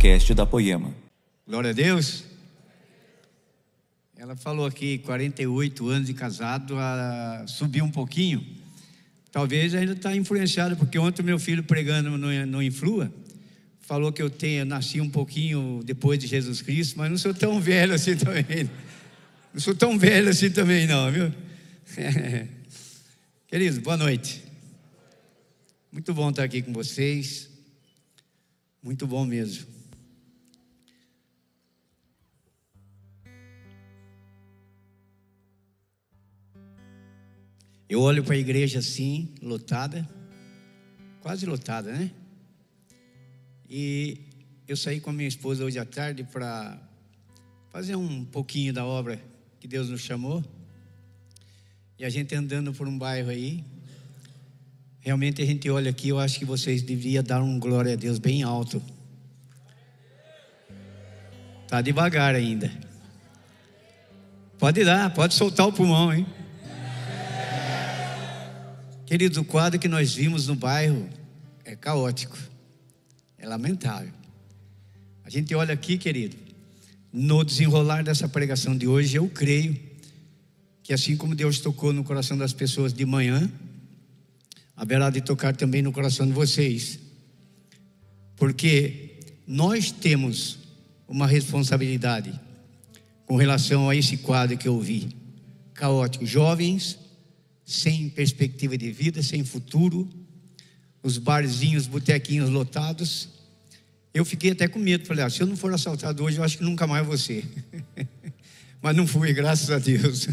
podcast 0.00 0.32
da 0.32 0.46
Poema. 0.46 0.94
Glória 1.46 1.70
a 1.70 1.72
Deus. 1.74 2.24
Ela 4.16 4.34
falou 4.34 4.64
aqui, 4.64 4.96
48 4.96 5.88
anos 5.90 6.06
de 6.06 6.14
casado, 6.14 6.74
a 6.78 7.44
subir 7.46 7.82
um 7.82 7.90
pouquinho. 7.90 8.42
Talvez 9.30 9.74
ainda 9.74 9.92
está 9.92 10.16
influenciado, 10.16 10.74
porque 10.74 10.98
ontem 10.98 11.22
meu 11.22 11.38
filho 11.38 11.62
pregando 11.62 12.16
no, 12.16 12.46
no 12.46 12.62
Influa, 12.62 13.12
falou 13.78 14.10
que 14.10 14.22
eu 14.22 14.30
tenho, 14.30 14.64
nasci 14.64 15.02
um 15.02 15.10
pouquinho 15.10 15.82
depois 15.84 16.18
de 16.18 16.26
Jesus 16.26 16.62
Cristo, 16.62 16.96
mas 16.96 17.10
não 17.10 17.18
sou 17.18 17.34
tão 17.34 17.60
velho 17.60 17.92
assim 17.92 18.16
também. 18.16 18.70
Não 19.52 19.60
sou 19.60 19.74
tão 19.74 19.98
velho 19.98 20.30
assim 20.30 20.50
também, 20.50 20.86
não, 20.86 21.12
viu? 21.12 21.30
Queridos, 23.46 23.76
boa 23.76 23.98
noite. 23.98 24.42
Muito 25.92 26.14
bom 26.14 26.30
estar 26.30 26.44
aqui 26.44 26.62
com 26.62 26.72
vocês. 26.72 27.50
Muito 28.82 29.06
bom 29.06 29.26
mesmo. 29.26 29.79
Eu 37.90 38.00
olho 38.02 38.22
para 38.22 38.36
a 38.36 38.38
igreja 38.38 38.78
assim, 38.78 39.34
lotada, 39.42 40.08
quase 41.20 41.44
lotada, 41.44 41.90
né? 41.90 42.12
E 43.68 44.20
eu 44.68 44.76
saí 44.76 45.00
com 45.00 45.10
a 45.10 45.12
minha 45.12 45.26
esposa 45.26 45.64
hoje 45.64 45.76
à 45.76 45.84
tarde 45.84 46.22
para 46.22 46.80
fazer 47.72 47.96
um 47.96 48.24
pouquinho 48.24 48.72
da 48.72 48.86
obra 48.86 49.20
que 49.58 49.66
Deus 49.66 49.88
nos 49.88 50.02
chamou. 50.02 50.44
E 51.98 52.04
a 52.04 52.08
gente 52.08 52.32
andando 52.32 52.72
por 52.72 52.86
um 52.86 52.96
bairro 52.96 53.28
aí, 53.28 53.64
realmente 55.00 55.42
a 55.42 55.44
gente 55.44 55.68
olha 55.68 55.90
aqui, 55.90 56.10
eu 56.10 56.20
acho 56.20 56.38
que 56.38 56.44
vocês 56.44 56.82
deveriam 56.82 57.24
dar 57.24 57.42
um 57.42 57.58
glória 57.58 57.94
a 57.94 57.96
Deus 57.96 58.20
bem 58.20 58.44
alto. 58.44 58.80
Tá 61.66 61.82
devagar 61.82 62.36
ainda. 62.36 62.70
Pode 64.60 64.84
dar, 64.84 65.12
pode 65.12 65.34
soltar 65.34 65.66
o 65.66 65.72
pulmão, 65.72 66.14
hein? 66.14 66.24
Queridos, 69.10 69.38
o 69.38 69.44
quadro 69.44 69.76
que 69.76 69.88
nós 69.88 70.14
vimos 70.14 70.46
no 70.46 70.54
bairro 70.54 71.08
é 71.64 71.74
caótico, 71.74 72.38
é 73.36 73.44
lamentável. 73.44 74.12
A 75.24 75.28
gente 75.28 75.52
olha 75.52 75.74
aqui, 75.74 75.98
querido, 75.98 76.36
no 77.12 77.42
desenrolar 77.42 78.04
dessa 78.04 78.28
pregação 78.28 78.78
de 78.78 78.86
hoje, 78.86 79.16
eu 79.16 79.28
creio 79.28 79.76
que 80.80 80.92
assim 80.92 81.16
como 81.16 81.34
Deus 81.34 81.58
tocou 81.58 81.92
no 81.92 82.04
coração 82.04 82.38
das 82.38 82.52
pessoas 82.52 82.92
de 82.92 83.04
manhã, 83.04 83.50
haverá 84.76 85.10
de 85.10 85.20
tocar 85.20 85.56
também 85.56 85.82
no 85.82 85.90
coração 85.90 86.24
de 86.24 86.32
vocês, 86.32 87.00
porque 88.36 89.18
nós 89.44 89.90
temos 89.90 90.56
uma 91.08 91.26
responsabilidade 91.26 92.32
com 93.26 93.34
relação 93.34 93.90
a 93.90 93.96
esse 93.96 94.18
quadro 94.18 94.56
que 94.56 94.68
eu 94.68 94.78
vi, 94.78 95.08
caótico. 95.74 96.24
Jovens 96.24 96.99
sem 97.70 98.08
perspectiva 98.08 98.76
de 98.76 98.90
vida, 98.90 99.22
sem 99.22 99.44
futuro, 99.44 100.08
os 101.04 101.18
barzinhos, 101.18 101.86
botequinhos 101.86 102.50
lotados. 102.50 103.28
Eu 104.12 104.24
fiquei 104.24 104.50
até 104.50 104.66
com 104.66 104.80
medo, 104.80 105.06
falei, 105.06 105.24
ah, 105.24 105.30
se 105.30 105.40
eu 105.40 105.46
não 105.46 105.56
for 105.56 105.72
assaltado 105.72 106.24
hoje, 106.24 106.38
eu 106.38 106.42
acho 106.42 106.58
que 106.58 106.64
nunca 106.64 106.84
mais 106.84 107.20
ser. 107.20 107.44
Mas 108.82 108.96
não 108.96 109.06
fui, 109.06 109.32
graças 109.32 109.70
a 109.70 109.78
Deus. 109.78 110.28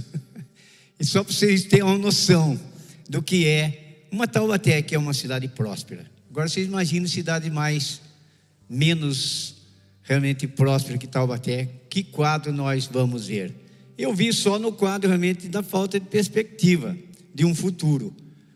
e 0.99 1.05
só 1.05 1.23
para 1.23 1.31
vocês 1.31 1.65
terem 1.65 1.85
uma 1.85 1.95
noção 1.99 2.59
do 3.08 3.21
que 3.21 3.45
é 3.45 4.08
uma 4.11 4.27
Taubaté, 4.27 4.81
que 4.81 4.95
é 4.95 4.97
uma 4.97 5.13
cidade 5.13 5.47
próspera. 5.47 6.09
Agora 6.31 6.49
vocês 6.49 6.65
imaginam 6.65 7.08
cidade 7.08 7.52
mais, 7.52 8.02
menos 8.67 9.58
realmente 10.02 10.47
próspera 10.47 10.97
que 10.97 11.05
Taubaté, 11.05 11.69
que 11.88 12.03
quadro 12.03 12.52
nós 12.52 12.88
vamos 12.88 13.27
ver? 13.27 13.54
Eu 13.95 14.11
vi 14.11 14.33
só 14.33 14.58
no 14.58 14.71
quadro 14.71 15.08
realmente 15.08 15.48
da 15.48 15.61
falta 15.61 15.99
de 15.99 16.08
perspectiva 16.08 16.98
de 17.37 17.45
um 17.45 17.53
futuro. 17.53 18.11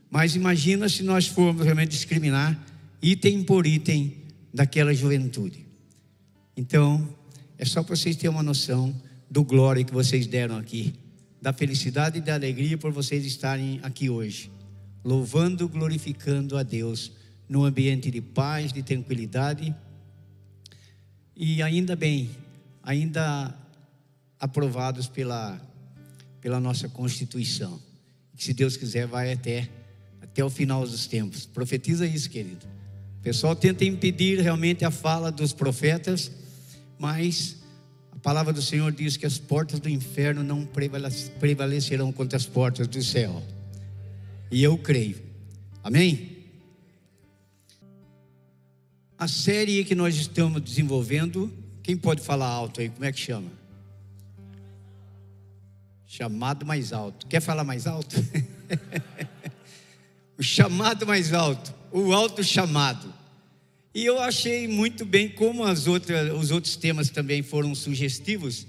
Mas 0.10 0.36
imagina 0.36 0.90
se 0.90 1.04
nós 1.04 1.28
formos 1.28 1.64
realmente 1.64 1.92
discriminar 1.92 2.60
item 3.00 3.44
por 3.44 3.68
item 3.68 4.18
daquela 4.52 4.92
juventude. 4.92 5.68
Então, 6.58 7.08
é 7.60 7.64
só 7.64 7.84
para 7.84 7.96
vocês 7.96 8.16
terem 8.16 8.32
uma 8.32 8.42
noção 8.42 8.92
do 9.30 9.44
glória 9.44 9.84
que 9.84 9.94
vocês 9.94 10.26
deram 10.26 10.58
aqui, 10.58 10.96
da 11.40 11.54
felicidade 11.54 12.18
e 12.18 12.22
da 12.22 12.34
alegria 12.34 12.76
por 12.76 12.92
vocês 12.92 13.24
estarem 13.24 13.80
aqui 13.84 14.10
hoje, 14.10 14.52
louvando, 15.06 15.70
glorificando 15.70 16.58
a 16.58 16.64
Deus 16.64 17.12
num 17.48 17.64
ambiente 17.64 18.10
de 18.10 18.20
paz, 18.20 18.74
de 18.74 18.82
tranquilidade. 18.82 19.76
E 21.36 21.62
ainda 21.62 21.96
bem, 21.96 22.32
ainda 22.82 23.56
aprovados 24.40 25.08
pela, 25.08 25.62
pela 26.42 26.60
nossa 26.60 26.90
Constituição 26.90 27.91
se 28.44 28.54
Deus 28.54 28.76
quiser 28.76 29.06
vai 29.06 29.32
até 29.32 29.70
até 30.20 30.44
o 30.44 30.50
final 30.50 30.82
dos 30.84 31.06
tempos. 31.06 31.46
Profetiza 31.46 32.08
isso, 32.08 32.30
querido. 32.30 32.66
O 33.20 33.22
pessoal 33.22 33.56
tenta 33.56 33.86
impedir 33.86 34.40
realmente 34.40 34.84
a 34.84 34.90
fala 34.90 35.32
dos 35.32 35.54
profetas, 35.54 36.32
mas 36.98 37.58
a 38.12 38.18
palavra 38.18 38.52
do 38.52 38.62
Senhor 38.62 38.92
diz 38.92 39.16
que 39.16 39.26
as 39.28 39.38
portas 39.38 39.80
do 39.80 39.90
inferno 39.90 40.42
não 40.42 40.68
prevalecerão 41.40 42.12
contra 42.12 42.38
as 42.38 42.46
portas 42.46 42.88
do 42.88 43.04
céu. 43.04 43.44
E 44.50 44.64
eu 44.64 44.76
creio. 44.78 45.22
Amém? 45.84 46.38
A 49.20 49.28
série 49.28 49.84
que 49.84 49.94
nós 49.94 50.16
estamos 50.16 50.62
desenvolvendo, 50.62 51.54
quem 51.84 51.96
pode 51.96 52.22
falar 52.22 52.48
alto 52.48 52.82
aí? 52.82 52.90
Como 52.90 53.06
é 53.06 53.12
que 53.12 53.20
chama? 53.20 53.61
Chamado 56.14 56.66
mais 56.66 56.92
alto. 56.92 57.26
Quer 57.26 57.40
falar 57.40 57.64
mais 57.64 57.88
alto? 57.88 58.18
o 60.38 60.44
chamado 60.44 61.08
mais 61.08 61.32
alto, 61.32 61.74
o 61.90 62.12
alto 62.12 62.44
chamado. 62.44 63.14
E 63.96 64.04
eu 64.04 64.20
achei 64.20 64.68
muito 64.68 65.06
bem 65.06 65.30
como 65.30 65.64
as 65.64 65.88
outras, 65.88 66.34
os 66.34 66.52
outros 66.52 66.76
temas 66.76 67.10
também 67.10 67.42
foram 67.42 67.74
sugestivos. 67.74 68.68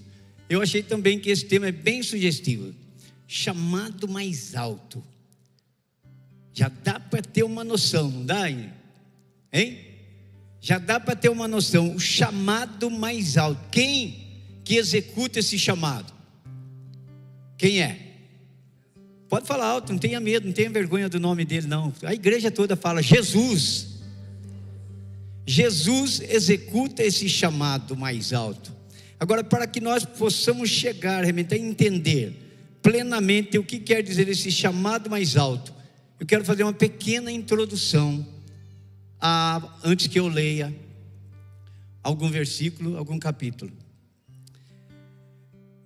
Eu 0.49 0.63
achei 0.63 0.85
também 0.85 1.19
que 1.19 1.31
esse 1.31 1.45
tema 1.45 1.67
é 1.67 1.73
bem 1.73 2.01
sugestivo. 2.01 2.73
Chamado 3.27 4.07
mais 4.07 4.55
alto. 4.55 5.03
Já 6.53 6.69
dá 6.69 7.01
para 7.01 7.23
ter 7.23 7.43
uma 7.43 7.65
noção, 7.65 8.09
não 8.09 8.25
dá? 8.25 8.49
Hein? 8.49 8.71
Já 10.61 10.79
dá 10.79 11.01
para 11.01 11.17
ter 11.17 11.29
uma 11.29 11.49
noção. 11.49 11.93
O 11.93 11.99
chamado 11.99 12.89
mais 12.89 13.37
alto. 13.37 13.61
Quem 13.73 14.29
que 14.65 14.77
executa 14.77 15.41
esse 15.41 15.59
chamado? 15.59 16.22
Quem 17.62 17.81
é? 17.81 17.97
Pode 19.28 19.47
falar 19.47 19.67
alto, 19.67 19.93
não 19.93 19.99
tenha 20.00 20.19
medo, 20.19 20.47
não 20.47 20.53
tenha 20.53 20.69
vergonha 20.69 21.09
do 21.09 21.21
nome 21.21 21.45
dele, 21.45 21.69
não. 21.69 21.93
A 22.03 22.12
igreja 22.12 22.50
toda 22.50 22.75
fala 22.75 23.00
Jesus. 23.00 24.00
Jesus 25.47 26.21
executa 26.23 27.05
esse 27.05 27.28
chamado 27.28 27.97
mais 27.97 28.33
alto. 28.33 28.75
Agora, 29.21 29.45
para 29.45 29.65
que 29.69 29.81
nós 29.81 30.05
possamos 30.05 30.71
chegar 30.71 31.23
realmente 31.23 31.55
a 31.55 31.56
entender 31.56 32.34
plenamente 32.83 33.56
o 33.59 33.62
que 33.62 33.79
quer 33.79 34.03
dizer 34.03 34.29
esse 34.29 34.50
chamado 34.50 35.09
mais 35.09 35.37
alto, 35.37 35.73
eu 36.19 36.27
quero 36.27 36.44
fazer 36.44 36.65
uma 36.65 36.73
pequena 36.73 37.31
introdução 37.31 38.27
a, 39.21 39.79
antes 39.84 40.09
que 40.09 40.19
eu 40.19 40.27
leia 40.27 40.75
algum 42.03 42.29
versículo, 42.29 42.99
algum 42.99 43.21
capítulo. 43.21 43.71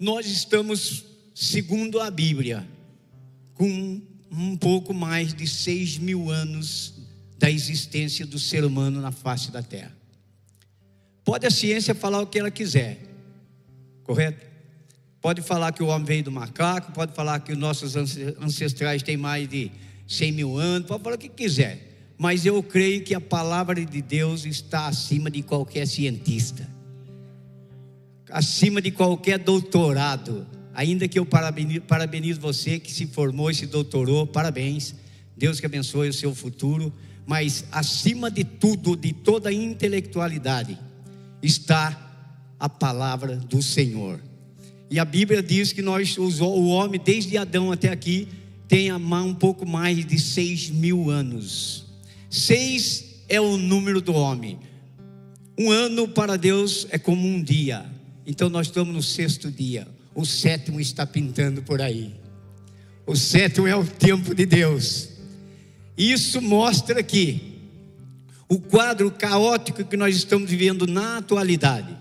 Nós 0.00 0.25
estamos 0.25 1.16
segundo 1.38 2.00
a 2.00 2.10
Bíblia, 2.10 2.66
com 3.52 4.00
um 4.32 4.56
pouco 4.56 4.94
mais 4.94 5.34
de 5.34 5.47
seis 5.47 5.98
mil 5.98 6.30
anos 6.30 6.94
da 7.38 7.50
existência 7.50 8.24
do 8.24 8.38
ser 8.38 8.64
humano 8.64 9.02
na 9.02 9.12
face 9.12 9.50
da 9.50 9.62
terra. 9.62 9.94
Pode 11.22 11.46
a 11.46 11.50
ciência 11.50 11.94
falar 11.94 12.22
o 12.22 12.26
que 12.26 12.38
ela 12.38 12.50
quiser, 12.50 13.02
correto? 14.02 14.46
Pode 15.20 15.43
falar 15.43 15.72
que 15.72 15.82
o 15.82 15.88
homem 15.88 16.06
veio 16.06 16.25
do 16.25 16.32
macaco, 16.32 16.93
pode 16.93 17.12
falar 17.12 17.40
que 17.40 17.52
os 17.52 17.58
nossos 17.58 17.96
ancestrais 17.96 19.02
têm 19.02 19.19
mais 19.19 19.46
de 19.46 19.70
cem 20.08 20.32
mil 20.32 20.56
anos, 20.56 20.88
pode 20.88 21.02
falar 21.05 21.16
o 21.16 21.19
que 21.19 21.28
quiser, 21.28 22.14
mas 22.16 22.46
eu 22.46 22.62
creio 22.62 23.05
que 23.05 23.14
a 23.14 23.20
palavra 23.20 23.84
de 23.84 24.00
Deus 24.00 24.46
está 24.46 24.87
acima 24.87 25.31
de 25.31 25.43
qualquer 25.43 25.87
cientista, 25.87 26.66
acima 28.31 28.81
de 28.81 28.90
qualquer 28.90 29.38
doutorado, 29.38 30.56
Ainda 30.76 31.08
que 31.08 31.19
eu 31.19 31.25
parabenizo, 31.25 32.38
você 32.38 32.78
que 32.78 32.93
se 32.93 33.06
formou 33.06 33.50
e 33.50 33.55
se 33.55 33.67
doutorou, 33.67 34.26
parabéns. 34.26 34.94
Deus 35.34 35.58
que 35.58 35.64
abençoe 35.64 36.11
o 36.11 36.12
seu 36.12 36.34
futuro. 36.34 36.93
Mas 37.26 37.64
acima 37.73 38.31
de 38.31 38.44
tudo, 38.44 38.94
de 38.94 39.14
toda 39.14 39.50
intelectualidade, 39.50 40.78
está 41.43 42.02
a 42.61 42.69
palavra 42.69 43.37
do 43.37 43.62
Senhor. 43.62 44.20
E 44.90 44.99
a 44.99 45.05
Bíblia 45.05 45.43
diz 45.43 45.73
que 45.73 45.81
nós, 45.81 46.19
o 46.19 46.67
homem, 46.67 47.00
desde 47.02 47.38
Adão 47.38 47.73
até 47.73 47.88
aqui, 47.88 48.28
tem 48.69 48.93
um 48.93 49.34
pouco 49.34 49.67
mais 49.67 50.05
de 50.05 50.20
seis 50.20 50.69
mil 50.69 51.11
anos. 51.11 51.87
Seis 52.28 53.23
é 53.31 53.40
o 53.40 53.56
número 53.56 54.02
do 54.02 54.12
homem. 54.12 54.58
Um 55.58 55.70
ano 55.70 56.06
para 56.06 56.37
Deus 56.37 56.87
é 56.90 56.99
como 56.99 57.26
um 57.26 57.43
dia. 57.43 57.87
Então 58.26 58.50
nós 58.50 58.67
estamos 58.67 58.94
no 58.94 59.02
sexto 59.02 59.50
dia. 59.50 59.88
O 60.16 60.24
sétimo 60.24 60.80
está 60.80 61.04
pintando 61.04 61.62
por 61.62 61.82
aí. 61.82 62.14
O 63.06 63.14
sétimo 63.14 63.66
é 63.66 63.76
o 63.76 63.84
tempo 63.84 64.34
de 64.34 64.46
Deus. 64.46 65.10
Isso 65.94 66.40
mostra 66.40 67.02
que 67.02 67.60
o 68.48 68.58
quadro 68.58 69.10
caótico 69.10 69.84
que 69.84 69.94
nós 69.94 70.16
estamos 70.16 70.48
vivendo 70.48 70.86
na 70.86 71.18
atualidade, 71.18 71.94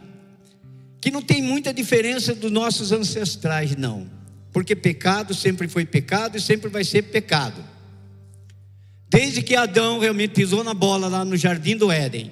que 1.01 1.11
não 1.11 1.21
tem 1.21 1.41
muita 1.41 1.73
diferença 1.73 2.33
dos 2.33 2.49
nossos 2.49 2.93
ancestrais, 2.93 3.75
não. 3.75 4.09
Porque 4.53 4.77
pecado 4.77 5.33
sempre 5.33 5.67
foi 5.67 5.85
pecado 5.85 6.37
e 6.37 6.41
sempre 6.41 6.69
vai 6.69 6.85
ser 6.85 7.01
pecado. 7.01 7.61
Desde 9.09 9.41
que 9.41 9.57
Adão 9.57 9.99
realmente 9.99 10.35
pisou 10.35 10.63
na 10.63 10.73
bola 10.73 11.09
lá 11.09 11.25
no 11.25 11.35
jardim 11.35 11.75
do 11.75 11.91
Éden, 11.91 12.31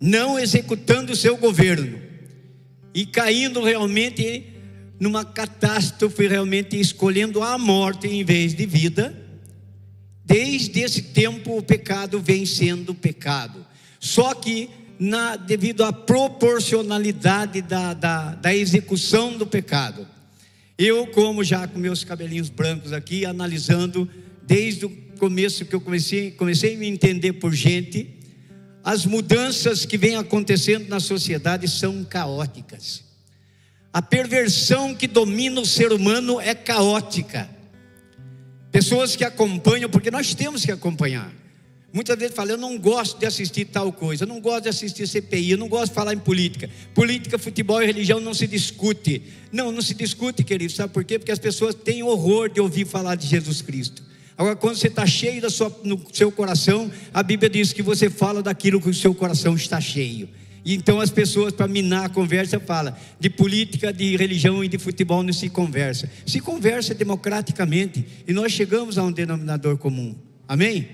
não 0.00 0.36
executando 0.36 1.12
o 1.12 1.16
seu 1.16 1.36
governo 1.36 2.00
e 2.92 3.06
caindo 3.06 3.62
realmente 3.62 4.49
numa 5.00 5.24
catástrofe, 5.24 6.28
realmente 6.28 6.78
escolhendo 6.78 7.42
a 7.42 7.56
morte 7.56 8.06
em 8.06 8.22
vez 8.22 8.54
de 8.54 8.66
vida. 8.66 9.16
Desde 10.22 10.80
esse 10.80 11.00
tempo 11.00 11.56
o 11.56 11.62
pecado 11.62 12.20
vem 12.20 12.44
sendo 12.44 12.94
pecado. 12.94 13.66
Só 13.98 14.34
que 14.34 14.68
na, 14.98 15.34
devido 15.36 15.82
à 15.82 15.92
proporcionalidade 15.92 17.62
da, 17.62 17.94
da, 17.94 18.34
da 18.34 18.54
execução 18.54 19.38
do 19.38 19.46
pecado. 19.46 20.06
Eu, 20.76 21.06
como 21.06 21.42
já 21.42 21.66
com 21.66 21.78
meus 21.78 22.04
cabelinhos 22.04 22.50
brancos 22.50 22.92
aqui, 22.92 23.24
analisando 23.24 24.08
desde 24.46 24.84
o 24.84 24.90
começo 25.18 25.64
que 25.64 25.74
eu 25.74 25.80
comecei, 25.80 26.30
comecei 26.30 26.74
a 26.74 26.78
me 26.78 26.86
entender 26.86 27.34
por 27.34 27.54
gente, 27.54 28.18
as 28.84 29.06
mudanças 29.06 29.86
que 29.86 29.96
vêm 29.96 30.16
acontecendo 30.16 30.88
na 30.88 31.00
sociedade 31.00 31.66
são 31.68 32.04
caóticas. 32.04 33.09
A 33.92 34.00
perversão 34.00 34.94
que 34.94 35.06
domina 35.06 35.60
o 35.60 35.66
ser 35.66 35.92
humano 35.92 36.40
é 36.40 36.54
caótica. 36.54 37.48
Pessoas 38.70 39.16
que 39.16 39.24
acompanham, 39.24 39.90
porque 39.90 40.10
nós 40.10 40.32
temos 40.34 40.64
que 40.64 40.70
acompanhar. 40.70 41.32
Muitas 41.92 42.16
vezes 42.16 42.36
falam, 42.36 42.52
eu 42.52 42.56
não 42.56 42.78
gosto 42.78 43.18
de 43.18 43.26
assistir 43.26 43.64
tal 43.64 43.92
coisa, 43.92 44.22
eu 44.22 44.28
não 44.28 44.40
gosto 44.40 44.62
de 44.62 44.68
assistir 44.68 45.08
CPI, 45.08 45.50
eu 45.50 45.58
não 45.58 45.68
gosto 45.68 45.88
de 45.88 45.94
falar 45.94 46.14
em 46.14 46.18
política. 46.18 46.70
Política, 46.94 47.36
futebol 47.36 47.82
e 47.82 47.86
religião 47.86 48.20
não 48.20 48.32
se 48.32 48.46
discute. 48.46 49.24
Não, 49.50 49.72
não 49.72 49.82
se 49.82 49.92
discute, 49.94 50.44
querido. 50.44 50.72
Sabe 50.72 50.92
por 50.92 51.02
quê? 51.02 51.18
Porque 51.18 51.32
as 51.32 51.38
pessoas 51.40 51.74
têm 51.74 52.04
horror 52.04 52.48
de 52.48 52.60
ouvir 52.60 52.86
falar 52.86 53.16
de 53.16 53.26
Jesus 53.26 53.60
Cristo. 53.60 54.04
Agora, 54.38 54.54
quando 54.54 54.76
você 54.76 54.86
está 54.86 55.04
cheio 55.04 55.42
da 55.42 55.50
sua, 55.50 55.76
no 55.82 56.00
seu 56.12 56.30
coração, 56.30 56.90
a 57.12 57.24
Bíblia 57.24 57.50
diz 57.50 57.72
que 57.72 57.82
você 57.82 58.08
fala 58.08 58.40
daquilo 58.40 58.80
que 58.80 58.88
o 58.88 58.94
seu 58.94 59.12
coração 59.12 59.56
está 59.56 59.80
cheio. 59.80 60.28
E 60.64 60.74
então 60.74 61.00
as 61.00 61.10
pessoas, 61.10 61.52
para 61.52 61.66
minar 61.66 62.06
a 62.06 62.08
conversa, 62.08 62.60
falam 62.60 62.94
de 63.18 63.30
política, 63.30 63.92
de 63.92 64.16
religião 64.16 64.62
e 64.62 64.68
de 64.68 64.78
futebol 64.78 65.22
não 65.22 65.32
se 65.32 65.48
conversa. 65.48 66.10
Se 66.26 66.40
conversa 66.40 66.94
democraticamente 66.94 68.04
e 68.26 68.32
nós 68.32 68.52
chegamos 68.52 68.98
a 68.98 69.02
um 69.02 69.12
denominador 69.12 69.78
comum. 69.78 70.14
Amém? 70.46 70.88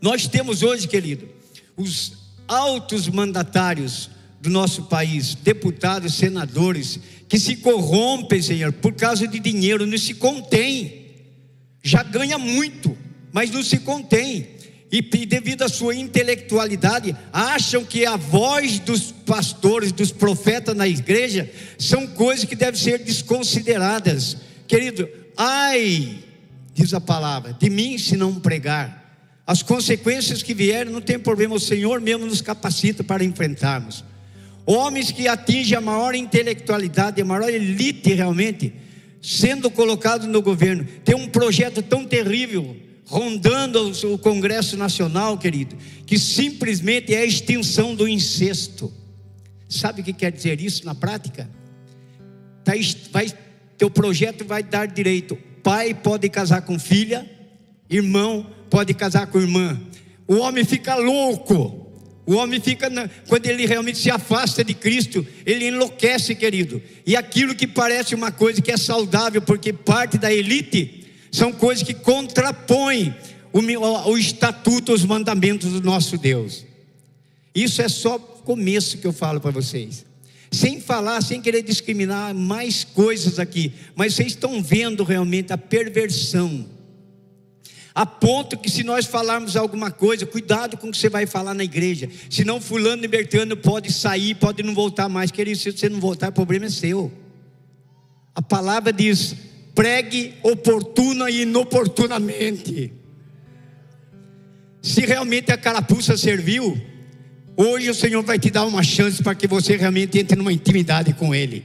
Nós 0.00 0.28
temos 0.28 0.62
hoje, 0.62 0.86
querido, 0.86 1.28
os 1.76 2.12
altos 2.46 3.08
mandatários 3.08 4.10
do 4.40 4.50
nosso 4.50 4.84
país, 4.84 5.34
deputados, 5.34 6.14
senadores, 6.14 7.00
que 7.28 7.38
se 7.38 7.56
corrompem, 7.56 8.40
Senhor, 8.40 8.72
por 8.72 8.92
causa 8.92 9.26
de 9.26 9.40
dinheiro, 9.40 9.86
não 9.86 9.98
se 9.98 10.14
contém. 10.14 11.06
Já 11.82 12.02
ganha 12.02 12.38
muito, 12.38 12.96
mas 13.32 13.50
não 13.50 13.62
se 13.62 13.78
contém 13.78 14.55
e 14.90 15.02
devido 15.26 15.62
à 15.62 15.68
sua 15.68 15.96
intelectualidade, 15.96 17.16
acham 17.32 17.84
que 17.84 18.06
a 18.06 18.16
voz 18.16 18.78
dos 18.78 19.10
pastores, 19.10 19.90
dos 19.90 20.12
profetas 20.12 20.76
na 20.76 20.86
igreja, 20.86 21.50
são 21.76 22.06
coisas 22.06 22.44
que 22.44 22.54
devem 22.54 22.80
ser 22.80 23.00
desconsideradas. 23.00 24.36
Querido, 24.68 25.08
ai, 25.36 26.18
diz 26.72 26.94
a 26.94 27.00
palavra, 27.00 27.52
de 27.52 27.68
mim 27.68 27.98
se 27.98 28.16
não 28.16 28.38
pregar. 28.38 29.04
As 29.44 29.62
consequências 29.62 30.42
que 30.42 30.54
vierem, 30.54 30.92
não 30.92 31.00
tem 31.00 31.18
problema, 31.18 31.54
o 31.54 31.60
Senhor 31.60 32.00
mesmo 32.00 32.26
nos 32.26 32.40
capacita 32.40 33.02
para 33.02 33.24
enfrentarmos. 33.24 34.04
Homens 34.64 35.10
que 35.10 35.26
atingem 35.26 35.78
a 35.78 35.80
maior 35.80 36.14
intelectualidade, 36.14 37.20
a 37.20 37.24
maior 37.24 37.48
elite 37.48 38.12
realmente, 38.12 38.72
sendo 39.20 39.68
colocados 39.68 40.28
no 40.28 40.40
governo, 40.40 40.86
tem 41.04 41.14
um 41.14 41.28
projeto 41.28 41.82
tão 41.82 42.04
terrível 42.04 42.76
rondando 43.06 43.90
o 44.12 44.18
Congresso 44.18 44.76
Nacional, 44.76 45.38
querido, 45.38 45.76
que 46.04 46.18
simplesmente 46.18 47.14
é 47.14 47.20
a 47.20 47.24
extinção 47.24 47.94
do 47.94 48.06
incesto. 48.06 48.92
Sabe 49.68 50.00
o 50.00 50.04
que 50.04 50.12
quer 50.12 50.32
dizer 50.32 50.60
isso 50.60 50.84
na 50.84 50.94
prática? 50.94 51.48
Tá, 52.64 52.72
vai, 53.10 53.32
teu 53.78 53.90
projeto 53.90 54.44
vai 54.44 54.62
dar 54.62 54.86
direito. 54.86 55.36
Pai 55.62 55.94
pode 55.94 56.28
casar 56.28 56.62
com 56.62 56.78
filha, 56.78 57.28
irmão 57.88 58.46
pode 58.68 58.94
casar 58.94 59.28
com 59.28 59.40
irmã. 59.40 59.80
O 60.26 60.36
homem 60.36 60.64
fica 60.64 60.96
louco. 60.96 61.84
O 62.26 62.34
homem 62.34 62.60
fica, 62.60 62.90
quando 63.28 63.46
ele 63.46 63.66
realmente 63.66 63.98
se 63.98 64.10
afasta 64.10 64.64
de 64.64 64.74
Cristo, 64.74 65.24
ele 65.44 65.68
enlouquece, 65.68 66.34
querido. 66.34 66.82
E 67.06 67.14
aquilo 67.14 67.54
que 67.54 67.68
parece 67.68 68.16
uma 68.16 68.32
coisa 68.32 68.60
que 68.60 68.72
é 68.72 68.76
saudável, 68.76 69.40
porque 69.40 69.72
parte 69.72 70.18
da 70.18 70.32
elite, 70.32 71.05
são 71.36 71.52
coisas 71.52 71.84
que 71.84 71.92
contrapõem 71.92 73.14
o, 73.52 73.60
o 74.10 74.16
estatuto, 74.16 74.90
os 74.94 75.04
mandamentos 75.04 75.70
do 75.70 75.82
nosso 75.82 76.16
Deus. 76.16 76.64
Isso 77.54 77.82
é 77.82 77.90
só 77.90 78.18
começo 78.18 78.96
que 78.96 79.06
eu 79.06 79.12
falo 79.12 79.38
para 79.38 79.50
vocês. 79.50 80.06
Sem 80.50 80.80
falar, 80.80 81.22
sem 81.22 81.42
querer 81.42 81.60
discriminar 81.60 82.34
mais 82.34 82.84
coisas 82.84 83.38
aqui, 83.38 83.74
mas 83.94 84.14
vocês 84.14 84.28
estão 84.28 84.62
vendo 84.62 85.04
realmente 85.04 85.52
a 85.52 85.58
perversão. 85.58 86.66
A 87.94 88.06
ponto 88.06 88.56
que 88.56 88.70
se 88.70 88.82
nós 88.82 89.04
falarmos 89.04 89.56
alguma 89.56 89.90
coisa, 89.90 90.24
cuidado 90.24 90.78
com 90.78 90.88
o 90.88 90.90
que 90.90 90.96
você 90.96 91.10
vai 91.10 91.26
falar 91.26 91.52
na 91.52 91.64
igreja. 91.64 92.08
Senão 92.30 92.62
fulano 92.62 93.02
libertando 93.02 93.58
pode 93.58 93.92
sair, 93.92 94.34
pode 94.36 94.62
não 94.62 94.74
voltar 94.74 95.06
mais. 95.10 95.30
Querido, 95.30 95.58
se 95.58 95.70
você 95.70 95.90
não 95.90 96.00
voltar, 96.00 96.30
o 96.30 96.32
problema 96.32 96.64
é 96.64 96.70
seu. 96.70 97.12
A 98.34 98.40
palavra 98.40 98.90
diz: 98.90 99.36
pregue 99.76 100.32
oportuna 100.42 101.30
e 101.30 101.42
inoportunamente. 101.42 102.90
Se 104.80 105.02
realmente 105.02 105.52
a 105.52 105.58
carapuça 105.58 106.16
serviu, 106.16 106.80
hoje 107.54 107.90
o 107.90 107.94
Senhor 107.94 108.22
vai 108.22 108.38
te 108.38 108.50
dar 108.50 108.64
uma 108.64 108.82
chance 108.82 109.22
para 109.22 109.34
que 109.34 109.46
você 109.46 109.76
realmente 109.76 110.18
entre 110.18 110.34
numa 110.34 110.52
intimidade 110.52 111.12
com 111.12 111.34
Ele. 111.34 111.62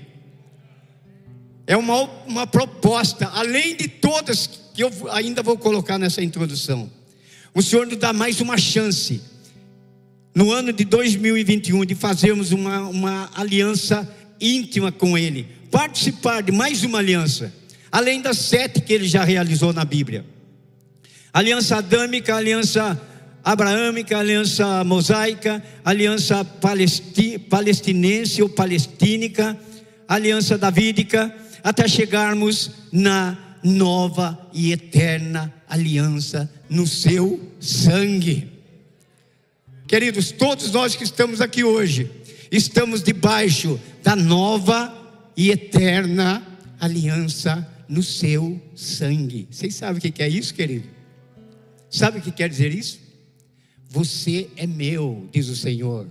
É 1.66 1.78
uma, 1.78 2.02
uma 2.28 2.46
proposta, 2.46 3.28
além 3.34 3.78
de 3.78 3.88
todas 3.88 4.46
que 4.74 4.84
eu 4.84 4.92
ainda 5.12 5.42
vou 5.42 5.58
colocar 5.58 5.98
nessa 5.98 6.22
introdução. 6.22 6.92
O 7.54 7.62
Senhor 7.62 7.88
nos 7.88 7.96
dá 7.96 8.12
mais 8.12 8.42
uma 8.42 8.58
chance, 8.58 9.22
no 10.36 10.52
ano 10.52 10.74
de 10.74 10.84
2021, 10.84 11.86
de 11.86 11.96
fazermos 11.96 12.52
uma, 12.52 12.82
uma 12.90 13.30
aliança 13.36 14.10
íntima 14.40 14.92
com 14.92 15.18
Ele, 15.18 15.48
participar 15.70 16.42
de 16.42 16.52
mais 16.52 16.84
uma 16.84 16.98
aliança 16.98 17.61
além 17.92 18.22
das 18.22 18.38
sete 18.38 18.82
que 18.82 18.94
ele 18.94 19.08
já 19.08 19.24
realizou 19.24 19.74
na 19.74 19.84
Bíblia: 19.84 20.26
aliança 21.34 21.78
adâmica, 21.78 22.36
aliança 22.36 23.00
abraâmica, 23.44 24.18
aliança 24.18 24.84
mosaica, 24.84 25.64
aliança 25.84 26.46
palesti, 26.46 27.38
palestinense 27.38 28.42
ou 28.42 28.50
palestínica, 28.50 29.58
aliança 30.08 30.58
davídica, 30.58 31.34
até 31.64 31.88
chegarmos 31.88 32.72
na 32.92 33.38
nova 33.64 34.40
e 34.54 34.72
eterna 34.72 35.54
aliança 35.68 36.52
no 36.70 36.86
seu 36.88 37.40
sangue. 37.60 38.52
Queridos, 39.88 40.32
todos 40.32 40.72
nós 40.72 40.96
que 40.96 41.04
estamos 41.04 41.42
aqui 41.42 41.64
hoje, 41.64 42.10
estamos 42.52 43.04
debaixo 43.04 43.80
da 44.04 44.16
nova 44.16 44.94
e 45.36 45.52
eterna 45.52 46.42
aliança 46.80 47.68
no 47.92 48.02
seu 48.02 48.60
sangue. 48.74 49.50
Vocês 49.52 49.76
sabem 49.76 49.98
o 49.98 50.02
que 50.02 50.24
é 50.24 50.30
isso, 50.30 50.54
querido? 50.54 50.88
Sabe 51.90 52.20
o 52.20 52.22
que 52.22 52.32
quer 52.32 52.48
dizer 52.48 52.74
isso? 52.74 53.02
Você 53.90 54.50
é 54.56 54.66
meu, 54.66 55.28
diz 55.30 55.50
o 55.50 55.56
Senhor. 55.58 56.08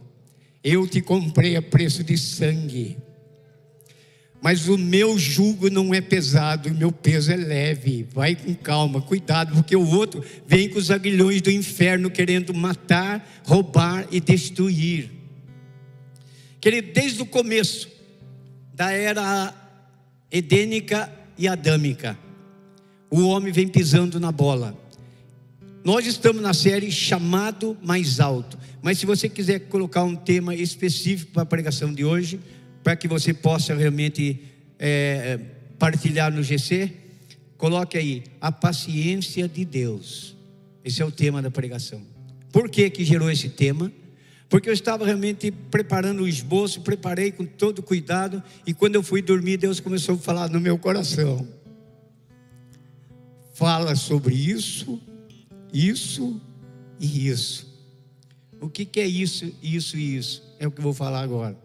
Eu 0.62 0.87
te 0.87 1.00
comprei 1.00 1.56
a 1.56 1.62
preço 1.62 2.04
de 2.04 2.18
sangue. 2.18 2.99
Mas 4.42 4.68
o 4.68 4.76
meu 4.76 5.18
jugo 5.18 5.70
não 5.70 5.94
é 5.94 6.02
pesado, 6.02 6.68
o 6.68 6.75
meu 6.75 6.92
peso 6.92 7.32
é 7.32 7.37
leve. 7.37 8.06
Vai 8.12 8.37
com 8.37 8.54
calma, 8.54 9.00
cuidado, 9.00 9.54
porque 9.54 9.75
o 9.75 9.88
outro 9.88 10.22
vem 10.46 10.68
com 10.68 10.78
os 10.78 10.90
aguilhões 10.90 11.40
do 11.40 11.50
inferno 11.50 12.10
querendo 12.10 12.52
matar, 12.52 13.26
roubar 13.42 14.06
e 14.10 14.20
destruir. 14.20 15.10
Querido, 16.60 16.92
desde 16.92 17.22
o 17.22 17.26
começo 17.26 17.88
da 18.75 18.92
era 18.92 19.54
edênica 20.30 21.20
e 21.40 21.49
adâmica. 21.49 22.18
O 23.11 23.23
homem 23.23 23.50
vem 23.50 23.66
pisando 23.66 24.20
na 24.20 24.30
bola. 24.30 24.78
Nós 25.82 26.06
estamos 26.06 26.42
na 26.42 26.52
série 26.52 26.92
Chamado 26.92 27.76
Mais 27.82 28.20
Alto. 28.20 28.59
Mas 28.82 28.99
se 28.99 29.06
você 29.06 29.26
quiser 29.26 29.61
colocar 29.61 30.04
um 30.04 30.14
tema 30.14 30.54
específico 30.54 31.32
para 31.32 31.42
a 31.42 31.47
pregação 31.47 31.94
de 31.94 32.04
hoje, 32.04 32.38
para 32.85 32.94
que 32.94 33.09
você 33.09 33.32
possa 33.32 33.75
realmente 33.75 34.42
é, 34.78 35.40
partilhar 35.78 36.30
no 36.30 36.42
GC, 36.42 36.92
coloque 37.56 37.97
aí 37.97 38.23
a 38.38 38.52
paciência 38.52 39.49
de 39.49 39.64
Deus. 39.64 40.37
Esse 40.85 41.00
é 41.00 41.04
o 41.06 41.11
tema 41.11 41.40
da 41.40 41.50
pregação. 41.50 42.02
Por 42.52 42.68
que, 42.68 42.90
que 42.90 43.02
gerou 43.02 43.30
esse 43.30 43.49
tema? 43.49 43.90
Porque 44.50 44.69
eu 44.69 44.75
estava 44.75 45.07
realmente 45.07 45.50
preparando 45.50 46.25
o 46.25 46.28
esboço, 46.28 46.83
preparei 46.83 47.33
com 47.33 47.47
todo 47.47 47.83
cuidado, 47.83 48.42
e 48.66 48.75
quando 48.75 48.97
eu 48.97 49.02
fui 49.02 49.23
dormir, 49.23 49.57
Deus 49.57 49.80
começou 49.80 50.16
a 50.16 50.19
falar 50.19 50.50
no 50.50 50.61
meu 50.61 50.76
coração. 50.76 51.49
Fala 53.54 53.97
sobre 53.97 54.35
isso 54.35 55.00
isso 55.73 56.40
e 56.99 57.28
isso. 57.28 57.69
O 58.61 58.69
que, 58.69 58.85
que 58.85 59.00
é 59.00 59.07
isso, 59.07 59.52
isso 59.62 59.97
e 59.97 60.16
isso? 60.16 60.42
É 60.59 60.66
o 60.66 60.71
que 60.71 60.80
eu 60.80 60.85
vou 60.85 60.95
falar 60.95 61.23
agora. 61.23 61.57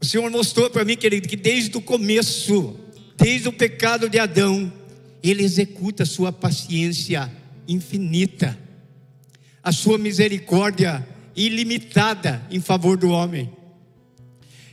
O 0.00 0.04
Senhor 0.04 0.30
mostrou 0.30 0.68
para 0.70 0.84
mim, 0.84 0.96
querido, 0.96 1.28
que 1.28 1.36
desde 1.36 1.76
o 1.76 1.80
começo, 1.80 2.76
desde 3.16 3.48
o 3.48 3.52
pecado 3.52 4.08
de 4.08 4.18
Adão, 4.18 4.72
Ele 5.22 5.42
executa 5.42 6.02
a 6.02 6.06
sua 6.06 6.32
paciência 6.32 7.30
infinita, 7.66 8.58
a 9.62 9.72
sua 9.72 9.98
misericórdia 9.98 11.06
ilimitada 11.36 12.42
em 12.50 12.60
favor 12.60 12.96
do 12.96 13.10
homem. 13.10 13.50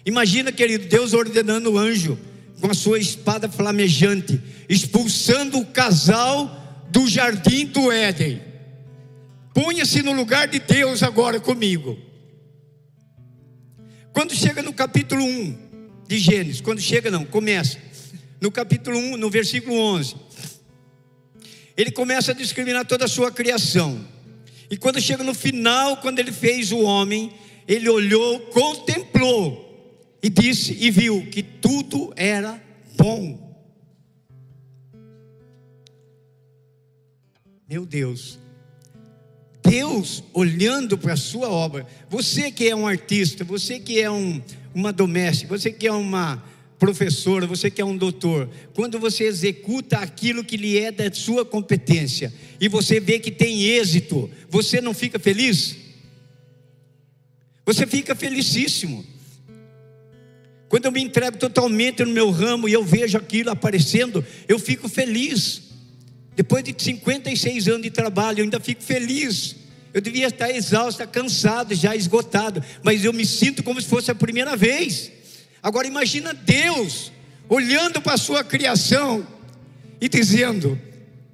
Imagina, 0.06 0.52
querido, 0.52 0.88
Deus 0.88 1.14
ordenando 1.14 1.72
o 1.72 1.78
anjo 1.78 2.18
com 2.60 2.70
a 2.70 2.74
sua 2.74 3.00
espada 3.00 3.48
flamejante, 3.48 4.42
expulsando 4.68 5.60
o 5.60 5.66
casal 5.66 6.88
do 6.90 7.08
jardim 7.08 7.66
do 7.66 7.92
Éden. 7.92 8.42
Ponha-se 9.54 10.02
no 10.02 10.12
lugar 10.12 10.48
de 10.48 10.60
Deus 10.60 11.04
agora 11.04 11.40
comigo. 11.40 11.98
Quando 14.12 14.34
chega 14.34 14.62
no 14.62 14.74
capítulo 14.74 15.24
1 15.24 15.58
de 16.08 16.18
Gênesis, 16.18 16.62
quando 16.62 16.82
chega 16.82 17.12
não, 17.12 17.24
começa. 17.26 17.78
No 18.42 18.52
capítulo 18.52 18.98
1, 18.98 19.18
no 19.18 19.30
versículo 19.30 19.76
11. 19.78 20.16
Ele 21.80 21.92
começa 21.92 22.34
a 22.34 22.36
discriminar 22.36 22.86
toda 22.86 23.06
a 23.06 23.08
sua 23.08 23.32
criação. 23.32 24.06
E 24.70 24.76
quando 24.76 25.00
chega 25.00 25.24
no 25.24 25.34
final, 25.34 25.96
quando 25.96 26.20
ele 26.20 26.30
fez 26.30 26.74
o 26.74 26.80
homem, 26.80 27.32
ele 27.66 27.88
olhou, 27.88 28.38
contemplou 28.48 29.98
e 30.22 30.30
disse 30.30 30.76
e 30.78 30.92
viu 30.92 31.26
que 31.32 31.42
tudo 31.42 32.12
era 32.18 32.62
bom. 32.98 33.56
Meu 37.70 37.86
Deus. 37.86 38.38
Deus 39.64 40.22
olhando 40.34 40.98
para 40.98 41.14
a 41.14 41.18
sua 41.18 41.50
obra. 41.50 41.88
Você 42.10 42.52
que 42.52 42.68
é 42.68 42.76
um 42.76 42.88
artista, 42.88 43.46
você 43.46 43.80
que 43.80 44.02
é 44.02 44.12
um, 44.12 44.42
uma 44.76 44.92
doméstica, 44.92 45.58
você 45.58 45.72
que 45.72 45.88
é 45.88 45.94
uma 45.94 46.44
professora, 46.80 47.46
você 47.46 47.70
que 47.70 47.82
é 47.82 47.86
um 47.86 47.98
doutor, 47.98 48.50
quando 48.74 48.98
você 48.98 49.26
executa 49.26 49.98
aquilo 49.98 50.44
que 50.44 50.56
lhe 50.56 50.80
é 50.80 50.92
da 50.92 51.12
sua 51.14 51.46
competência 51.46 52.34
e 52.60 52.70
você 52.70 53.00
vê 53.00 53.20
que 53.20 53.30
tem 53.30 53.64
êxito, 53.64 54.32
você 54.50 54.80
não 54.80 54.94
fica 54.94 55.20
feliz? 55.20 55.76
Você 57.66 57.86
fica 57.86 58.16
felicíssimo. 58.16 59.06
Quando 60.70 60.86
eu 60.86 60.92
me 60.92 61.02
entrego 61.02 61.38
totalmente 61.38 62.04
no 62.06 62.12
meu 62.12 62.32
ramo 62.32 62.70
e 62.70 62.74
eu 62.74 62.84
vejo 62.84 63.18
aquilo 63.18 63.52
aparecendo, 63.52 64.26
eu 64.48 64.58
fico 64.58 64.88
feliz. 64.88 65.64
Depois 66.36 66.64
de 66.64 66.74
56 66.78 67.68
anos 67.68 67.82
de 67.82 67.90
trabalho, 67.90 68.40
eu 68.40 68.44
ainda 68.44 68.60
fico 68.60 68.82
feliz. 68.82 69.56
Eu 69.94 70.00
devia 70.00 70.28
estar 70.28 70.50
exausto, 70.50 71.06
cansado, 71.08 71.76
já 71.76 71.96
esgotado, 71.96 72.64
mas 72.82 73.04
eu 73.04 73.12
me 73.12 73.26
sinto 73.26 73.64
como 73.64 73.82
se 73.82 73.88
fosse 73.88 74.10
a 74.10 74.16
primeira 74.16 74.56
vez. 74.56 75.12
Agora 75.62 75.88
imagina 75.88 76.34
Deus 76.34 77.12
olhando 77.48 78.02
para 78.02 78.14
a 78.14 78.18
sua 78.18 78.44
criação 78.44 79.28
e 80.00 80.08
dizendo: 80.08 80.80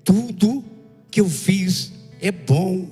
tudo 0.03 0.63
que 1.11 1.21
eu 1.21 1.29
fiz 1.29 1.91
é 2.21 2.31
bom. 2.31 2.89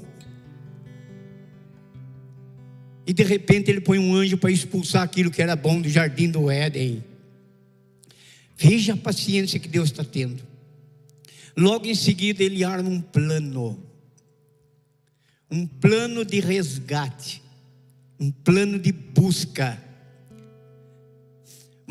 E 3.05 3.13
de 3.13 3.23
repente 3.23 3.69
ele 3.69 3.81
põe 3.81 3.99
um 3.99 4.15
anjo 4.15 4.37
para 4.37 4.51
expulsar 4.51 5.03
aquilo 5.03 5.29
que 5.29 5.41
era 5.41 5.55
bom 5.55 5.81
do 5.81 5.89
jardim 5.89 6.29
do 6.29 6.49
Éden. 6.49 7.03
Veja 8.55 8.93
a 8.93 8.97
paciência 8.97 9.59
que 9.59 9.67
Deus 9.67 9.89
está 9.89 10.03
tendo. 10.03 10.41
Logo 11.55 11.85
em 11.85 11.95
seguida 11.95 12.43
ele 12.43 12.63
arma 12.63 12.89
um 12.89 13.01
plano. 13.01 13.83
Um 15.51 15.67
plano 15.67 16.23
de 16.23 16.39
resgate. 16.39 17.43
Um 18.17 18.31
plano 18.31 18.79
de 18.79 18.91
busca. 18.91 19.82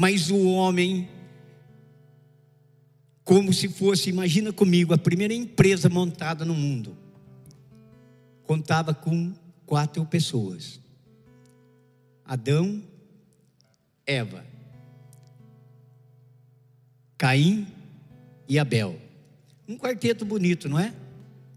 Mas 0.03 0.33
o 0.33 0.49
homem, 0.49 1.09
como 3.23 3.53
se 3.53 3.69
fosse, 3.69 4.11
imagina 4.11 4.53
comigo, 4.53 4.93
a 4.93 4.99
primeira 4.99 5.33
empresa 5.33 5.89
montada 5.89 6.45
no 6.45 6.55
mundo, 6.55 6.99
contava 8.43 8.93
com 8.93 9.33
quatro 9.65 10.05
pessoas. 10.05 10.81
Adão, 12.25 12.83
Eva, 14.05 14.45
Caim 17.17 17.69
e 18.49 18.59
Abel. 18.59 19.01
Um 19.69 19.79
quarteto 19.79 20.25
bonito, 20.25 20.69
não 20.69 20.81
é? 20.81 20.93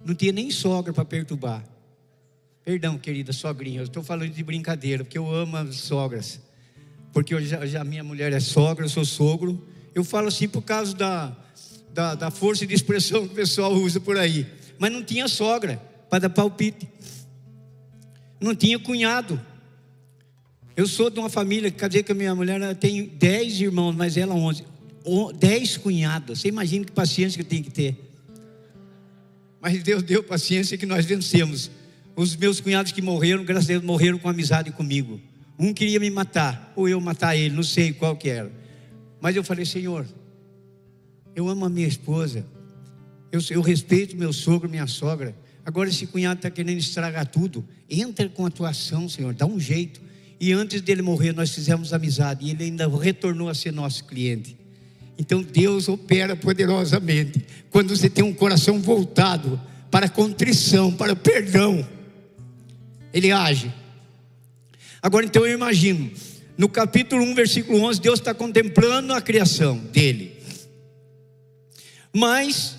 Não 0.05 0.13
tinha 0.13 0.31
nem 0.31 0.51
sogra 0.51 0.93
para 0.93 1.03
perturbar. 1.03 1.67
Perdão, 2.63 2.95
querida 2.95 3.33
sogrinha, 3.33 3.79
eu 3.79 3.85
estou 3.85 4.03
falando 4.03 4.29
de 4.29 4.43
brincadeira, 4.43 5.03
porque 5.03 5.17
eu 5.17 5.33
amo 5.33 5.57
as 5.57 5.77
sogras. 5.77 6.44
Porque 7.15 7.41
já, 7.45 7.65
já 7.65 7.81
minha 7.81 8.03
mulher 8.03 8.33
é 8.33 8.41
sogra, 8.41 8.83
eu 8.83 8.89
sou 8.89 9.05
sogro. 9.05 9.65
Eu 9.95 10.03
falo 10.03 10.27
assim 10.27 10.49
por 10.49 10.61
causa 10.61 10.93
da, 10.93 11.33
da, 11.93 12.13
da 12.13 12.29
força 12.29 12.67
de 12.67 12.73
expressão 12.73 13.25
que 13.25 13.31
o 13.31 13.35
pessoal 13.35 13.71
usa 13.71 14.01
por 14.01 14.17
aí. 14.17 14.45
Mas 14.77 14.91
não 14.91 15.01
tinha 15.01 15.25
sogra 15.29 15.77
para 16.09 16.19
dar 16.19 16.29
palpite. 16.29 16.89
Não 18.37 18.53
tinha 18.53 18.77
cunhado. 18.77 19.39
Eu 20.75 20.85
sou 20.85 21.09
de 21.09 21.17
uma 21.17 21.29
família, 21.29 21.71
dizer 21.71 22.03
que 22.03 22.11
a 22.11 22.15
minha 22.15 22.35
mulher 22.35 22.75
tem 22.75 23.05
dez 23.05 23.61
irmãos, 23.61 23.95
mas 23.95 24.17
ela 24.17 24.35
onze. 24.35 24.65
Dez 25.39 25.77
cunhados. 25.77 26.41
Você 26.41 26.49
imagina 26.49 26.83
que 26.83 26.91
paciência 26.91 27.41
que 27.41 27.49
tenho 27.49 27.63
que 27.63 27.71
ter. 27.71 27.95
Mas 29.61 29.81
Deus 29.81 30.03
deu 30.03 30.21
paciência 30.21 30.77
que 30.77 30.85
nós 30.85 31.05
vencemos. 31.05 31.71
Os 32.13 32.35
meus 32.35 32.59
cunhados 32.59 32.91
que 32.91 33.01
morreram, 33.01 33.45
graças 33.45 33.69
a 33.69 33.71
Deus, 33.71 33.83
morreram 33.85 34.19
com 34.19 34.27
amizade 34.27 34.69
comigo. 34.71 35.17
Um 35.57 35.73
queria 35.73 35.99
me 35.99 36.09
matar, 36.09 36.73
ou 36.75 36.87
eu 36.87 36.99
matar 36.99 37.35
ele, 37.35 37.55
não 37.55 37.63
sei 37.63 37.93
qual 37.93 38.15
que 38.15 38.29
era. 38.29 38.51
Mas 39.21 39.35
eu 39.35 39.43
falei, 39.43 39.65
Senhor, 39.65 40.05
eu 41.35 41.47
amo 41.47 41.65
a 41.65 41.69
minha 41.69 41.87
esposa. 41.87 42.45
Eu, 43.31 43.39
eu 43.49 43.61
respeito 43.61 44.15
meu 44.15 44.31
sogro, 44.31 44.69
minha 44.69 44.87
sogra. 44.87 45.35
Agora 45.65 45.89
esse 45.89 46.05
cunhado 46.07 46.37
está 46.37 46.49
querendo 46.49 46.77
estragar 46.77 47.27
tudo. 47.27 47.65
Entra 47.89 48.29
com 48.29 48.45
a 48.45 48.51
tua 48.51 48.69
ação, 48.69 49.09
Senhor, 49.09 49.33
dá 49.33 49.45
um 49.45 49.59
jeito. 49.59 50.01
E 50.39 50.51
antes 50.51 50.81
dele 50.81 51.01
morrer, 51.01 51.33
nós 51.33 51.51
fizemos 51.51 51.93
amizade. 51.93 52.45
E 52.45 52.51
ele 52.51 52.65
ainda 52.65 52.87
retornou 52.87 53.49
a 53.49 53.53
ser 53.53 53.71
nosso 53.71 54.03
cliente. 54.05 54.55
Então 55.17 55.41
Deus 55.41 55.87
opera 55.87 56.35
poderosamente. 56.35 57.45
Quando 57.69 57.95
você 57.95 58.09
tem 58.09 58.23
um 58.23 58.33
coração 58.33 58.79
voltado 58.79 59.59
para 59.89 60.09
contrição, 60.09 60.91
para 60.91 61.15
perdão, 61.15 61.87
Ele 63.13 63.31
age. 63.31 63.73
Agora, 65.05 65.23
então 65.23 65.45
eu 65.45 65.53
imagino, 65.53 66.11
no 66.57 66.67
capítulo 66.67 67.21
1, 67.21 67.35
versículo 67.35 67.79
11, 67.83 68.01
Deus 68.01 68.17
está 68.17 68.33
contemplando 68.33 69.13
a 69.13 69.21
criação 69.21 69.77
dele. 69.77 70.35
Mas, 72.11 72.75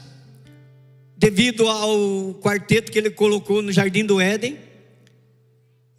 devido 1.17 1.69
ao 1.69 2.35
quarteto 2.43 2.91
que 2.91 2.99
ele 2.99 3.11
colocou 3.11 3.63
no 3.63 3.71
jardim 3.71 4.05
do 4.05 4.21
Éden, 4.21 4.59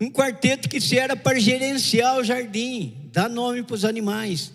um 0.01 0.11
quarteto 0.11 0.67
que 0.67 0.81
se 0.81 0.99
era 0.99 1.15
para 1.15 1.39
gerenciar 1.39 2.17
o 2.17 2.25
jardim, 2.25 3.09
dar 3.13 3.29
nome 3.29 3.63
para 3.63 3.75
os 3.75 3.85
animais, 3.85 4.51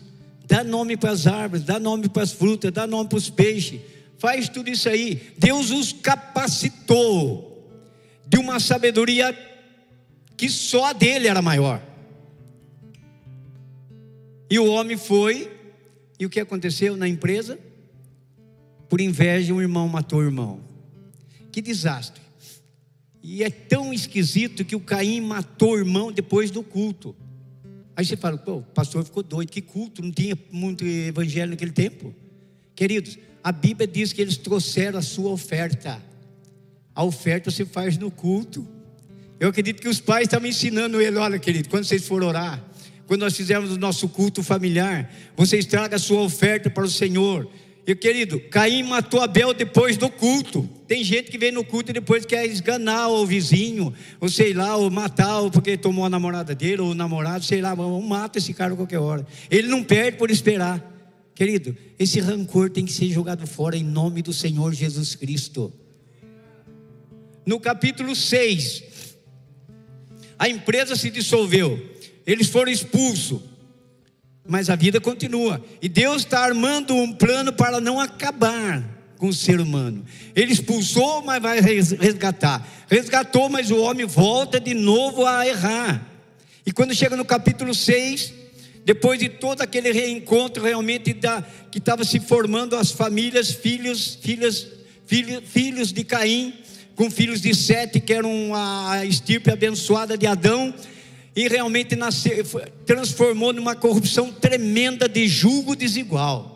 dar 0.46 0.66
nome 0.66 0.94
para 0.94 1.12
as 1.12 1.26
árvores, 1.26 1.64
dar 1.64 1.80
nome 1.80 2.06
para 2.06 2.22
as 2.22 2.32
frutas, 2.32 2.70
dar 2.70 2.86
nome 2.86 3.08
para 3.08 3.16
os 3.16 3.30
peixes. 3.30 3.80
Faz 4.18 4.46
tudo 4.46 4.68
isso 4.68 4.90
aí. 4.90 5.32
Deus 5.38 5.70
os 5.70 5.90
capacitou 5.90 7.66
de 8.28 8.36
uma 8.36 8.60
sabedoria 8.60 9.32
que 10.42 10.50
só 10.50 10.86
a 10.86 10.92
dele 10.92 11.28
era 11.28 11.40
maior. 11.40 11.80
E 14.50 14.58
o 14.58 14.66
homem 14.66 14.96
foi, 14.96 15.48
e 16.18 16.26
o 16.26 16.28
que 16.28 16.40
aconteceu 16.40 16.96
na 16.96 17.06
empresa? 17.06 17.60
Por 18.88 19.00
inveja, 19.00 19.54
um 19.54 19.60
irmão 19.60 19.86
matou 19.86 20.18
o 20.18 20.24
irmão. 20.24 20.58
Que 21.52 21.62
desastre. 21.62 22.20
E 23.22 23.44
é 23.44 23.50
tão 23.50 23.94
esquisito 23.94 24.64
que 24.64 24.74
o 24.74 24.80
Caim 24.80 25.20
matou 25.20 25.74
o 25.74 25.78
irmão 25.78 26.10
depois 26.10 26.50
do 26.50 26.64
culto. 26.64 27.14
Aí 27.94 28.04
você 28.04 28.16
fala, 28.16 28.36
pô, 28.36 28.56
o 28.56 28.62
pastor 28.62 29.04
ficou 29.04 29.22
doido, 29.22 29.48
que 29.48 29.62
culto, 29.62 30.02
não 30.02 30.10
tinha 30.10 30.36
muito 30.50 30.84
evangelho 30.84 31.50
naquele 31.50 31.70
tempo. 31.70 32.12
Queridos, 32.74 33.16
a 33.44 33.52
Bíblia 33.52 33.86
diz 33.86 34.12
que 34.12 34.20
eles 34.20 34.36
trouxeram 34.36 34.98
a 34.98 35.02
sua 35.02 35.30
oferta. 35.30 36.02
A 36.92 37.04
oferta 37.04 37.48
se 37.48 37.64
faz 37.64 37.96
no 37.96 38.10
culto. 38.10 38.81
Eu 39.40 39.48
acredito 39.48 39.80
que 39.80 39.88
os 39.88 40.00
pais 40.00 40.24
estavam 40.24 40.48
ensinando 40.48 41.00
ele: 41.00 41.16
olha, 41.16 41.38
querido, 41.38 41.68
quando 41.68 41.84
vocês 41.84 42.06
forem 42.06 42.28
orar, 42.28 42.62
quando 43.06 43.22
nós 43.22 43.36
fizermos 43.36 43.70
o 43.72 43.78
nosso 43.78 44.08
culto 44.08 44.42
familiar, 44.42 45.12
vocês 45.36 45.66
tragam 45.66 45.96
a 45.96 45.98
sua 45.98 46.22
oferta 46.22 46.70
para 46.70 46.84
o 46.84 46.90
Senhor. 46.90 47.48
E 47.84 47.96
querido, 47.96 48.38
Caim 48.48 48.84
matou 48.84 49.20
Abel 49.20 49.52
depois 49.52 49.96
do 49.96 50.08
culto. 50.08 50.68
Tem 50.86 51.02
gente 51.02 51.30
que 51.30 51.36
vem 51.36 51.50
no 51.50 51.64
culto 51.64 51.90
e 51.90 51.94
depois 51.94 52.24
quer 52.24 52.46
esganar 52.46 53.10
o 53.10 53.26
vizinho, 53.26 53.92
ou 54.20 54.28
sei 54.28 54.54
lá, 54.54 54.76
ou 54.76 54.88
matar, 54.88 55.40
ou 55.40 55.50
porque 55.50 55.76
tomou 55.76 56.04
a 56.04 56.10
namorada 56.10 56.54
dele, 56.54 56.80
ou 56.80 56.92
o 56.92 56.94
namorado, 56.94 57.44
sei 57.44 57.60
lá, 57.60 57.74
mata 57.74 58.38
esse 58.38 58.54
cara 58.54 58.74
a 58.74 58.76
qualquer 58.76 59.00
hora. 59.00 59.26
Ele 59.50 59.66
não 59.66 59.82
perde 59.82 60.16
por 60.16 60.30
esperar. 60.30 60.90
Querido, 61.34 61.76
esse 61.98 62.20
rancor 62.20 62.70
tem 62.70 62.84
que 62.84 62.92
ser 62.92 63.08
jogado 63.08 63.46
fora 63.48 63.76
em 63.76 63.82
nome 63.82 64.22
do 64.22 64.32
Senhor 64.32 64.72
Jesus 64.72 65.16
Cristo. 65.16 65.72
No 67.44 67.58
capítulo 67.58 68.14
6, 68.14 68.84
a 70.42 70.48
empresa 70.48 70.96
se 70.96 71.08
dissolveu, 71.08 71.80
eles 72.26 72.48
foram 72.48 72.72
expulsos. 72.72 73.40
Mas 74.44 74.68
a 74.68 74.74
vida 74.74 75.00
continua. 75.00 75.64
E 75.80 75.88
Deus 75.88 76.22
está 76.22 76.40
armando 76.40 76.96
um 76.96 77.12
plano 77.12 77.52
para 77.52 77.80
não 77.80 78.00
acabar 78.00 78.82
com 79.18 79.28
o 79.28 79.32
ser 79.32 79.60
humano. 79.60 80.04
Ele 80.34 80.52
expulsou, 80.52 81.22
mas 81.22 81.40
vai 81.40 81.60
resgatar. 81.60 82.68
Resgatou, 82.88 83.48
mas 83.48 83.70
o 83.70 83.80
homem 83.82 84.04
volta 84.04 84.58
de 84.58 84.74
novo 84.74 85.24
a 85.24 85.46
errar. 85.46 86.04
E 86.66 86.72
quando 86.72 86.92
chega 86.92 87.16
no 87.16 87.24
capítulo 87.24 87.72
6, 87.72 88.34
depois 88.84 89.20
de 89.20 89.28
todo 89.28 89.62
aquele 89.62 89.92
reencontro 89.92 90.64
realmente 90.64 91.12
da, 91.12 91.46
que 91.70 91.78
estava 91.78 92.02
se 92.02 92.18
formando 92.18 92.74
as 92.74 92.90
famílias, 92.90 93.52
filhos, 93.52 94.18
filhas, 94.20 94.66
filhos, 95.06 95.44
filhos 95.46 95.92
de 95.92 96.02
Caim, 96.02 96.52
com 96.94 97.10
filhos 97.10 97.40
de 97.40 97.54
Sete, 97.54 98.00
que 98.00 98.12
eram 98.12 98.54
a 98.54 99.04
estirpe 99.04 99.50
abençoada 99.50 100.16
de 100.16 100.26
Adão, 100.26 100.74
e 101.34 101.48
realmente 101.48 101.96
nasceu, 101.96 102.44
transformou 102.84 103.52
numa 103.52 103.74
corrupção 103.74 104.30
tremenda 104.30 105.08
de 105.08 105.26
julgo 105.26 105.74
desigual. 105.74 106.52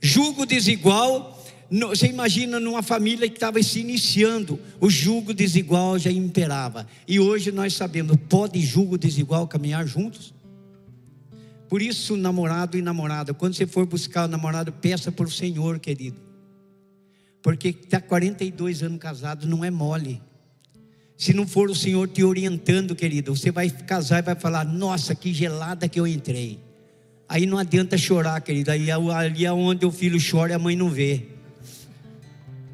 Julgo 0.00 0.46
desigual, 0.46 1.44
você 1.70 2.06
imagina 2.06 2.60
numa 2.60 2.82
família 2.82 3.28
que 3.28 3.36
estava 3.36 3.60
se 3.62 3.80
iniciando, 3.80 4.60
o 4.80 4.88
julgo 4.88 5.34
desigual 5.34 5.98
já 5.98 6.10
imperava. 6.10 6.86
E 7.08 7.18
hoje 7.18 7.50
nós 7.50 7.74
sabemos, 7.74 8.16
pode 8.28 8.60
julgo 8.60 8.96
desigual 8.96 9.48
caminhar 9.48 9.86
juntos? 9.86 10.32
Por 11.68 11.82
isso, 11.82 12.16
namorado 12.16 12.78
e 12.78 12.82
namorada, 12.82 13.34
quando 13.34 13.54
você 13.54 13.66
for 13.66 13.84
buscar 13.86 14.26
o 14.26 14.28
namorado, 14.28 14.70
peça 14.70 15.10
para 15.10 15.26
o 15.26 15.30
Senhor, 15.30 15.80
querido. 15.80 16.25
Porque 17.46 17.68
está 17.68 18.00
42 18.00 18.82
anos 18.82 18.98
casado, 18.98 19.46
não 19.46 19.64
é 19.64 19.70
mole. 19.70 20.20
Se 21.16 21.32
não 21.32 21.46
for 21.46 21.70
o 21.70 21.76
Senhor 21.76 22.08
te 22.08 22.24
orientando, 22.24 22.92
querido, 22.92 23.36
você 23.36 23.52
vai 23.52 23.70
casar 23.70 24.18
e 24.18 24.22
vai 24.22 24.34
falar: 24.34 24.64
Nossa, 24.64 25.14
que 25.14 25.32
gelada 25.32 25.88
que 25.88 26.00
eu 26.00 26.08
entrei. 26.08 26.58
Aí 27.28 27.46
não 27.46 27.56
adianta 27.56 27.96
chorar, 27.96 28.40
querido. 28.40 28.72
Aí 28.72 28.90
ali 28.90 29.46
é 29.46 29.52
onde 29.52 29.86
o 29.86 29.92
filho 29.92 30.18
chora 30.20 30.50
e 30.50 30.54
a 30.56 30.58
mãe 30.58 30.74
não 30.74 30.90
vê. 30.90 31.22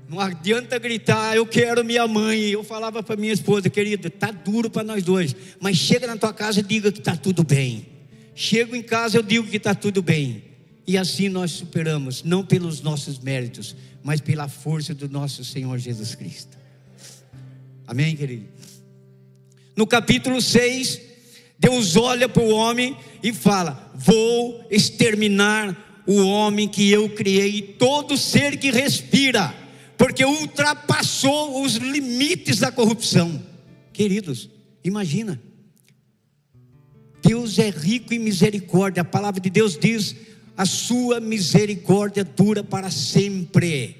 Não 0.08 0.18
adianta 0.18 0.78
gritar, 0.78 1.36
eu 1.36 1.44
quero 1.44 1.84
minha 1.84 2.08
mãe. 2.08 2.40
Eu 2.48 2.64
falava 2.64 3.02
para 3.02 3.14
minha 3.14 3.34
esposa, 3.34 3.68
querida, 3.68 4.08
tá 4.08 4.30
duro 4.30 4.70
para 4.70 4.84
nós 4.84 5.02
dois, 5.02 5.36
mas 5.60 5.76
chega 5.76 6.06
na 6.06 6.16
tua 6.16 6.32
casa 6.32 6.60
e 6.60 6.62
diga 6.62 6.90
que 6.90 7.00
está 7.00 7.14
tudo 7.14 7.44
bem. 7.44 7.88
Chego 8.34 8.74
em 8.74 8.82
casa 8.82 9.18
eu 9.18 9.22
digo 9.22 9.46
que 9.48 9.58
está 9.58 9.74
tudo 9.74 10.00
bem. 10.00 10.51
E 10.86 10.98
assim 10.98 11.28
nós 11.28 11.52
superamos, 11.52 12.22
não 12.22 12.44
pelos 12.44 12.80
nossos 12.80 13.18
méritos, 13.18 13.76
mas 14.02 14.20
pela 14.20 14.48
força 14.48 14.94
do 14.94 15.08
nosso 15.08 15.44
Senhor 15.44 15.78
Jesus 15.78 16.14
Cristo. 16.14 16.58
Amém, 17.86 18.16
querido? 18.16 18.48
No 19.76 19.86
capítulo 19.86 20.40
6, 20.40 21.00
Deus 21.58 21.96
olha 21.96 22.28
para 22.28 22.42
o 22.42 22.50
homem 22.50 22.96
e 23.22 23.32
fala: 23.32 23.92
Vou 23.94 24.66
exterminar 24.70 26.02
o 26.06 26.20
homem 26.26 26.68
que 26.68 26.90
eu 26.90 27.08
criei 27.08 27.62
todo 27.62 28.16
ser 28.16 28.58
que 28.58 28.70
respira, 28.70 29.54
porque 29.96 30.24
ultrapassou 30.24 31.62
os 31.62 31.76
limites 31.76 32.58
da 32.58 32.72
corrupção. 32.72 33.40
Queridos, 33.92 34.50
imagina. 34.82 35.40
Deus 37.22 37.58
é 37.58 37.70
rico 37.70 38.12
em 38.12 38.18
misericórdia. 38.18 39.02
A 39.02 39.04
palavra 39.04 39.40
de 39.40 39.48
Deus 39.48 39.78
diz: 39.78 40.16
a 40.56 40.66
sua 40.66 41.20
misericórdia 41.20 42.24
dura 42.24 42.62
para 42.62 42.90
sempre. 42.90 43.96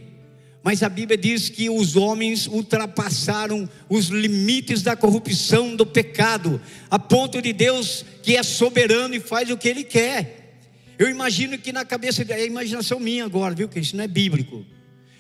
Mas 0.62 0.82
a 0.82 0.88
Bíblia 0.88 1.18
diz 1.18 1.48
que 1.48 1.68
os 1.68 1.96
homens 1.96 2.46
ultrapassaram 2.46 3.68
os 3.88 4.06
limites 4.06 4.80
da 4.80 4.94
corrupção, 4.94 5.74
do 5.74 5.84
pecado, 5.84 6.60
a 6.88 6.98
ponto 6.98 7.42
de 7.42 7.52
Deus 7.52 8.04
que 8.22 8.36
é 8.36 8.42
soberano 8.42 9.14
e 9.14 9.20
faz 9.20 9.50
o 9.50 9.56
que 9.56 9.68
Ele 9.68 9.82
quer. 9.82 10.60
Eu 10.98 11.08
imagino 11.10 11.58
que 11.58 11.72
na 11.72 11.84
cabeça, 11.84 12.24
é 12.28 12.46
imaginação 12.46 13.00
minha 13.00 13.24
agora, 13.24 13.54
viu, 13.54 13.68
que 13.68 13.80
isso 13.80 13.96
não 13.96 14.04
é 14.04 14.08
bíblico. 14.08 14.64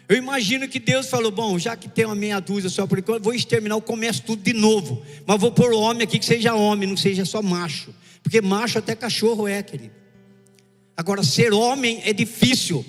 Eu 0.08 0.16
imagino 0.16 0.68
que 0.68 0.78
Deus 0.78 1.08
falou: 1.08 1.32
bom, 1.32 1.58
já 1.58 1.74
que 1.74 1.88
tem 1.88 2.04
uma 2.04 2.14
meia 2.14 2.38
dúzia 2.38 2.70
só 2.70 2.86
por 2.86 2.98
enquanto, 2.98 3.24
vou 3.24 3.34
exterminar, 3.34 3.74
eu 3.74 3.80
começo 3.80 4.22
tudo 4.22 4.42
de 4.42 4.52
novo. 4.52 5.02
Mas 5.26 5.40
vou 5.40 5.50
pôr 5.50 5.72
o 5.72 5.80
homem 5.80 6.02
aqui 6.02 6.18
que 6.20 6.24
seja 6.24 6.54
homem, 6.54 6.88
não 6.88 6.96
seja 6.96 7.24
só 7.24 7.42
macho. 7.42 7.92
Porque 8.22 8.40
macho 8.40 8.78
até 8.78 8.94
cachorro 8.94 9.48
é, 9.48 9.62
querido. 9.62 10.01
Agora, 10.96 11.22
ser 11.22 11.52
homem 11.52 12.00
é 12.04 12.12
difícil. 12.12 12.84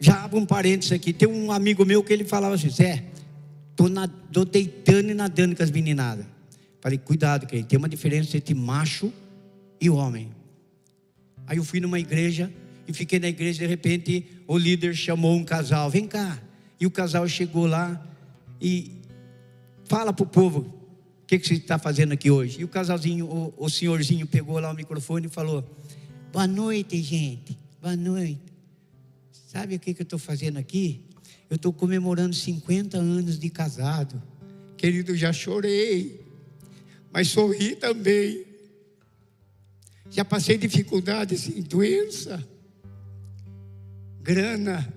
Já 0.00 0.24
abro 0.24 0.38
um 0.38 0.46
parênteses 0.46 0.92
aqui. 0.92 1.12
Tem 1.12 1.28
um 1.28 1.50
amigo 1.50 1.84
meu 1.84 2.02
que 2.02 2.12
ele 2.12 2.24
falava 2.24 2.54
assim: 2.54 2.70
Zé, 2.70 3.04
tô 4.32 4.44
deitando 4.44 5.10
e 5.10 5.14
nadando 5.14 5.56
com 5.56 5.62
as 5.62 5.70
meninadas. 5.70 6.26
Falei, 6.80 6.98
cuidado, 6.98 7.46
que 7.46 7.62
tem 7.62 7.78
uma 7.78 7.88
diferença 7.88 8.36
entre 8.36 8.54
macho 8.54 9.12
e 9.80 9.90
homem. 9.90 10.30
Aí 11.46 11.56
eu 11.56 11.64
fui 11.64 11.80
numa 11.80 11.98
igreja 11.98 12.52
e 12.86 12.92
fiquei 12.92 13.18
na 13.18 13.28
igreja, 13.28 13.60
de 13.60 13.66
repente 13.66 14.26
o 14.46 14.56
líder 14.56 14.94
chamou 14.94 15.34
um 15.34 15.44
casal, 15.44 15.90
vem 15.90 16.06
cá. 16.06 16.40
E 16.80 16.86
o 16.86 16.90
casal 16.90 17.26
chegou 17.26 17.66
lá 17.66 18.00
e 18.60 18.92
fala 19.84 20.12
para 20.12 20.22
o 20.22 20.26
povo, 20.26 20.72
que, 21.28 21.38
que 21.38 21.46
você 21.46 21.54
está 21.54 21.78
fazendo 21.78 22.12
aqui 22.12 22.30
hoje? 22.30 22.60
E 22.60 22.64
o 22.64 22.68
casalzinho, 22.68 23.26
o, 23.26 23.52
o 23.58 23.68
senhorzinho 23.68 24.26
pegou 24.26 24.58
lá 24.58 24.72
o 24.72 24.74
microfone 24.74 25.26
e 25.26 25.28
falou, 25.28 25.62
boa 26.32 26.46
noite 26.46 27.02
gente, 27.02 27.56
boa 27.82 27.94
noite. 27.94 28.40
Sabe 29.30 29.74
o 29.74 29.78
que, 29.78 29.92
que 29.92 30.00
eu 30.00 30.04
estou 30.04 30.18
fazendo 30.18 30.56
aqui? 30.56 31.02
Eu 31.50 31.56
estou 31.56 31.70
comemorando 31.70 32.34
50 32.34 32.96
anos 32.96 33.38
de 33.38 33.50
casado. 33.50 34.22
Querido, 34.78 35.14
já 35.14 35.30
chorei, 35.30 36.18
mas 37.12 37.28
sorri 37.28 37.76
também. 37.76 38.46
Já 40.10 40.24
passei 40.24 40.56
dificuldades 40.56 41.46
em 41.46 41.60
doença, 41.60 42.42
grana. 44.22 44.94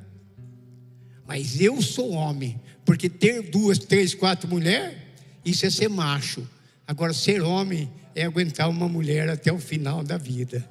Mas 1.27 1.59
eu 1.59 1.81
sou 1.81 2.11
homem, 2.11 2.59
porque 2.85 3.09
ter 3.09 3.41
duas, 3.41 3.77
três, 3.77 4.15
quatro 4.15 4.49
mulheres, 4.49 4.97
isso 5.43 5.65
é 5.65 5.69
ser 5.69 5.89
macho. 5.89 6.47
Agora, 6.87 7.13
ser 7.13 7.41
homem 7.41 7.91
é 8.13 8.23
aguentar 8.23 8.69
uma 8.69 8.87
mulher 8.87 9.29
até 9.29 9.51
o 9.51 9.59
final 9.59 10.03
da 10.03 10.17
vida. 10.17 10.67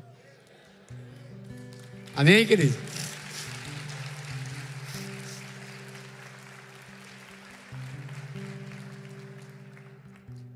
Amém, 2.14 2.46
querido? 2.46 2.76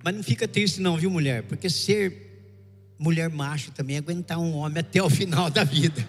Mas 0.02 0.14
não 0.14 0.22
fica 0.22 0.46
triste 0.46 0.82
não, 0.82 0.98
viu 0.98 1.10
mulher? 1.10 1.44
Porque 1.44 1.70
ser 1.70 2.24
mulher 2.98 3.30
macho 3.30 3.70
também 3.70 3.96
é 3.96 3.98
aguentar 4.00 4.38
um 4.38 4.54
homem 4.54 4.80
até 4.80 5.02
o 5.02 5.08
final 5.08 5.48
da 5.48 5.64
vida. 5.64 6.06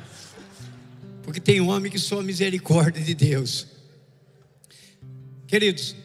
Porque 1.24 1.40
tem 1.40 1.62
homem 1.62 1.90
que 1.90 1.98
só 1.98 2.22
misericórdia 2.22 3.02
de 3.02 3.16
Deus. 3.16 3.68
Queridos, 5.48 5.96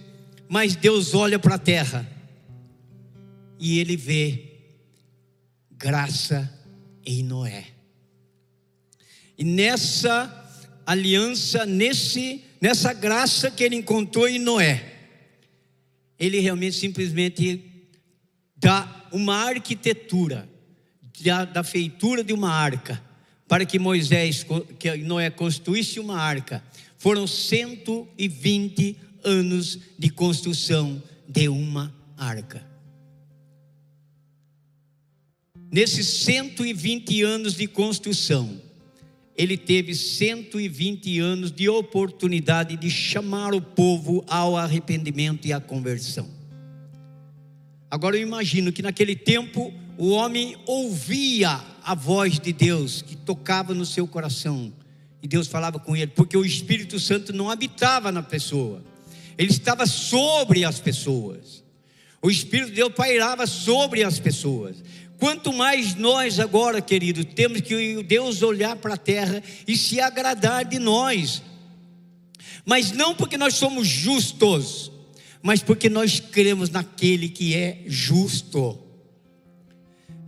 mas 0.51 0.75
Deus 0.75 1.15
olha 1.15 1.39
para 1.39 1.55
a 1.55 1.59
terra 1.59 2.05
e 3.57 3.79
ele 3.79 3.97
vê 3.97 4.49
graça 5.71 6.53
em 7.07 7.23
Noé. 7.23 7.69
E 9.39 9.45
nessa 9.45 10.29
aliança, 10.85 11.65
nesse, 11.65 12.43
nessa 12.61 12.93
graça 12.93 13.49
que 13.49 13.63
ele 13.63 13.77
encontrou 13.77 14.29
em 14.29 14.41
Noé, 14.41 14.93
ele 16.19 16.41
realmente 16.41 16.75
simplesmente 16.75 17.65
da 18.57 19.07
uma 19.13 19.37
arquitetura, 19.37 20.49
da, 21.21 21.45
da 21.45 21.63
feitura 21.63 22.25
de 22.25 22.33
uma 22.33 22.51
arca, 22.51 23.01
para 23.47 23.65
que 23.65 23.79
Moisés, 23.79 24.45
que 24.81 24.97
Noé 24.97 25.31
construísse 25.31 26.01
uma 26.01 26.19
arca. 26.19 26.61
Foram 26.99 27.25
120 27.25 28.97
anos 28.97 29.10
de 29.99 30.11
construção 30.11 31.03
de 31.29 31.49
uma 31.49 31.95
arca. 32.17 32.65
Nesses 35.71 36.09
120 36.25 37.23
anos 37.23 37.55
de 37.55 37.67
construção, 37.67 38.61
ele 39.37 39.57
teve 39.57 39.95
120 39.95 41.21
anos 41.21 41.53
de 41.53 41.69
oportunidade 41.69 42.77
de 42.77 42.91
chamar 42.91 43.55
o 43.55 43.63
povo 43.63 44.25
ao 44.27 44.57
arrependimento 44.57 45.47
e 45.47 45.53
à 45.53 45.61
conversão. 45.61 46.29
Agora 47.91 48.17
eu 48.17 48.23
imagino 48.23 48.73
que 48.73 48.83
naquele 48.83 49.17
tempo 49.17 49.73
o 49.97 50.11
homem 50.11 50.57
ouvia 50.67 51.61
a 51.83 51.95
voz 51.95 52.39
de 52.39 52.53
Deus 52.53 53.03
que 53.03 53.17
tocava 53.17 53.73
no 53.73 53.87
seu 53.87 54.07
coração 54.07 54.73
e 55.23 55.29
Deus 55.29 55.49
falava 55.49 55.79
com 55.79 55.97
ele, 55.97 56.09
porque 56.09 56.37
o 56.37 56.45
Espírito 56.45 56.99
Santo 56.99 57.33
não 57.33 57.51
habitava 57.51 58.11
na 58.11 58.23
pessoa, 58.23 58.83
ele 59.40 59.48
estava 59.48 59.87
sobre 59.87 60.66
as 60.66 60.79
pessoas. 60.79 61.64
O 62.20 62.31
Espírito 62.31 62.68
de 62.68 62.74
Deus 62.74 62.92
pairava 62.92 63.46
sobre 63.46 64.05
as 64.05 64.18
pessoas. 64.18 64.76
Quanto 65.18 65.50
mais 65.50 65.94
nós 65.94 66.38
agora, 66.38 66.83
querido, 66.83 67.24
temos 67.24 67.62
que 67.62 68.03
Deus 68.03 68.42
olhar 68.42 68.76
para 68.76 68.94
a 68.94 68.98
terra 68.98 69.42
e 69.66 69.79
se 69.79 69.98
agradar 69.98 70.66
de 70.66 70.79
nós. 70.79 71.42
Mas 72.66 72.92
não 72.92 73.14
porque 73.14 73.38
nós 73.38 73.55
somos 73.55 73.88
justos, 73.88 74.92
mas 75.42 75.62
porque 75.62 75.88
nós 75.88 76.20
cremos 76.20 76.68
naquele 76.68 77.31
que 77.31 77.57
é 77.57 77.79
justo. 77.87 78.79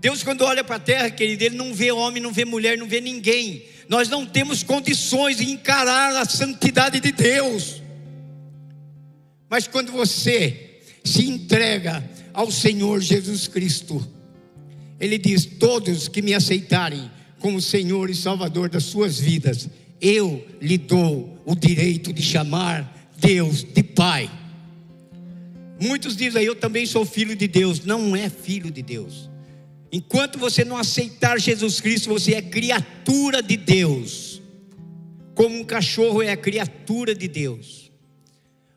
Deus, 0.01 0.23
quando 0.23 0.41
olha 0.41 0.65
para 0.65 0.77
a 0.77 0.81
terra, 0.81 1.11
querido, 1.11 1.45
Ele 1.45 1.57
não 1.57 1.75
vê 1.75 1.93
homem, 1.93 2.23
não 2.23 2.33
vê 2.33 2.47
mulher, 2.47 2.79
não 2.79 2.89
vê 2.89 2.99
ninguém. 2.99 3.63
Nós 3.91 4.09
não 4.09 4.25
temos 4.25 4.63
condições 4.63 5.37
de 5.37 5.51
encarar 5.51 6.17
a 6.17 6.25
santidade 6.25 6.99
de 6.99 7.13
Deus. 7.13 7.82
Mas 9.53 9.67
quando 9.67 9.93
você 9.93 10.81
se 11.05 11.29
entrega 11.29 12.03
ao 12.33 12.51
Senhor 12.51 13.03
Jesus 13.03 13.47
Cristo, 13.47 14.03
Ele 14.99 15.19
diz: 15.19 15.45
Todos 15.45 16.09
que 16.09 16.23
me 16.23 16.33
aceitarem 16.33 17.11
como 17.39 17.61
Senhor 17.61 18.09
e 18.09 18.15
Salvador 18.15 18.71
das 18.71 18.85
suas 18.85 19.21
vidas, 19.21 19.69
eu 20.01 20.43
lhe 20.59 20.79
dou 20.79 21.39
o 21.45 21.55
direito 21.55 22.15
de 22.15 22.23
chamar 22.23 23.11
Deus 23.19 23.63
de 23.63 23.83
Pai. 23.83 24.31
Muitos 25.79 26.17
dizem, 26.17 26.43
eu 26.45 26.57
também 26.57 26.87
sou 26.87 27.05
filho 27.05 27.37
de 27.37 27.47
Deus. 27.47 27.85
Não 27.85 28.17
é 28.17 28.31
filho 28.31 28.71
de 28.71 28.81
Deus. 28.81 29.29
Enquanto 29.93 30.39
você 30.39 30.65
não 30.65 30.79
aceitar 30.79 31.39
Jesus 31.39 31.79
Cristo, 31.79 32.09
você 32.09 32.37
é 32.37 32.41
criatura 32.41 33.43
de 33.43 33.59
Deus. 33.59 34.41
Como 35.35 35.59
um 35.59 35.65
cachorro 35.65 36.23
é 36.23 36.31
a 36.31 36.39
criatura 36.39 37.15
de 37.15 37.29
Deus. 37.29 37.82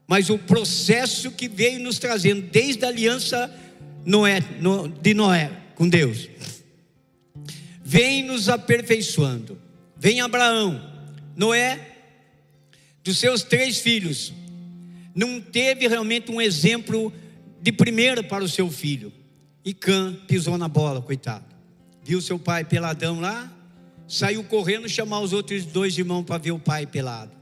Mas 0.07 0.29
o 0.29 0.37
processo 0.37 1.31
que 1.31 1.47
veio 1.47 1.79
nos 1.79 1.97
trazendo 1.97 2.41
desde 2.43 2.85
a 2.85 2.89
aliança 2.89 3.53
Noé, 4.05 4.39
de 5.01 5.13
Noé 5.13 5.51
com 5.75 5.89
Deus, 5.89 6.29
vem 7.83 8.23
nos 8.23 8.49
aperfeiçoando. 8.49 9.57
Vem 9.97 10.21
Abraão, 10.21 10.81
Noé, 11.35 11.79
dos 13.03 13.17
seus 13.17 13.43
três 13.43 13.79
filhos, 13.79 14.33
não 15.15 15.39
teve 15.39 15.87
realmente 15.87 16.31
um 16.31 16.41
exemplo 16.41 17.11
de 17.61 17.71
primeira 17.71 18.21
para 18.21 18.43
o 18.43 18.49
seu 18.49 18.69
filho. 18.69 19.11
E 19.63 19.73
Cã 19.73 20.13
pisou 20.27 20.57
na 20.57 20.67
bola, 20.67 21.01
coitado. 21.01 21.45
Viu 22.03 22.21
seu 22.21 22.37
pai 22.37 22.63
peladão 22.63 23.19
lá, 23.19 23.51
saiu 24.07 24.43
correndo 24.43 24.87
chamar 24.87 25.21
os 25.21 25.33
outros 25.33 25.65
dois 25.65 25.97
irmãos 25.97 26.23
para 26.23 26.37
ver 26.37 26.51
o 26.51 26.59
pai 26.59 26.85
pelado. 26.85 27.34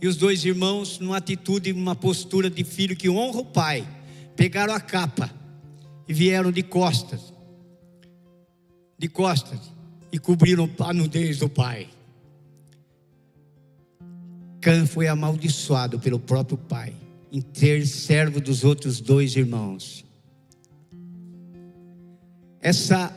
E 0.00 0.06
os 0.06 0.16
dois 0.16 0.44
irmãos, 0.44 0.98
numa 0.98 1.16
atitude, 1.16 1.72
numa 1.72 1.96
postura 1.96 2.48
de 2.48 2.62
filho 2.62 2.96
que 2.96 3.08
honra 3.08 3.40
o 3.40 3.44
pai, 3.44 3.86
pegaram 4.36 4.72
a 4.72 4.80
capa 4.80 5.30
e 6.06 6.12
vieram 6.12 6.52
de 6.52 6.62
costas, 6.62 7.32
de 8.96 9.08
costas, 9.08 9.58
e 10.12 10.18
cobriram 10.18 10.70
a 10.78 10.92
nudez 10.92 11.38
do 11.38 11.48
pai. 11.48 11.88
Cã 14.60 14.86
foi 14.86 15.06
amaldiçoado 15.06 15.98
pelo 15.98 16.18
próprio 16.18 16.56
pai 16.56 16.94
em 17.30 17.40
ter 17.40 17.86
servo 17.86 18.40
dos 18.40 18.64
outros 18.64 19.00
dois 19.00 19.36
irmãos. 19.36 20.04
Essa 22.60 23.14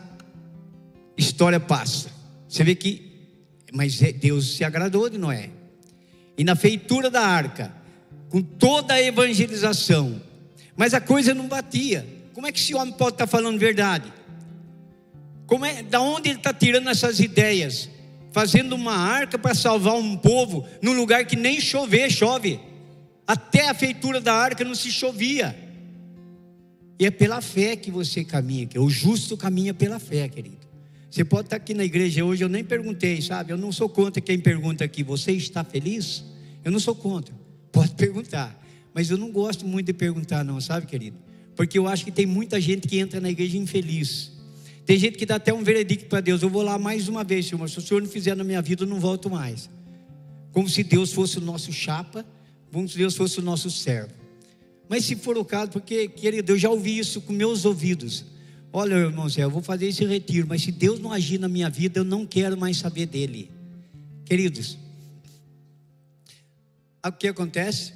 história 1.18 1.60
passa. 1.60 2.10
Você 2.48 2.64
vê 2.64 2.76
que, 2.76 3.30
mas 3.74 4.02
é, 4.02 4.12
Deus 4.12 4.56
se 4.56 4.64
agradou 4.64 5.10
de 5.10 5.18
Noé. 5.18 5.50
E 6.38 6.44
na 6.44 6.56
feitura 6.56 7.10
da 7.10 7.22
arca, 7.22 7.74
com 8.30 8.42
toda 8.42 8.94
a 8.94 9.02
evangelização, 9.02 10.22
mas 10.76 10.94
a 10.94 11.02
coisa 11.02 11.34
não 11.34 11.48
batia. 11.48 12.08
Como 12.34 12.48
é 12.48 12.52
que 12.52 12.60
esse 12.60 12.74
homem 12.74 12.94
pode 12.94 13.16
estar 13.16 13.28
falando 13.28 13.60
verdade? 13.60 14.12
Como 15.46 15.66
é, 15.66 15.84
da 15.84 16.00
onde 16.02 16.30
ele 16.30 16.38
está 16.38 16.54
tirando 16.54 16.90
essas 16.90 17.20
ideias? 17.20 17.90
fazendo 18.32 18.74
uma 18.74 18.96
arca 18.96 19.38
para 19.38 19.54
salvar 19.54 19.96
um 19.96 20.18
povo 20.18 20.66
num 20.82 20.94
lugar 20.94 21.26
que 21.26 21.36
nem 21.36 21.60
chover, 21.60 22.10
chove. 22.10 22.60
Até 23.28 23.70
a 23.70 23.74
feitura 23.74 24.20
da 24.20 24.34
arca 24.34 24.64
não 24.64 24.74
se 24.74 24.92
chovia. 24.92 25.56
E 26.98 27.06
é 27.06 27.12
pela 27.12 27.42
fé 27.42 27.76
que 27.76 27.92
você 27.92 28.24
caminha, 28.24 28.68
o 28.78 28.90
justo 28.90 29.36
caminha 29.36 29.74
pela 29.74 30.00
fé, 30.00 30.28
querido. 30.30 30.61
Você 31.12 31.26
pode 31.26 31.48
estar 31.48 31.58
aqui 31.58 31.74
na 31.74 31.84
igreja 31.84 32.24
hoje, 32.24 32.42
eu 32.42 32.48
nem 32.48 32.64
perguntei, 32.64 33.22
sabe? 33.22 33.52
Eu 33.52 33.58
não 33.58 33.70
sou 33.70 33.90
contra 33.90 34.22
quem 34.22 34.40
pergunta 34.40 34.86
aqui, 34.86 35.04
você 35.04 35.34
está 35.34 35.62
feliz? 35.62 36.24
Eu 36.64 36.72
não 36.72 36.80
sou 36.80 36.96
contra. 36.96 37.36
Pode 37.70 37.92
perguntar. 37.96 38.58
Mas 38.94 39.10
eu 39.10 39.18
não 39.18 39.30
gosto 39.30 39.68
muito 39.68 39.88
de 39.88 39.94
perguntar, 39.94 40.46
não, 40.46 40.62
sabe, 40.62 40.88
querido? 40.88 41.18
Porque 41.54 41.78
eu 41.78 41.86
acho 41.86 42.06
que 42.06 42.12
tem 42.12 42.26
muita 42.26 42.62
gente 42.62 42.88
que 42.88 42.98
entra 42.98 43.20
na 43.20 43.30
igreja 43.30 43.58
infeliz. 43.58 44.32
Tem 44.86 44.98
gente 44.98 45.18
que 45.18 45.26
dá 45.26 45.36
até 45.36 45.54
um 45.54 45.64
veredicto 45.64 46.06
para 46.06 46.22
Deus: 46.22 46.42
eu 46.42 46.50
vou 46.50 46.62
lá 46.62 46.80
mais 46.80 47.10
uma 47.10 47.26
vez, 47.26 47.46
Senhor, 47.46 47.70
se 47.70 47.78
o 47.78 47.82
Senhor 47.82 48.02
não 48.02 48.10
fizer 48.10 48.34
na 48.34 48.44
minha 48.44 48.62
vida, 48.62 48.84
eu 48.84 48.88
não 48.88 49.00
volto 49.00 49.30
mais. 49.30 49.70
Como 50.54 50.70
se 50.70 50.82
Deus 50.82 51.12
fosse 51.12 51.40
o 51.40 51.42
nosso 51.42 51.74
chapa, 51.74 52.26
como 52.72 52.88
se 52.88 52.98
Deus 52.98 53.18
fosse 53.18 53.40
o 53.40 53.42
nosso 53.42 53.70
servo. 53.70 54.14
Mas 54.88 55.04
se 55.04 55.16
for 55.18 55.38
o 55.38 55.44
caso, 55.44 55.72
porque, 55.72 56.08
querido, 56.08 56.54
eu 56.54 56.58
já 56.58 56.70
ouvi 56.70 56.98
isso 56.98 57.20
com 57.22 57.34
meus 57.34 57.66
ouvidos. 57.66 58.31
Olha, 58.74 58.96
irmão 58.96 59.28
Zé, 59.28 59.44
eu 59.44 59.50
vou 59.50 59.62
fazer 59.62 59.88
esse 59.88 60.06
retiro, 60.06 60.48
mas 60.48 60.62
se 60.62 60.72
Deus 60.72 61.00
não 61.00 61.12
agir 61.12 61.38
na 61.38 61.50
minha 61.50 61.70
vida, 61.70 62.00
eu 62.00 62.06
não 62.06 62.26
quero 62.26 62.58
mais 62.58 62.78
saber 62.78 63.06
dele. 63.06 63.52
Queridos, 64.24 64.78
o 67.06 67.12
que 67.12 67.28
acontece? 67.28 67.94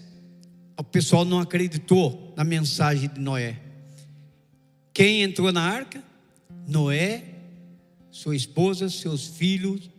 O 0.77 0.83
pessoal 0.83 1.23
não 1.23 1.39
acreditou 1.39 2.33
na 2.35 2.43
mensagem 2.43 3.07
de 3.07 3.19
Noé. 3.19 3.57
Quem 4.93 5.21
entrou 5.21 5.51
na 5.51 5.61
arca? 5.61 6.03
Noé, 6.67 7.23
sua 8.11 8.35
esposa, 8.35 8.89
seus 8.89 9.27
filhos 9.27 9.89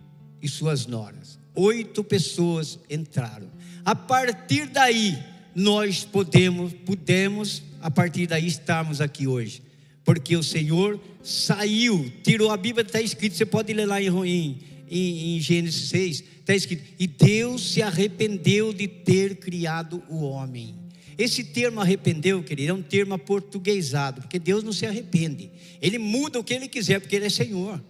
e 0.43 0.49
suas 0.49 0.87
noras. 0.87 1.39
Oito 1.55 2.05
pessoas 2.05 2.79
entraram. 2.91 3.49
A 3.83 3.95
partir 3.95 4.67
daí, 4.67 5.19
nós 5.55 6.05
podemos, 6.05 6.75
pudemos, 6.75 7.63
a 7.81 7.91
partir 7.91 8.27
daí, 8.27 8.47
estarmos 8.47 9.01
aqui 9.01 9.27
hoje. 9.27 9.63
Porque 10.07 10.37
o 10.37 10.43
Senhor 10.43 11.01
saiu, 11.21 12.13
tirou 12.23 12.53
a 12.53 12.57
Bíblia, 12.57 12.87
está 12.87 13.03
escrito, 13.03 13.37
você 13.37 13.45
pode 13.45 13.73
ler 13.73 13.87
lá 13.87 14.01
em, 14.01 14.57
em, 14.89 15.37
em 15.37 15.41
Gênesis 15.41 15.89
6, 15.89 16.25
está 16.39 16.55
escrito, 16.55 16.85
e 16.97 17.09
Deus 17.09 17.73
se 17.73 17.83
arrependeu 17.83 18.73
de 18.73 18.87
ter 18.87 19.35
criado 19.35 20.01
o 20.09 20.23
homem. 20.23 20.77
Esse 21.19 21.43
termo 21.43 21.81
arrependeu, 21.81 22.41
querido, 22.41 22.71
é 22.71 22.75
um 22.75 22.83
termo 22.83 23.15
aportuguesado, 23.15 24.21
porque 24.23 24.39
Deus 24.39 24.63
não 24.63 24.73
se 24.73 24.87
arrepende. 24.87 25.51
Ele 25.83 25.99
muda 25.99 26.39
o 26.39 26.45
que 26.45 26.55
ele 26.55 26.69
quiser, 26.69 27.01
porque 27.01 27.17
ele 27.17 27.27
é 27.27 27.31
Senhor. 27.31 27.83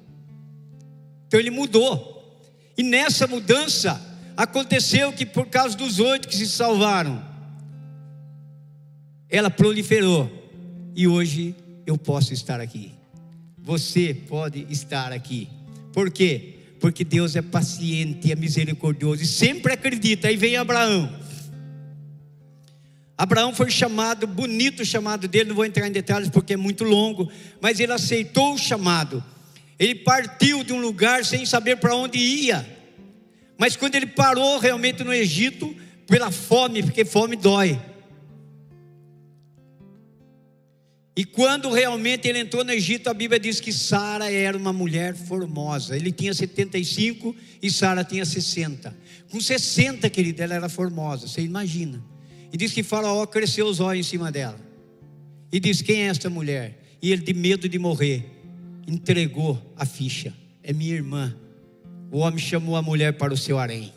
Então 1.28 1.38
ele 1.38 1.50
mudou. 1.50 2.40
E 2.78 2.82
nessa 2.82 3.26
mudança, 3.26 4.00
aconteceu 4.34 5.12
que 5.12 5.26
por 5.26 5.48
causa 5.48 5.76
dos 5.76 5.98
oito 5.98 6.28
que 6.28 6.36
se 6.36 6.48
salvaram, 6.48 7.22
ela 9.28 9.50
proliferou. 9.50 10.32
E 10.94 11.06
hoje 11.06 11.54
eu 11.86 11.96
posso 11.96 12.34
estar 12.34 12.60
aqui. 12.60 12.92
Você 13.58 14.12
pode 14.12 14.66
estar 14.68 15.12
aqui. 15.12 15.48
Por 15.92 16.10
quê? 16.10 16.54
Porque 16.80 17.04
Deus 17.04 17.36
é 17.36 17.42
paciente, 17.42 18.30
é 18.30 18.36
misericordioso 18.36 19.22
e 19.22 19.26
sempre 19.26 19.72
acredita. 19.72 20.28
Aí 20.28 20.36
vem 20.36 20.56
Abraão. 20.56 21.10
Abraão 23.16 23.54
foi 23.54 23.70
chamado, 23.70 24.26
bonito 24.26 24.82
o 24.82 24.84
chamado 24.84 25.26
dele, 25.26 25.48
não 25.48 25.56
vou 25.56 25.64
entrar 25.64 25.88
em 25.88 25.92
detalhes 25.92 26.28
porque 26.28 26.52
é 26.52 26.56
muito 26.56 26.84
longo, 26.84 27.30
mas 27.60 27.80
ele 27.80 27.92
aceitou 27.92 28.54
o 28.54 28.58
chamado. 28.58 29.24
Ele 29.78 29.94
partiu 29.94 30.62
de 30.62 30.72
um 30.72 30.80
lugar 30.80 31.24
sem 31.24 31.46
saber 31.46 31.76
para 31.76 31.94
onde 31.94 32.18
ia. 32.18 32.66
Mas 33.56 33.74
quando 33.74 33.94
ele 33.94 34.06
parou 34.06 34.58
realmente 34.58 35.02
no 35.02 35.14
Egito, 35.14 35.74
pela 36.06 36.30
fome, 36.30 36.82
porque 36.82 37.04
fome 37.04 37.36
dói. 37.36 37.80
E 41.16 41.24
quando 41.24 41.72
realmente 41.72 42.28
ele 42.28 42.40
entrou 42.40 42.62
no 42.62 42.70
Egito, 42.70 43.08
a 43.08 43.14
Bíblia 43.14 43.40
diz 43.40 43.58
que 43.58 43.72
Sara 43.72 44.30
era 44.30 44.54
uma 44.54 44.72
mulher 44.72 45.16
formosa. 45.16 45.96
Ele 45.96 46.12
tinha 46.12 46.34
75 46.34 47.34
e 47.62 47.70
Sara 47.70 48.04
tinha 48.04 48.26
60. 48.26 48.94
Com 49.30 49.40
60, 49.40 50.10
querida, 50.10 50.44
ela 50.44 50.54
era 50.54 50.68
formosa, 50.68 51.26
você 51.26 51.40
imagina. 51.40 52.04
E 52.52 52.56
diz 52.58 52.72
que 52.72 52.82
Faraó 52.82 53.26
cresceu 53.26 53.66
os 53.66 53.80
olhos 53.80 54.06
em 54.06 54.10
cima 54.10 54.30
dela. 54.30 54.60
E 55.50 55.58
diz: 55.58 55.80
Quem 55.80 56.02
é 56.02 56.06
esta 56.08 56.28
mulher? 56.28 56.82
E 57.00 57.10
ele, 57.12 57.22
de 57.22 57.32
medo 57.32 57.66
de 57.66 57.78
morrer, 57.78 58.24
entregou 58.86 59.60
a 59.74 59.86
ficha. 59.86 60.34
É 60.62 60.70
minha 60.70 60.94
irmã. 60.94 61.34
o 62.10 62.18
homem 62.18 62.38
chamou 62.38 62.76
a 62.76 62.82
mulher 62.82 63.14
para 63.14 63.32
o 63.32 63.36
seu 63.38 63.58
harém. 63.58 63.90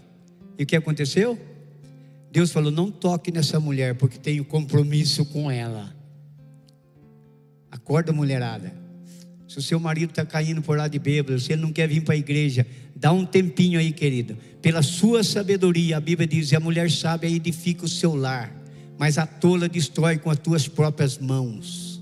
E 0.57 0.63
o 0.63 0.65
que 0.65 0.75
aconteceu? 0.75 1.37
Deus 2.31 2.49
falou: 2.49 2.71
Não 2.71 2.89
toque 2.89 3.29
nessa 3.29 3.59
mulher, 3.59 3.95
porque 3.95 4.17
tenho 4.17 4.45
compromisso 4.45 5.25
com 5.25 5.51
ela. 5.51 5.98
Acorda, 7.89 8.13
mulherada. 8.13 8.71
Se 9.47 9.57
o 9.57 9.61
seu 9.63 9.79
marido 9.79 10.11
está 10.11 10.23
caindo 10.23 10.61
por 10.61 10.77
lá 10.77 10.87
de 10.87 10.99
bêbado, 10.99 11.39
se 11.39 11.51
ele 11.51 11.63
não 11.63 11.73
quer 11.73 11.87
vir 11.87 12.01
para 12.01 12.13
a 12.13 12.17
igreja, 12.17 12.63
dá 12.95 13.11
um 13.11 13.25
tempinho 13.25 13.79
aí, 13.79 13.91
querido. 13.91 14.37
Pela 14.61 14.83
sua 14.83 15.23
sabedoria, 15.23 15.97
a 15.97 15.99
Bíblia 15.99 16.27
diz: 16.27 16.53
a 16.53 16.59
mulher 16.59 16.91
sábia 16.91 17.27
edifica 17.27 17.85
o 17.85 17.87
seu 17.87 18.13
lar, 18.13 18.53
mas 18.95 19.17
a 19.17 19.25
tola 19.25 19.67
destrói 19.67 20.19
com 20.19 20.29
as 20.29 20.37
tuas 20.37 20.67
próprias 20.67 21.17
mãos. 21.17 21.99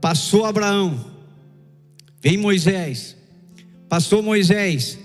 Passou 0.00 0.44
Abraão, 0.44 1.04
vem 2.22 2.36
Moisés, 2.36 3.16
passou 3.88 4.22
Moisés, 4.22 4.96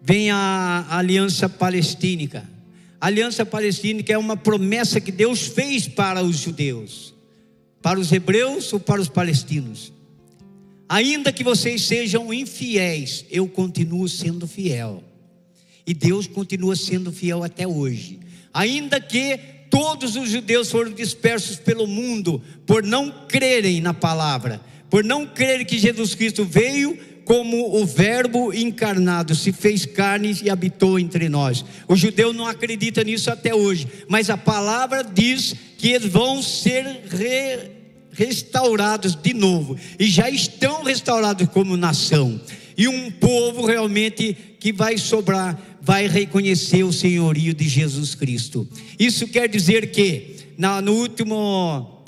vem 0.00 0.30
a 0.30 0.86
aliança 0.88 1.46
palestínica. 1.46 2.51
A 3.02 3.08
aliança 3.08 3.44
palestínica 3.44 4.12
é 4.12 4.16
uma 4.16 4.36
promessa 4.36 5.00
que 5.00 5.10
Deus 5.10 5.48
fez 5.48 5.88
para 5.88 6.22
os 6.22 6.36
judeus, 6.36 7.12
para 7.82 7.98
os 7.98 8.12
hebreus 8.12 8.72
ou 8.72 8.78
para 8.78 9.00
os 9.00 9.08
palestinos. 9.08 9.92
Ainda 10.88 11.32
que 11.32 11.42
vocês 11.42 11.82
sejam 11.82 12.32
infiéis, 12.32 13.24
eu 13.28 13.48
continuo 13.48 14.08
sendo 14.08 14.46
fiel. 14.46 15.02
E 15.84 15.92
Deus 15.92 16.28
continua 16.28 16.76
sendo 16.76 17.10
fiel 17.10 17.42
até 17.42 17.66
hoje. 17.66 18.20
Ainda 18.54 19.00
que 19.00 19.36
todos 19.68 20.14
os 20.14 20.30
judeus 20.30 20.70
foram 20.70 20.92
dispersos 20.92 21.56
pelo 21.56 21.88
mundo 21.88 22.40
por 22.64 22.84
não 22.84 23.10
crerem 23.26 23.80
na 23.80 23.92
palavra, 23.92 24.60
por 24.88 25.02
não 25.02 25.26
crerem 25.26 25.66
que 25.66 25.76
Jesus 25.76 26.14
Cristo 26.14 26.44
veio 26.44 26.96
como 27.24 27.76
o 27.80 27.86
Verbo 27.86 28.52
encarnado 28.52 29.34
se 29.34 29.52
fez 29.52 29.86
carne 29.86 30.36
e 30.42 30.50
habitou 30.50 30.98
entre 30.98 31.28
nós. 31.28 31.64
O 31.88 31.96
judeu 31.96 32.32
não 32.32 32.46
acredita 32.46 33.04
nisso 33.04 33.30
até 33.30 33.54
hoje, 33.54 33.86
mas 34.08 34.30
a 34.30 34.36
palavra 34.36 35.02
diz 35.02 35.54
que 35.78 35.88
eles 35.88 36.10
vão 36.10 36.42
ser 36.42 36.84
re, 37.08 37.70
restaurados 38.12 39.14
de 39.14 39.34
novo, 39.34 39.76
e 39.98 40.06
já 40.06 40.28
estão 40.28 40.82
restaurados 40.82 41.48
como 41.48 41.76
nação, 41.76 42.40
e 42.76 42.88
um 42.88 43.10
povo 43.10 43.66
realmente 43.66 44.36
que 44.58 44.72
vai 44.72 44.96
sobrar, 44.98 45.58
vai 45.80 46.06
reconhecer 46.06 46.84
o 46.84 46.92
senhorio 46.92 47.52
de 47.54 47.68
Jesus 47.68 48.14
Cristo. 48.14 48.68
Isso 48.98 49.26
quer 49.28 49.48
dizer 49.48 49.90
que, 49.90 50.36
na, 50.56 50.80
no 50.80 50.92
último, 50.92 52.04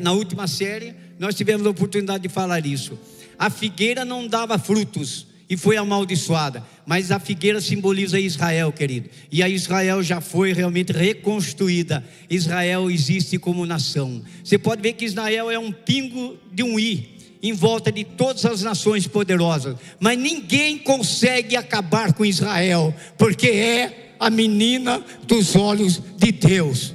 na 0.00 0.12
última 0.12 0.46
série, 0.46 0.94
nós 1.18 1.34
tivemos 1.34 1.66
a 1.66 1.70
oportunidade 1.70 2.22
de 2.22 2.28
falar 2.28 2.64
isso 2.64 2.98
a 3.38 3.50
figueira 3.50 4.04
não 4.04 4.26
dava 4.26 4.58
frutos 4.58 5.26
e 5.48 5.56
foi 5.56 5.76
amaldiçoada, 5.76 6.64
mas 6.86 7.10
a 7.10 7.18
figueira 7.18 7.60
simboliza 7.60 8.18
Israel, 8.18 8.72
querido. 8.72 9.10
E 9.30 9.42
a 9.42 9.48
Israel 9.48 10.02
já 10.02 10.20
foi 10.20 10.52
realmente 10.52 10.92
reconstruída. 10.92 12.04
Israel 12.30 12.90
existe 12.90 13.38
como 13.38 13.66
nação. 13.66 14.22
Você 14.42 14.58
pode 14.58 14.82
ver 14.82 14.94
que 14.94 15.04
Israel 15.04 15.50
é 15.50 15.58
um 15.58 15.70
pingo 15.70 16.36
de 16.52 16.62
um 16.62 16.78
i 16.78 17.14
em 17.42 17.52
volta 17.52 17.92
de 17.92 18.04
todas 18.04 18.46
as 18.46 18.62
nações 18.62 19.06
poderosas, 19.06 19.76
mas 20.00 20.18
ninguém 20.18 20.78
consegue 20.78 21.56
acabar 21.56 22.14
com 22.14 22.24
Israel, 22.24 22.94
porque 23.18 23.48
é 23.48 24.14
a 24.18 24.30
menina 24.30 25.04
dos 25.26 25.54
olhos 25.54 26.00
de 26.16 26.32
Deus. 26.32 26.94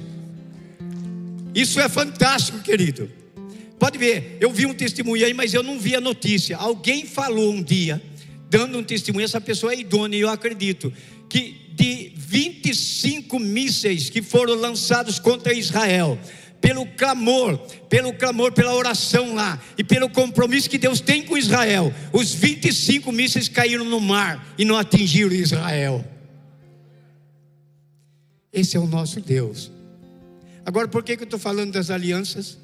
Isso 1.54 1.78
é 1.78 1.88
fantástico, 1.88 2.58
querido. 2.58 3.08
Pode 3.80 3.96
ver, 3.96 4.36
eu 4.38 4.52
vi 4.52 4.66
um 4.66 4.74
testemunho 4.74 5.24
aí, 5.24 5.32
mas 5.32 5.54
eu 5.54 5.62
não 5.62 5.80
vi 5.80 5.96
a 5.96 6.02
notícia. 6.02 6.54
Alguém 6.58 7.06
falou 7.06 7.50
um 7.50 7.62
dia, 7.62 8.00
dando 8.50 8.76
um 8.76 8.84
testemunho, 8.84 9.24
essa 9.24 9.40
pessoa 9.40 9.72
é 9.72 9.78
idônea, 9.78 10.18
e 10.18 10.20
eu 10.20 10.28
acredito, 10.28 10.92
que 11.30 11.72
de 11.72 12.12
25 12.14 13.38
mísseis 13.38 14.10
que 14.10 14.20
foram 14.20 14.54
lançados 14.54 15.18
contra 15.18 15.54
Israel, 15.54 16.18
pelo 16.60 16.84
clamor, 16.88 17.56
pelo 17.88 18.12
clamor, 18.12 18.52
pela 18.52 18.74
oração 18.74 19.34
lá 19.34 19.58
e 19.78 19.82
pelo 19.82 20.10
compromisso 20.10 20.68
que 20.68 20.76
Deus 20.76 21.00
tem 21.00 21.22
com 21.22 21.38
Israel, 21.38 21.90
os 22.12 22.34
25 22.34 23.10
mísseis 23.10 23.48
caíram 23.48 23.86
no 23.86 23.98
mar 23.98 24.54
e 24.58 24.64
não 24.66 24.76
atingiram 24.76 25.32
Israel. 25.32 26.04
Esse 28.52 28.76
é 28.76 28.80
o 28.80 28.86
nosso 28.86 29.22
Deus. 29.22 29.72
Agora, 30.66 30.86
por 30.86 31.02
que, 31.02 31.16
que 31.16 31.22
eu 31.22 31.24
estou 31.24 31.40
falando 31.40 31.72
das 31.72 31.88
alianças? 31.88 32.58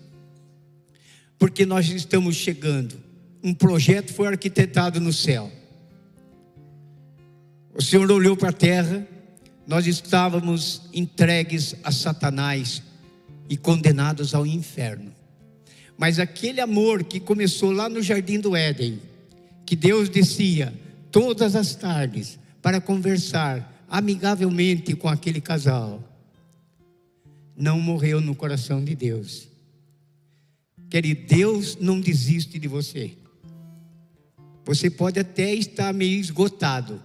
Porque 1.38 1.66
nós 1.66 1.88
estamos 1.88 2.36
chegando. 2.36 2.96
Um 3.42 3.54
projeto 3.54 4.12
foi 4.12 4.26
arquitetado 4.28 5.00
no 5.00 5.12
céu. 5.12 5.50
O 7.74 7.82
Senhor 7.82 8.10
olhou 8.10 8.36
para 8.36 8.48
a 8.48 8.52
terra, 8.52 9.06
nós 9.66 9.86
estávamos 9.86 10.82
entregues 10.92 11.74
a 11.84 11.92
Satanás 11.92 12.82
e 13.48 13.56
condenados 13.56 14.34
ao 14.34 14.46
inferno. 14.46 15.12
Mas 15.98 16.18
aquele 16.18 16.60
amor 16.60 17.04
que 17.04 17.20
começou 17.20 17.70
lá 17.70 17.88
no 17.88 18.02
jardim 18.02 18.40
do 18.40 18.56
Éden, 18.56 19.00
que 19.64 19.76
Deus 19.76 20.08
descia 20.08 20.72
todas 21.10 21.54
as 21.54 21.74
tardes 21.74 22.38
para 22.60 22.80
conversar 22.80 23.84
amigavelmente 23.88 24.94
com 24.94 25.08
aquele 25.08 25.40
casal, 25.40 26.02
não 27.56 27.80
morreu 27.80 28.20
no 28.20 28.34
coração 28.34 28.84
de 28.84 28.94
Deus. 28.94 29.48
Querido, 30.88 31.26
Deus 31.26 31.76
não 31.80 32.00
desiste 32.00 32.58
de 32.58 32.68
você. 32.68 33.16
Você 34.64 34.90
pode 34.90 35.18
até 35.20 35.54
estar 35.54 35.92
meio 35.92 36.18
esgotado, 36.18 37.00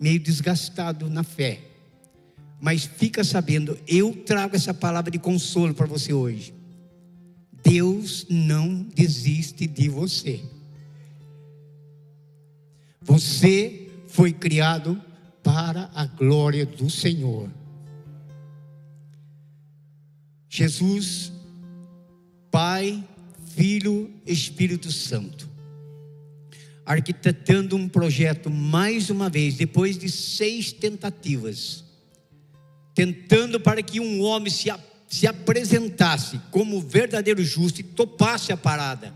meio 0.00 0.18
desgastado 0.18 1.08
na 1.08 1.22
fé, 1.22 1.60
mas 2.60 2.84
fica 2.84 3.22
sabendo, 3.22 3.78
eu 3.86 4.14
trago 4.24 4.56
essa 4.56 4.74
palavra 4.74 5.10
de 5.10 5.18
consolo 5.18 5.74
para 5.74 5.86
você 5.86 6.12
hoje. 6.12 6.54
Deus 7.62 8.26
não 8.28 8.82
desiste 8.82 9.66
de 9.66 9.88
você. 9.88 10.40
Você 13.00 13.90
foi 14.08 14.32
criado 14.32 15.00
para 15.42 15.90
a 15.94 16.06
glória 16.06 16.64
do 16.64 16.88
Senhor. 16.88 17.50
Jesus 20.48 21.33
Pai, 22.54 23.02
Filho, 23.56 24.08
Espírito 24.24 24.92
Santo. 24.92 25.50
Arquitetando 26.86 27.74
um 27.74 27.88
projeto 27.88 28.48
mais 28.48 29.10
uma 29.10 29.28
vez, 29.28 29.56
depois 29.56 29.98
de 29.98 30.08
seis 30.08 30.70
tentativas, 30.72 31.82
tentando 32.94 33.58
para 33.58 33.82
que 33.82 33.98
um 33.98 34.22
homem 34.22 34.52
se, 34.52 34.72
se 35.08 35.26
apresentasse 35.26 36.40
como 36.52 36.80
verdadeiro 36.80 37.42
justo 37.42 37.80
e 37.80 37.82
topasse 37.82 38.52
a 38.52 38.56
parada, 38.56 39.12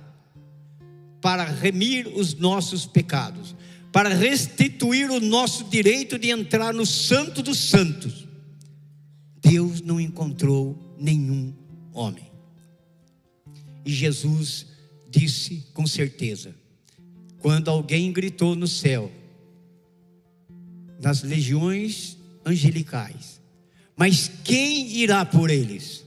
para 1.21 1.45
remir 1.45 2.09
os 2.09 2.35
nossos 2.35 2.87
pecados, 2.87 3.55
para 3.93 4.09
restituir 4.09 5.13
o 5.13 5.21
nosso 5.21 5.63
direito 5.63 6.19
de 6.19 6.31
entrar 6.31 6.75
no 6.75 6.85
Santo 6.85 7.41
dos 7.41 7.61
Santos. 7.61 8.27
Deus 9.41 9.81
não 9.81 10.01
encontrou 10.01 10.97
nenhum 10.99 11.55
homem. 11.93 12.28
E 13.89 13.91
Jesus 13.91 14.67
disse 15.09 15.65
com 15.73 15.87
certeza: 15.87 16.55
quando 17.41 17.71
alguém 17.71 18.13
gritou 18.13 18.55
no 18.55 18.69
céu, 18.69 19.11
nas 21.01 21.23
legiões 21.23 22.19
angelicais, 22.45 23.41
mas 23.97 24.31
quem 24.45 24.99
irá 24.99 25.25
por 25.25 25.49
eles? 25.49 26.05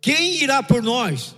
Quem 0.00 0.42
irá 0.42 0.60
por 0.60 0.82
nós? 0.82 1.36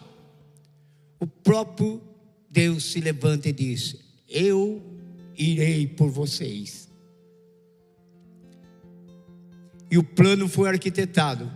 O 1.20 1.26
próprio 1.26 2.00
Deus 2.48 2.82
se 2.84 2.98
levanta 2.98 3.50
e 3.50 3.52
diz: 3.52 3.98
Eu 4.26 4.82
irei 5.36 5.86
por 5.86 6.08
vocês. 6.08 6.88
E 9.90 9.98
o 9.98 10.02
plano 10.02 10.48
foi 10.48 10.70
arquitetado 10.70 11.52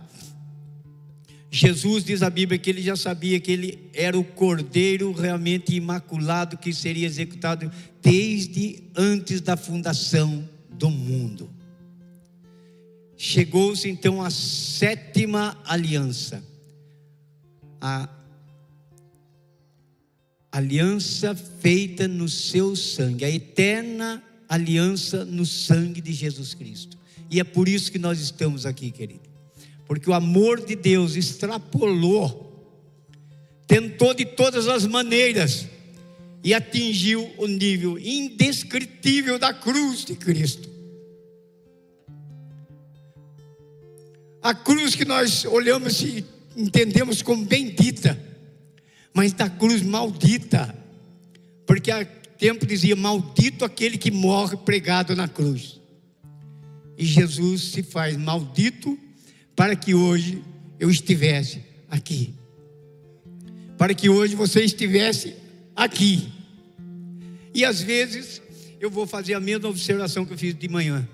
Jesus 1.57 2.03
diz 2.03 2.21
a 2.21 2.29
Bíblia 2.29 2.59
que 2.59 2.69
ele 2.69 2.83
já 2.83 2.95
sabia 2.95 3.39
que 3.39 3.51
ele 3.51 3.89
era 3.91 4.17
o 4.17 4.23
cordeiro 4.23 5.11
realmente 5.11 5.73
imaculado 5.75 6.55
que 6.55 6.71
seria 6.71 7.07
executado 7.07 7.71
desde 7.99 8.83
antes 8.95 9.41
da 9.41 9.57
fundação 9.57 10.47
do 10.69 10.91
mundo. 10.91 11.49
Chegou-se 13.17 13.89
então 13.89 14.21
a 14.21 14.29
sétima 14.29 15.57
aliança, 15.65 16.43
a 17.81 18.07
aliança 20.51 21.33
feita 21.33 22.07
no 22.07 22.29
seu 22.29 22.75
sangue, 22.75 23.25
a 23.25 23.31
eterna 23.31 24.21
aliança 24.47 25.25
no 25.25 25.43
sangue 25.43 26.01
de 26.01 26.13
Jesus 26.13 26.53
Cristo. 26.53 26.99
E 27.31 27.39
é 27.39 27.43
por 27.43 27.67
isso 27.67 27.91
que 27.91 27.97
nós 27.97 28.19
estamos 28.19 28.63
aqui, 28.63 28.91
querido 28.91 29.26
porque 29.87 30.09
o 30.09 30.13
amor 30.13 30.65
de 30.65 30.75
Deus 30.75 31.15
extrapolou, 31.15 32.45
tentou 33.65 34.13
de 34.13 34.25
todas 34.25 34.67
as 34.67 34.85
maneiras, 34.85 35.67
e 36.43 36.53
atingiu 36.53 37.29
o 37.37 37.47
nível 37.47 37.97
indescritível 37.97 39.37
da 39.39 39.53
cruz 39.53 40.05
de 40.05 40.15
Cristo. 40.15 40.69
A 44.41 44.53
cruz 44.53 44.95
que 44.95 45.03
nós 45.03 45.43
olhamos 45.45 46.01
e 46.01 46.23
entendemos 46.55 47.21
como 47.21 47.43
bendita, 47.43 48.17
mas 49.13 49.33
da 49.33 49.49
cruz 49.49 49.81
maldita, 49.81 50.73
porque 51.65 51.91
há 51.91 52.05
tempo 52.05 52.65
dizia: 52.65 52.95
Maldito 52.95 53.65
aquele 53.65 53.97
que 53.97 54.11
morre 54.11 54.55
pregado 54.57 55.15
na 55.15 55.27
cruz. 55.27 55.81
E 56.97 57.05
Jesus 57.05 57.71
se 57.71 57.83
faz 57.83 58.15
maldito 58.15 58.97
para 59.57 59.75
que 59.75 59.95
hoje 59.95 60.43
eu 60.79 60.87
estivesse 60.89 61.63
aqui. 61.89 62.35
Para 63.75 63.95
que 63.95 64.07
hoje 64.07 64.35
você 64.35 64.63
estivesse 64.63 65.35
aqui. 65.75 66.31
E 67.55 67.65
às 67.65 67.81
vezes 67.81 68.39
eu 68.79 68.91
vou 68.91 69.07
fazer 69.07 69.33
a 69.33 69.39
mesma 69.39 69.67
observação 69.67 70.27
que 70.27 70.33
eu 70.33 70.37
fiz 70.37 70.53
de 70.53 70.69
manhã. 70.69 71.09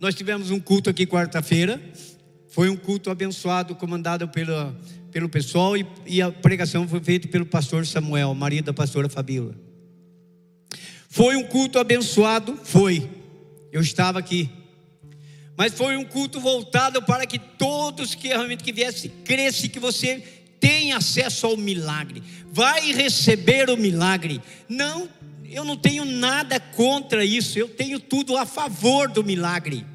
Nós 0.00 0.14
tivemos 0.14 0.50
um 0.50 0.58
culto 0.58 0.88
aqui 0.88 1.06
quarta-feira. 1.06 1.78
Foi 2.48 2.70
um 2.70 2.76
culto 2.76 3.10
abençoado, 3.10 3.74
comandado 3.74 4.26
pelo 4.28 4.74
pelo 5.14 5.28
pessoal, 5.28 5.76
e, 5.76 5.86
e 6.06 6.20
a 6.20 6.32
pregação 6.32 6.88
foi 6.88 6.98
feita 6.98 7.28
pelo 7.28 7.46
pastor 7.46 7.86
Samuel, 7.86 8.34
marido 8.34 8.64
da 8.64 8.72
pastora 8.72 9.08
Fabíola. 9.08 9.54
Foi 11.08 11.36
um 11.36 11.44
culto 11.44 11.78
abençoado? 11.78 12.58
Foi. 12.64 13.08
Eu 13.70 13.80
estava 13.80 14.18
aqui. 14.18 14.50
Mas 15.56 15.72
foi 15.74 15.96
um 15.96 16.04
culto 16.04 16.40
voltado 16.40 17.02
para 17.02 17.26
que 17.26 17.38
todos 17.38 18.14
que 18.14 18.28
realmente 18.28 18.64
que 18.64 18.72
viessem 18.72 19.10
crescem 19.24 19.70
que 19.70 19.78
você 19.78 20.22
tem 20.58 20.92
acesso 20.92 21.46
ao 21.46 21.56
milagre. 21.56 22.22
Vai 22.50 22.92
receber 22.92 23.70
o 23.70 23.76
milagre. 23.76 24.40
Não, 24.68 25.08
eu 25.44 25.64
não 25.64 25.76
tenho 25.76 26.04
nada 26.04 26.58
contra 26.58 27.24
isso. 27.24 27.58
Eu 27.58 27.68
tenho 27.68 28.00
tudo 28.00 28.36
a 28.36 28.44
favor 28.44 29.08
do 29.08 29.22
milagre. 29.22 29.86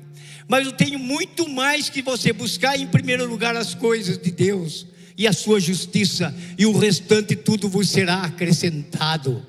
Mas 0.47 0.65
eu 0.65 0.71
tenho 0.71 0.97
muito 0.97 1.47
mais 1.47 1.89
que 1.89 2.01
você 2.01 2.31
buscar 2.31 2.79
em 2.79 2.87
primeiro 2.87 3.25
lugar 3.27 3.55
as 3.55 3.75
coisas 3.75 4.17
de 4.17 4.31
Deus 4.31 4.87
e 5.15 5.27
a 5.27 5.33
sua 5.33 5.59
justiça, 5.59 6.33
e 6.57 6.65
o 6.65 6.71
restante 6.77 7.35
tudo 7.35 7.67
vos 7.67 7.89
será 7.89 8.21
acrescentado. 8.21 9.45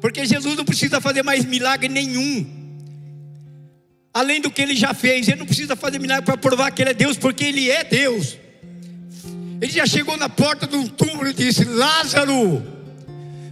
Porque 0.00 0.24
Jesus 0.24 0.56
não 0.56 0.64
precisa 0.64 1.00
fazer 1.00 1.24
mais 1.24 1.44
milagre 1.44 1.88
nenhum. 1.88 2.65
Além 4.16 4.40
do 4.40 4.50
que 4.50 4.62
ele 4.62 4.74
já 4.74 4.94
fez, 4.94 5.28
ele 5.28 5.36
não 5.36 5.44
precisa 5.44 5.76
fazer 5.76 5.98
milagre 5.98 6.24
para 6.24 6.38
provar 6.38 6.70
que 6.70 6.80
ele 6.80 6.88
é 6.88 6.94
Deus, 6.94 7.18
porque 7.18 7.44
ele 7.44 7.70
é 7.70 7.84
Deus. 7.84 8.38
Ele 9.60 9.70
já 9.70 9.84
chegou 9.84 10.16
na 10.16 10.26
porta 10.26 10.66
de 10.66 10.74
um 10.74 10.86
túmulo 10.86 11.28
e 11.28 11.34
disse: 11.34 11.66
Lázaro, 11.66 12.62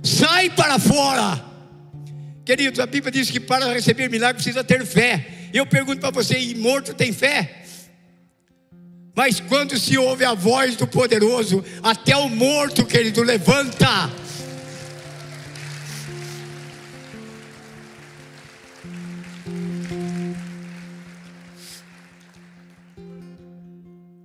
sai 0.03 0.48
para 0.48 0.79
fora. 0.79 1.44
Queridos, 2.46 2.81
a 2.81 2.87
Bíblia 2.87 3.12
diz 3.12 3.31
que 3.31 3.38
para 3.38 3.74
receber 3.74 4.09
milagre 4.09 4.37
precisa 4.42 4.64
ter 4.64 4.87
fé. 4.87 5.50
Eu 5.53 5.66
pergunto 5.66 6.00
para 6.00 6.11
você: 6.11 6.38
e 6.38 6.55
morto 6.55 6.94
tem 6.94 7.12
fé? 7.12 7.62
Mas 9.14 9.40
quando 9.40 9.79
se 9.79 9.98
ouve 9.98 10.24
a 10.24 10.33
voz 10.33 10.77
do 10.77 10.87
poderoso, 10.87 11.62
até 11.83 12.16
o 12.16 12.31
morto, 12.31 12.87
querido, 12.87 13.22
levanta. 13.22 14.11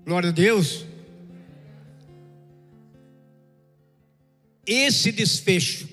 Glória 0.09 0.29
a 0.29 0.33
Deus. 0.33 0.85
Esse 4.65 5.11
desfecho 5.11 5.87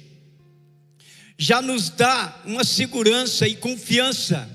já 1.36 1.60
nos 1.60 1.90
dá 1.90 2.40
uma 2.46 2.64
segurança 2.64 3.46
e 3.46 3.54
confiança 3.54 4.48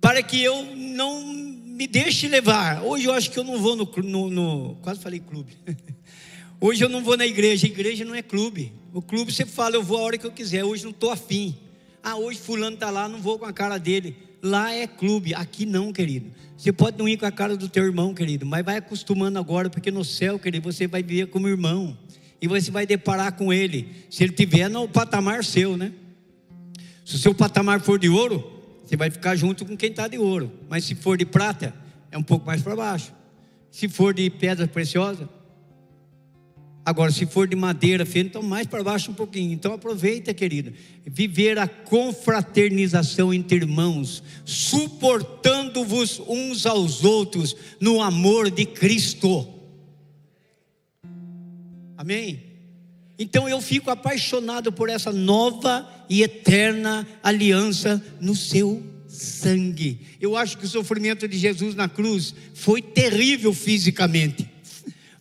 para 0.00 0.22
que 0.22 0.42
eu 0.42 0.74
não 0.74 1.22
me 1.22 1.86
deixe 1.86 2.28
levar. 2.28 2.82
Hoje 2.82 3.04
eu 3.04 3.12
acho 3.12 3.30
que 3.30 3.38
eu 3.38 3.44
não 3.44 3.58
vou 3.58 3.76
no, 3.76 3.84
no, 3.84 4.30
no, 4.30 4.76
quase 4.76 4.98
falei 4.98 5.20
clube. 5.20 5.54
Hoje 6.58 6.82
eu 6.82 6.88
não 6.88 7.04
vou 7.04 7.18
na 7.18 7.26
igreja. 7.26 7.66
igreja 7.66 8.06
não 8.06 8.14
é 8.14 8.22
clube. 8.22 8.72
O 8.94 9.02
clube 9.02 9.30
você 9.30 9.44
fala, 9.44 9.76
eu 9.76 9.82
vou 9.82 9.98
a 9.98 10.00
hora 10.00 10.16
que 10.16 10.26
eu 10.26 10.32
quiser. 10.32 10.64
Hoje 10.64 10.84
não 10.84 10.92
estou 10.92 11.10
afim. 11.10 11.58
Ah, 12.02 12.16
hoje 12.16 12.38
fulano 12.38 12.72
está 12.72 12.88
lá, 12.88 13.06
não 13.06 13.20
vou 13.20 13.38
com 13.38 13.44
a 13.44 13.52
cara 13.52 13.76
dele. 13.76 14.16
Lá 14.42 14.72
é 14.72 14.88
clube, 14.88 15.34
aqui 15.34 15.64
não, 15.64 15.92
querido. 15.92 16.30
Você 16.56 16.72
pode 16.72 16.98
não 16.98 17.08
ir 17.08 17.16
com 17.16 17.26
a 17.26 17.30
cara 17.30 17.56
do 17.56 17.68
teu 17.68 17.84
irmão, 17.84 18.12
querido, 18.12 18.44
mas 18.44 18.64
vai 18.64 18.76
acostumando 18.76 19.38
agora, 19.38 19.70
porque 19.70 19.90
no 19.90 20.04
céu, 20.04 20.38
querido, 20.38 20.72
você 20.72 20.88
vai 20.88 21.02
viver 21.02 21.26
como 21.28 21.48
irmão. 21.48 21.96
E 22.40 22.48
você 22.48 22.70
vai 22.70 22.84
deparar 22.84 23.32
com 23.36 23.52
ele. 23.52 24.04
Se 24.10 24.24
ele 24.24 24.32
tiver 24.32 24.68
no 24.68 24.88
patamar 24.88 25.44
seu, 25.44 25.76
né? 25.76 25.92
Se 27.04 27.14
o 27.14 27.18
seu 27.18 27.32
patamar 27.32 27.80
for 27.80 28.00
de 28.00 28.08
ouro, 28.08 28.44
você 28.84 28.96
vai 28.96 29.10
ficar 29.10 29.36
junto 29.36 29.64
com 29.64 29.76
quem 29.76 29.90
está 29.90 30.08
de 30.08 30.18
ouro. 30.18 30.52
Mas 30.68 30.84
se 30.84 30.96
for 30.96 31.16
de 31.16 31.24
prata, 31.24 31.72
é 32.10 32.18
um 32.18 32.22
pouco 32.22 32.44
mais 32.44 32.60
para 32.62 32.74
baixo. 32.74 33.12
Se 33.70 33.88
for 33.88 34.12
de 34.12 34.28
pedra 34.28 34.66
preciosa, 34.66 35.28
agora 36.84 37.10
se 37.12 37.26
for 37.26 37.46
de 37.46 37.56
madeira 37.56 38.04
fina, 38.04 38.28
então 38.28 38.42
mais 38.42 38.66
para 38.66 38.82
baixo 38.82 39.10
um 39.10 39.14
pouquinho. 39.14 39.52
Então 39.52 39.72
aproveita, 39.72 40.34
querido, 40.34 40.72
viver 41.06 41.58
a 41.58 41.68
confraternização 41.68 43.32
entre 43.32 43.58
irmãos, 43.58 44.22
suportando-vos 44.44 46.20
uns 46.26 46.66
aos 46.66 47.04
outros 47.04 47.56
no 47.80 48.02
amor 48.02 48.50
de 48.50 48.64
Cristo. 48.64 49.48
Amém? 51.96 52.42
Então 53.18 53.48
eu 53.48 53.60
fico 53.60 53.90
apaixonado 53.90 54.72
por 54.72 54.88
essa 54.88 55.12
nova 55.12 55.88
e 56.08 56.22
eterna 56.22 57.06
aliança 57.22 58.02
no 58.20 58.34
seu 58.34 58.82
sangue. 59.06 60.00
Eu 60.20 60.36
acho 60.36 60.58
que 60.58 60.64
o 60.64 60.68
sofrimento 60.68 61.28
de 61.28 61.38
Jesus 61.38 61.74
na 61.74 61.88
cruz 61.88 62.34
foi 62.54 62.82
terrível 62.82 63.52
fisicamente. 63.52 64.51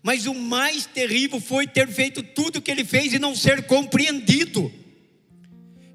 Mas 0.04 0.26
o 0.26 0.34
mais 0.34 0.86
terrível 0.86 1.40
foi 1.40 1.68
ter 1.68 1.88
feito 1.88 2.24
tudo 2.24 2.58
o 2.58 2.62
que 2.62 2.72
ele 2.72 2.84
fez 2.84 3.14
e 3.14 3.20
não 3.20 3.36
ser 3.36 3.64
compreendido. 3.64 4.72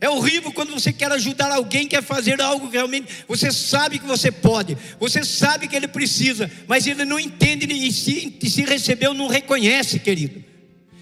É 0.01 0.09
horrível 0.09 0.53
quando 0.53 0.73
você 0.73 0.93
quer 0.93 1.11
ajudar 1.13 1.51
alguém, 1.51 1.89
quer 1.89 2.03
fazer 2.03 2.41
algo 2.41 2.69
que 2.69 2.77
realmente 2.77 3.09
você 3.27 3.51
sabe 3.51 3.99
que 3.99 4.07
você 4.07 4.31
pode, 4.31 4.77
você 5.01 5.25
sabe 5.25 5.67
que 5.67 5.75
ele 5.75 5.89
precisa, 5.89 6.51
mas 6.69 6.87
ele 6.87 7.05
não 7.05 7.19
entende 7.19 7.67
e 7.67 7.91
se, 7.91 8.37
e 8.43 8.51
se 8.51 8.63
recebeu, 8.63 9.15
não 9.15 9.27
reconhece, 9.27 9.99
querido. 9.99 10.45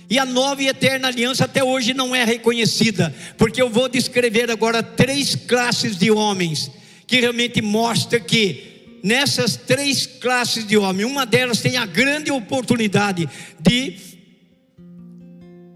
E 0.09 0.19
a 0.19 0.25
nova 0.25 0.63
e 0.63 0.69
eterna 0.69 1.09
aliança 1.09 1.45
até 1.45 1.65
hoje 1.65 1.93
não 1.93 2.15
é 2.15 2.25
reconhecida, 2.25 3.15
porque 3.37 3.61
eu 3.61 3.69
vou 3.69 3.89
descrever 3.89 4.51
agora 4.51 4.83
três 4.83 5.35
classes 5.35 5.97
de 5.97 6.11
homens 6.11 6.71
que 7.07 7.21
realmente 7.21 7.61
mostra 7.61 8.21
que 8.21 8.74
nessas 9.05 9.57
três 9.57 10.07
classes 10.07 10.67
de 10.67 10.79
homens, 10.79 11.05
uma 11.05 11.27
delas 11.27 11.61
tem 11.61 11.77
a 11.77 11.85
grande 11.85 12.31
oportunidade 12.31 13.29
de 13.61 13.97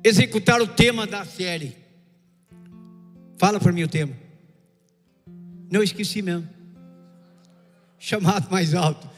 executar 0.02 0.62
o 0.62 0.66
tema 0.66 1.06
da 1.06 1.26
série. 1.26 1.76
Fala 3.36 3.60
para 3.60 3.70
mim 3.70 3.82
o 3.82 3.88
tema. 3.88 4.16
Não 5.70 5.82
esqueci 5.82 6.22
mesmo. 6.22 6.48
Chamado 7.98 8.50
mais 8.50 8.74
alto. 8.74 9.08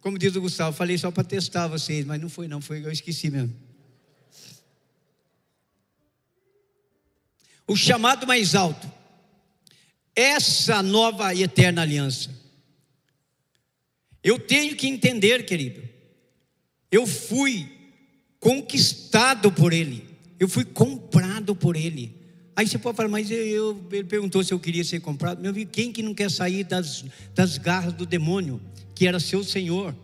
Como 0.00 0.18
diz 0.18 0.34
o 0.34 0.40
Gustavo, 0.40 0.76
falei 0.76 0.98
só 0.98 1.12
para 1.12 1.22
testar 1.22 1.68
vocês, 1.68 2.04
mas 2.04 2.20
não 2.20 2.28
foi 2.28 2.48
não, 2.48 2.60
foi 2.60 2.84
eu 2.84 2.90
esqueci 2.90 3.30
mesmo. 3.30 3.54
o 7.66 7.76
chamado 7.76 8.26
mais 8.26 8.54
alto, 8.54 8.90
essa 10.14 10.82
nova 10.82 11.32
e 11.32 11.42
eterna 11.42 11.82
aliança. 11.82 12.41
Eu 14.22 14.38
tenho 14.38 14.76
que 14.76 14.86
entender, 14.86 15.44
querido, 15.44 15.82
eu 16.90 17.06
fui 17.06 17.68
conquistado 18.38 19.50
por 19.50 19.72
Ele, 19.72 20.04
eu 20.38 20.48
fui 20.48 20.64
comprado 20.64 21.54
por 21.54 21.76
Ele. 21.76 22.14
Aí 22.54 22.66
você 22.66 22.78
pode 22.78 22.96
falar, 22.96 23.08
mas 23.08 23.30
eu, 23.30 23.82
ele 23.90 24.04
perguntou 24.04 24.44
se 24.44 24.52
eu 24.52 24.60
queria 24.60 24.84
ser 24.84 25.00
comprado. 25.00 25.40
Meu 25.40 25.50
amigo, 25.50 25.70
quem 25.70 25.90
que 25.90 26.02
não 26.02 26.12
quer 26.12 26.30
sair 26.30 26.64
das, 26.64 27.04
das 27.34 27.56
garras 27.56 27.94
do 27.94 28.04
demônio, 28.04 28.60
que 28.94 29.06
era 29.06 29.18
seu 29.18 29.42
Senhor, 29.42 29.94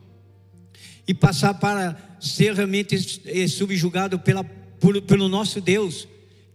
e 1.06 1.12
passar 1.12 1.54
para 1.54 2.16
ser 2.18 2.54
realmente 2.54 3.20
eh, 3.26 3.46
subjugado 3.46 4.18
pela, 4.18 4.42
por, 4.44 5.00
pelo 5.02 5.28
nosso 5.28 5.60
Deus? 5.60 6.08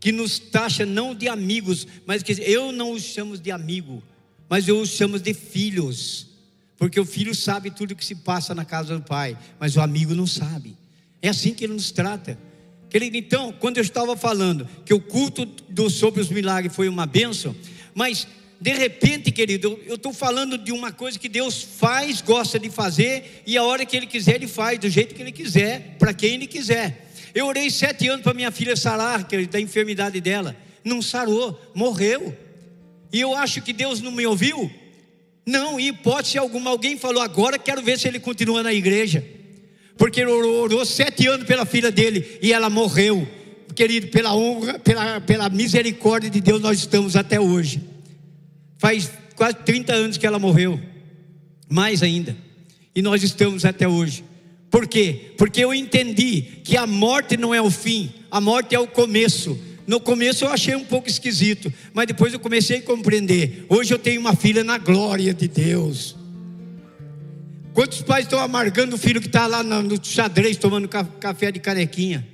que 0.04 0.12
nos 0.12 0.38
taxa 0.38 0.86
não 0.86 1.16
de 1.16 1.30
amigos, 1.30 1.88
mas 2.06 2.22
que 2.22 2.34
eu 2.42 2.74
não 2.74 2.92
os 2.92 3.04
chamo 3.04 3.38
de 3.38 3.50
amigo, 3.50 4.04
mas 4.50 4.68
eu 4.68 4.78
os 4.82 4.90
chamo 4.90 5.18
de 5.18 5.34
filhos, 5.34 6.28
porque 6.78 7.00
o 7.00 7.06
filho 7.06 7.34
sabe 7.34 7.72
tudo 7.72 7.92
o 7.92 7.96
que 7.96 8.06
se 8.06 8.16
passa 8.16 8.54
na 8.54 8.66
casa 8.66 8.96
do 8.98 9.04
pai, 9.04 9.38
mas 9.60 9.76
o 9.76 9.82
amigo 9.82 10.14
não 10.14 10.28
sabe. 10.28 10.76
É 11.22 11.30
assim 11.30 11.54
que 11.54 11.64
ele 11.64 11.74
nos 11.74 11.92
trata. 11.92 12.38
Querido, 12.90 13.18
então, 13.18 13.54
quando 13.60 13.78
eu 13.78 13.84
estava 13.84 14.16
falando 14.16 14.68
que 14.86 14.94
o 14.94 15.00
culto 15.00 15.46
do, 15.46 15.90
sobre 15.90 16.22
os 16.22 16.30
milagres 16.30 16.76
foi 16.76 16.88
uma 16.88 17.06
bênção, 17.06 17.56
mas 17.96 18.28
de 18.60 18.72
repente, 18.72 19.32
querido, 19.32 19.80
eu 19.86 19.96
estou 19.96 20.14
falando 20.14 20.58
de 20.58 20.72
uma 20.72 20.92
coisa 20.92 21.20
que 21.20 21.28
Deus 21.28 21.62
faz, 21.62 22.22
gosta 22.22 22.58
de 22.58 22.70
fazer, 22.70 23.44
e 23.46 23.58
a 23.58 23.64
hora 23.64 23.86
que 23.86 23.98
Ele 23.98 24.08
quiser, 24.08 24.36
Ele 24.36 24.48
faz, 24.48 24.80
do 24.80 24.90
jeito 24.90 25.14
que 25.14 25.22
Ele 25.22 25.32
quiser, 25.32 25.98
para 26.00 26.14
quem 26.14 26.36
Ele 26.36 26.48
quiser. 26.48 27.10
Eu 27.34 27.48
orei 27.48 27.70
sete 27.70 28.08
anos 28.08 28.24
para 28.24 28.34
minha 28.34 28.52
filha 28.52 28.76
sarar, 28.76 29.28
querido, 29.28 29.52
da 29.52 29.60
enfermidade 29.60 30.22
dela. 30.22 30.56
Não 30.84 31.02
sarou, 31.02 31.60
morreu. 31.74 32.38
E 33.12 33.20
eu 33.20 33.36
acho 33.36 33.62
que 33.62 33.74
Deus 33.74 34.02
não 34.02 34.12
me 34.12 34.26
ouviu. 34.26 34.72
Não, 35.46 35.80
em 35.80 35.90
hipótese 35.90 36.38
alguma, 36.38 36.70
alguém 36.72 36.98
falou, 36.98 37.22
agora 37.22 37.60
quero 37.60 37.82
ver 37.82 38.00
se 38.00 38.08
ele 38.08 38.20
continua 38.20 38.64
na 38.64 38.74
igreja. 38.74 39.24
Porque 39.98 40.22
ele 40.22 40.32
orou, 40.32 40.64
orou 40.64 40.86
sete 40.86 41.28
anos 41.28 41.46
pela 41.46 41.66
filha 41.66 41.92
dele 41.92 42.40
e 42.42 42.54
ela 42.54 42.70
morreu. 42.70 43.28
Querido, 43.76 44.08
pela 44.08 44.36
honra, 44.36 44.80
pela, 44.80 45.20
pela 45.22 45.50
misericórdia 45.50 46.30
de 46.30 46.40
Deus, 46.40 46.62
nós 46.62 46.80
estamos 46.80 47.16
até 47.16 47.40
hoje. 47.40 47.82
Faz 48.78 49.10
quase 49.36 49.58
30 49.58 49.94
anos 49.94 50.18
que 50.18 50.28
ela 50.28 50.38
morreu, 50.38 50.80
mais 51.70 52.04
ainda, 52.04 52.36
e 52.96 53.02
nós 53.02 53.24
estamos 53.24 53.66
até 53.66 53.88
hoje. 53.88 54.24
Por 54.70 54.88
quê? 54.88 55.34
Porque 55.38 55.64
eu 55.64 55.74
entendi 55.74 56.42
que 56.64 56.78
a 56.78 56.86
morte 56.86 57.38
não 57.38 57.54
é 57.54 57.62
o 57.62 57.72
fim, 57.72 58.12
a 58.30 58.42
morte 58.42 58.76
é 58.76 58.80
o 58.80 58.88
começo. 58.88 59.58
No 59.86 60.00
começo 60.00 60.46
eu 60.46 60.50
achei 60.50 60.76
um 60.76 60.84
pouco 60.84 61.10
esquisito, 61.10 61.72
mas 61.94 62.08
depois 62.08 62.34
eu 62.34 62.40
comecei 62.40 62.78
a 62.78 62.82
compreender. 62.82 63.66
Hoje 63.68 63.94
eu 63.94 64.00
tenho 64.00 64.22
uma 64.22 64.36
filha 64.36 64.64
na 64.64 64.78
glória 64.78 65.34
de 65.34 65.48
Deus. 65.48 66.16
Quantos 67.74 68.02
pais 68.02 68.26
estão 68.26 68.40
amargando 68.40 68.96
o 68.96 69.00
filho 69.00 69.20
que 69.20 69.28
está 69.28 69.48
lá 69.48 69.64
no 69.64 70.04
xadrez 70.04 70.58
tomando 70.58 70.88
café 70.88 71.52
de 71.52 71.60
canequinha? 71.60 72.28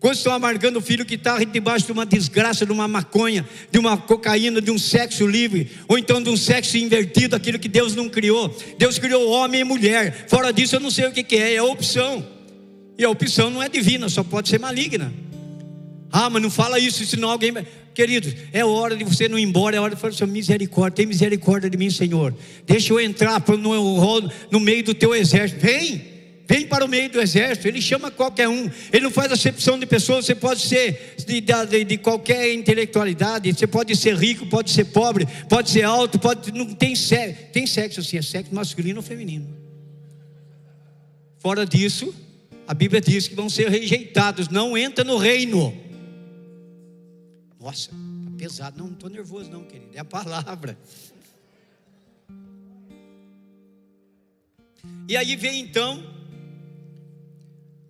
Quantos 0.00 0.20
estão 0.20 0.32
amargando 0.32 0.78
o 0.78 0.82
filho 0.82 1.04
que 1.04 1.16
está 1.16 1.42
debaixo 1.42 1.86
de 1.86 1.92
uma 1.92 2.06
desgraça, 2.06 2.64
de 2.64 2.70
uma 2.70 2.86
maconha, 2.86 3.46
de 3.70 3.78
uma 3.78 3.96
cocaína, 3.96 4.60
de 4.60 4.70
um 4.70 4.78
sexo 4.78 5.26
livre, 5.26 5.70
ou 5.88 5.98
então 5.98 6.22
de 6.22 6.30
um 6.30 6.36
sexo 6.36 6.78
invertido, 6.78 7.34
aquilo 7.34 7.58
que 7.58 7.68
Deus 7.68 7.96
não 7.96 8.08
criou? 8.08 8.56
Deus 8.78 8.98
criou 8.98 9.28
homem 9.28 9.60
e 9.60 9.64
mulher. 9.64 10.26
Fora 10.28 10.52
disso, 10.52 10.76
eu 10.76 10.80
não 10.80 10.90
sei 10.90 11.06
o 11.06 11.12
que, 11.12 11.24
que 11.24 11.36
é, 11.36 11.54
é 11.54 11.62
opção. 11.62 12.24
E 12.96 13.04
a 13.04 13.10
opção 13.10 13.50
não 13.50 13.62
é 13.62 13.68
divina, 13.68 14.08
só 14.08 14.22
pode 14.22 14.48
ser 14.48 14.60
maligna. 14.60 15.12
Ah, 16.10 16.30
mas 16.30 16.42
não 16.42 16.50
fala 16.50 16.78
isso, 16.78 17.04
senão 17.04 17.30
alguém. 17.30 17.52
Queridos, 17.94 18.34
é 18.52 18.64
hora 18.64 18.96
de 18.96 19.04
você 19.04 19.28
não 19.28 19.38
ir 19.38 19.42
embora, 19.42 19.76
é 19.76 19.80
hora 19.80 19.94
de 19.94 20.00
falar, 20.00 20.12
Senhor, 20.12 20.30
misericórdia, 20.30 20.96
tem 20.96 21.06
misericórdia 21.06 21.68
de 21.68 21.76
mim, 21.76 21.90
Senhor. 21.90 22.34
Deixa 22.66 22.92
eu 22.92 23.00
entrar 23.00 23.42
no, 23.46 24.30
no 24.50 24.60
meio 24.60 24.84
do 24.84 24.94
teu 24.94 25.14
exército. 25.14 25.60
Vem! 25.60 26.18
vem 26.48 26.66
para 26.66 26.82
o 26.82 26.88
meio 26.88 27.10
do 27.10 27.20
exército, 27.20 27.68
ele 27.68 27.80
chama 27.80 28.10
qualquer 28.10 28.48
um, 28.48 28.70
ele 28.90 29.02
não 29.02 29.10
faz 29.10 29.30
acepção 29.30 29.78
de 29.78 29.84
pessoas, 29.84 30.24
você 30.24 30.34
pode 30.34 30.62
ser 30.62 31.14
de, 31.26 31.42
de, 31.42 31.84
de, 31.84 31.98
qualquer 31.98 32.54
intelectualidade, 32.54 33.52
você 33.52 33.66
pode 33.66 33.94
ser 33.94 34.16
rico, 34.16 34.46
pode 34.46 34.70
ser 34.70 34.86
pobre, 34.86 35.28
pode 35.46 35.68
ser 35.68 35.82
alto, 35.82 36.18
pode, 36.18 36.50
não 36.52 36.72
tem 36.72 36.96
sexo, 36.96 37.42
tem 37.52 37.66
sexo 37.66 38.00
assim, 38.00 38.16
é 38.16 38.22
sexo 38.22 38.54
masculino 38.54 39.00
ou 39.00 39.02
feminino. 39.02 39.46
Fora 41.38 41.66
disso, 41.66 42.14
a 42.66 42.72
Bíblia 42.72 43.02
diz 43.02 43.28
que 43.28 43.34
vão 43.34 43.50
ser 43.50 43.68
rejeitados, 43.68 44.48
não 44.48 44.76
entra 44.76 45.04
no 45.04 45.18
reino. 45.18 45.87
Nossa, 47.60 47.90
tá 47.90 47.96
pesado, 48.36 48.78
não, 48.78 48.86
não 48.86 48.94
estou 48.94 49.10
nervoso 49.10 49.50
não, 49.50 49.64
querido, 49.64 49.90
é 49.94 50.00
a 50.00 50.04
palavra. 50.04 50.78
E 55.08 55.16
aí 55.16 55.34
vem 55.36 55.60
então 55.60 56.18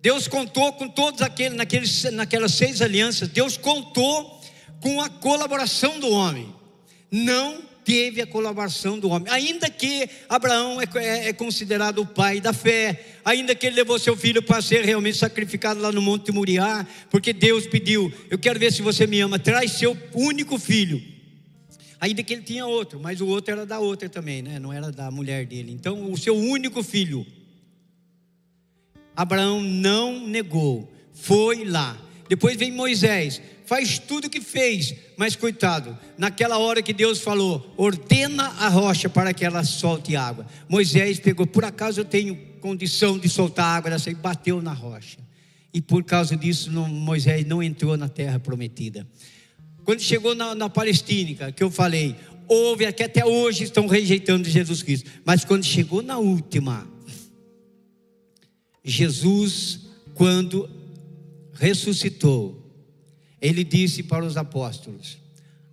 Deus 0.01 0.27
contou 0.27 0.71
com 0.73 0.87
todos 0.87 1.21
aqueles, 1.21 1.57
naqueles, 1.57 2.03
naquelas 2.11 2.53
seis 2.53 2.81
alianças, 2.81 3.27
Deus 3.27 3.57
contou 3.57 4.41
com 4.79 5.01
a 5.01 5.09
colaboração 5.09 5.99
do 5.99 6.09
homem. 6.09 6.55
Não 7.11 7.61
teve 7.89 8.21
a 8.21 8.27
colaboração 8.27 8.99
do 8.99 9.09
homem, 9.09 9.33
ainda 9.33 9.67
que 9.67 10.07
Abraão 10.29 10.79
é, 10.79 10.85
é, 10.97 11.29
é, 11.29 11.33
considerado 11.33 12.03
o 12.03 12.05
pai 12.05 12.39
da 12.39 12.53
fé, 12.53 13.03
ainda 13.25 13.55
que 13.55 13.65
ele 13.65 13.77
levou 13.77 13.97
seu 13.97 14.15
filho 14.15 14.43
para 14.43 14.61
ser 14.61 14.85
realmente 14.85 15.17
sacrificado 15.17 15.81
lá 15.81 15.91
no 15.91 15.99
Monte 15.99 16.25
de 16.25 16.31
Moriá, 16.31 16.85
porque 17.09 17.33
Deus 17.33 17.65
pediu: 17.65 18.13
Eu 18.29 18.37
quero 18.37 18.59
ver 18.59 18.71
se 18.71 18.83
você 18.83 19.07
me 19.07 19.19
ama, 19.19 19.39
traz 19.39 19.71
seu 19.71 19.97
único 20.13 20.59
filho. 20.59 21.01
Ainda 21.99 22.21
que 22.21 22.31
ele 22.31 22.43
tinha 22.43 22.67
outro, 22.67 22.99
mas 22.99 23.21
o 23.21 23.27
outro 23.27 23.53
era 23.53 23.65
da 23.65 23.79
outra 23.79 24.07
também, 24.07 24.43
né? 24.43 24.59
não 24.59 24.71
era 24.71 24.91
da 24.91 25.09
mulher 25.09 25.47
dele. 25.47 25.71
Então, 25.71 26.11
o 26.11 26.17
seu 26.17 26.35
único 26.35 26.83
filho. 26.83 27.25
Abraão 29.15 29.63
não 29.63 30.27
negou, 30.27 30.93
foi 31.11 31.65
lá. 31.65 31.99
Depois 32.29 32.55
vem 32.55 32.71
Moisés, 32.71 33.41
faz 33.65 33.97
tudo 33.97 34.27
o 34.27 34.29
que 34.29 34.39
fez, 34.39 34.93
mas 35.17 35.35
coitado, 35.35 35.97
naquela 36.15 36.59
hora 36.59 36.79
que 36.79 36.93
Deus 36.93 37.19
falou, 37.19 37.73
ordena 37.75 38.43
a 38.59 38.69
rocha 38.69 39.09
para 39.09 39.33
que 39.33 39.43
ela 39.43 39.63
solte 39.63 40.15
água. 40.15 40.45
Moisés 40.69 41.19
pegou, 41.19 41.47
por 41.47 41.65
acaso 41.65 42.01
eu 42.01 42.05
tenho 42.05 42.35
condição 42.61 43.17
de 43.17 43.27
soltar 43.27 43.65
água 43.65 43.89
dessa 43.89 44.11
e 44.11 44.13
bateu 44.13 44.61
na 44.61 44.73
rocha. 44.73 45.17
E 45.73 45.81
por 45.81 46.03
causa 46.03 46.37
disso, 46.37 46.71
não, 46.71 46.87
Moisés 46.87 47.43
não 47.47 47.63
entrou 47.63 47.97
na 47.97 48.07
terra 48.07 48.39
prometida. 48.39 49.07
Quando 49.83 50.01
chegou 50.01 50.35
na, 50.35 50.53
na 50.53 50.69
Palestina, 50.69 51.51
que 51.51 51.63
eu 51.63 51.71
falei, 51.71 52.15
houve 52.47 52.91
que 52.93 53.01
até 53.01 53.25
hoje 53.25 53.63
estão 53.63 53.87
rejeitando 53.87 54.47
Jesus 54.47 54.83
Cristo, 54.83 55.09
mas 55.25 55.43
quando 55.43 55.63
chegou 55.63 56.03
na 56.03 56.19
última, 56.19 56.87
Jesus, 58.83 59.79
quando 60.13 60.69
ressuscitou, 61.59 62.57
ele 63.41 63.63
disse 63.63 64.01
para 64.01 64.25
os 64.25 64.37
apóstolos: 64.37 65.17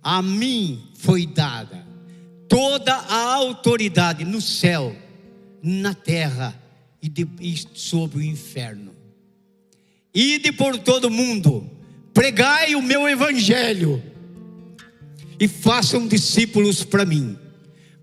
A 0.03 0.21
mim 0.21 0.83
foi 0.95 1.25
dada 1.25 1.87
toda 2.47 2.93
a 2.93 3.33
autoridade 3.35 4.23
no 4.23 4.41
céu, 4.41 4.95
na 5.61 5.93
terra 5.93 6.61
e, 7.01 7.09
de, 7.09 7.27
e 7.39 7.55
sobre 7.73 8.19
o 8.19 8.23
inferno. 8.23 8.93
Ide 10.13 10.51
por 10.51 10.77
todo 10.77 11.09
mundo, 11.09 11.69
pregai 12.13 12.75
o 12.75 12.81
meu 12.81 13.07
evangelho 13.07 14.01
e 15.39 15.47
façam 15.47 16.07
discípulos 16.07 16.83
para 16.83 17.05
mim, 17.05 17.37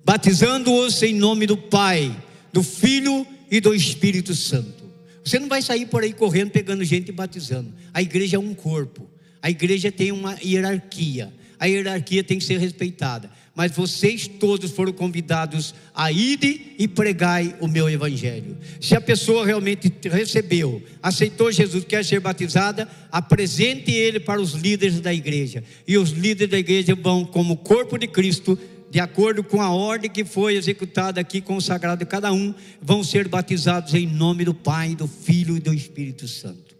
batizando-os 0.05 1.03
em 1.03 1.14
nome 1.14 1.47
do 1.47 1.57
Pai, 1.57 2.14
do 2.53 2.62
Filho 2.62 3.26
e 3.51 3.61
do 3.61 3.74
Espírito 3.74 4.35
Santo 4.35 4.84
você 5.25 5.39
não 5.39 5.49
vai 5.49 5.62
sair 5.62 5.87
por 5.87 6.03
aí 6.03 6.12
correndo, 6.12 6.51
pegando 6.51 6.85
gente 6.85 7.09
e 7.09 7.12
batizando. 7.12 7.72
A 7.95 8.03
igreja 8.03 8.37
é 8.37 8.39
um 8.39 8.53
corpo. 8.53 9.09
A 9.41 9.51
igreja 9.51 9.91
tem 9.91 10.12
uma 10.12 10.37
hierarquia. 10.45 11.33
A 11.59 11.66
hierarquia 11.66 12.22
tem 12.22 12.39
que 12.39 12.45
ser 12.45 12.59
respeitada. 12.59 13.31
Mas 13.55 13.72
vocês 13.72 14.27
todos 14.27 14.72
foram 14.72 14.93
convidados 14.93 15.75
a 15.95 16.11
ir 16.11 16.75
e 16.77 16.89
pregai 16.89 17.55
o 17.61 17.68
meu 17.68 17.89
evangelho. 17.89 18.57
Se 18.81 18.97
a 18.97 19.01
pessoa 19.01 19.47
realmente 19.47 19.91
recebeu, 20.11 20.83
aceitou 21.03 21.53
Jesus, 21.53 21.85
quer 21.85 22.05
ser 22.05 22.20
batizada, 22.20 22.89
apresente 23.11 23.93
ele 23.93 24.18
para 24.18 24.41
os 24.41 24.53
líderes 24.55 25.01
da 25.01 25.14
igreja. 25.14 25.62
E 25.87 25.97
os 25.97 26.11
líderes 26.11 26.51
da 26.51 26.59
igreja 26.59 26.95
vão, 26.95 27.25
como 27.25 27.57
corpo 27.57 27.97
de 27.97 28.09
Cristo, 28.09 28.59
de 28.95 29.01
acordo 29.01 29.42
com 29.42 29.61
a 29.61 29.70
ordem 29.70 30.09
que 30.09 30.24
foi 30.24 30.55
executada 30.55 31.20
aqui, 31.20 31.40
consagrada 31.40 32.07
cada 32.07 32.32
um, 32.32 32.55
vão 32.80 33.03
ser 33.03 33.26
batizados 33.26 33.92
em 33.92 34.07
nome 34.07 34.45
do 34.45 34.55
Pai, 34.55 34.95
do 34.95 35.09
Filho 35.09 35.57
e 35.57 35.59
do 35.59 35.74
Espírito 35.74 36.28
Santo. 36.28 36.76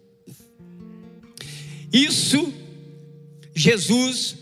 Isso, 1.91 2.53
Jesus 3.53 4.37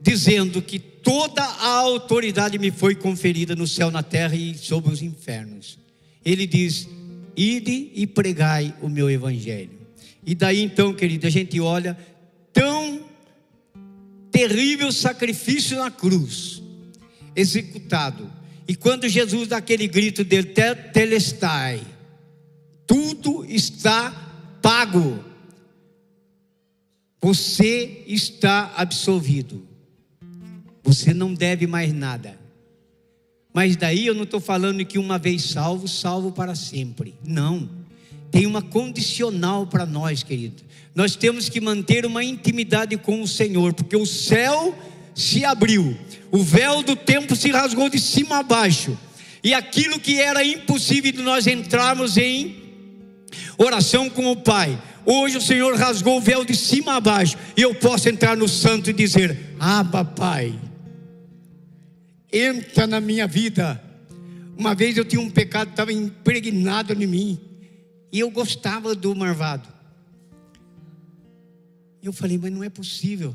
dizendo 0.00 0.62
que 0.62 0.78
toda 0.78 1.42
a 1.42 1.74
autoridade 1.78 2.56
me 2.56 2.70
foi 2.70 2.94
conferida 2.94 3.56
no 3.56 3.66
céu, 3.66 3.90
na 3.90 4.04
terra 4.04 4.36
e 4.36 4.56
sobre 4.56 4.92
os 4.92 5.02
infernos. 5.02 5.80
Ele 6.24 6.46
diz: 6.46 6.88
Ide 7.36 7.90
e 7.96 8.06
pregai 8.06 8.76
o 8.80 8.88
meu 8.88 9.10
evangelho. 9.10 9.76
E 10.24 10.36
daí 10.36 10.62
então, 10.62 10.94
querido, 10.94 11.26
a 11.26 11.30
gente 11.30 11.58
olha 11.58 11.98
tão 12.52 13.00
terrível 14.30 14.92
sacrifício 14.92 15.76
na 15.78 15.90
cruz 15.90 16.61
executado. 17.34 18.30
E 18.66 18.74
quando 18.74 19.08
Jesus 19.08 19.48
dá 19.48 19.56
aquele 19.58 19.86
grito 19.86 20.24
dele, 20.24 20.54
telestai, 20.92 21.80
tudo 22.86 23.44
está 23.48 24.10
pago. 24.60 25.24
Você 27.20 28.02
está 28.06 28.72
absolvido. 28.76 29.66
Você 30.82 31.14
não 31.14 31.32
deve 31.32 31.66
mais 31.66 31.92
nada. 31.92 32.38
Mas 33.52 33.76
daí 33.76 34.06
eu 34.06 34.14
não 34.14 34.24
estou 34.24 34.40
falando 34.40 34.84
que 34.84 34.98
uma 34.98 35.18
vez 35.18 35.42
salvo, 35.42 35.86
salvo 35.86 36.32
para 36.32 36.54
sempre. 36.54 37.14
Não. 37.24 37.68
Tem 38.30 38.46
uma 38.46 38.62
condicional 38.62 39.66
para 39.66 39.84
nós, 39.84 40.22
querido. 40.22 40.62
Nós 40.94 41.14
temos 41.14 41.48
que 41.48 41.60
manter 41.60 42.04
uma 42.06 42.24
intimidade 42.24 42.96
com 42.96 43.22
o 43.22 43.28
Senhor, 43.28 43.74
porque 43.74 43.96
o 43.96 44.06
céu 44.06 44.76
se 45.14 45.44
abriu, 45.44 45.96
o 46.30 46.42
véu 46.42 46.82
do 46.82 46.96
tempo 46.96 47.36
se 47.36 47.50
rasgou 47.50 47.88
de 47.88 47.98
cima 47.98 48.38
a 48.38 48.42
baixo, 48.42 48.98
e 49.42 49.52
aquilo 49.52 49.98
que 49.98 50.20
era 50.20 50.44
impossível 50.44 51.12
de 51.12 51.22
nós 51.22 51.46
entrarmos 51.46 52.16
em 52.16 52.62
oração 53.58 54.08
com 54.08 54.30
o 54.30 54.36
Pai, 54.36 54.80
hoje 55.04 55.36
o 55.36 55.40
Senhor 55.40 55.74
rasgou 55.76 56.18
o 56.18 56.20
véu 56.20 56.44
de 56.44 56.54
cima 56.56 56.96
a 56.96 57.00
baixo, 57.00 57.36
e 57.56 57.62
eu 57.62 57.74
posso 57.74 58.08
entrar 58.08 58.36
no 58.36 58.48
santo 58.48 58.90
e 58.90 58.92
dizer: 58.92 59.56
Abba, 59.58 60.04
Pai. 60.04 60.58
entra 62.32 62.86
na 62.86 63.00
minha 63.00 63.26
vida. 63.26 63.82
Uma 64.56 64.74
vez 64.74 64.96
eu 64.96 65.04
tinha 65.04 65.20
um 65.20 65.30
pecado 65.30 65.70
estava 65.70 65.92
impregnado 65.92 66.92
em 66.92 67.06
mim, 67.06 67.40
e 68.12 68.20
eu 68.20 68.30
gostava 68.30 68.94
do 68.94 69.14
marvado. 69.14 69.68
Eu 72.02 72.12
falei, 72.12 72.36
mas 72.36 72.52
não 72.52 72.64
é 72.64 72.68
possível. 72.68 73.34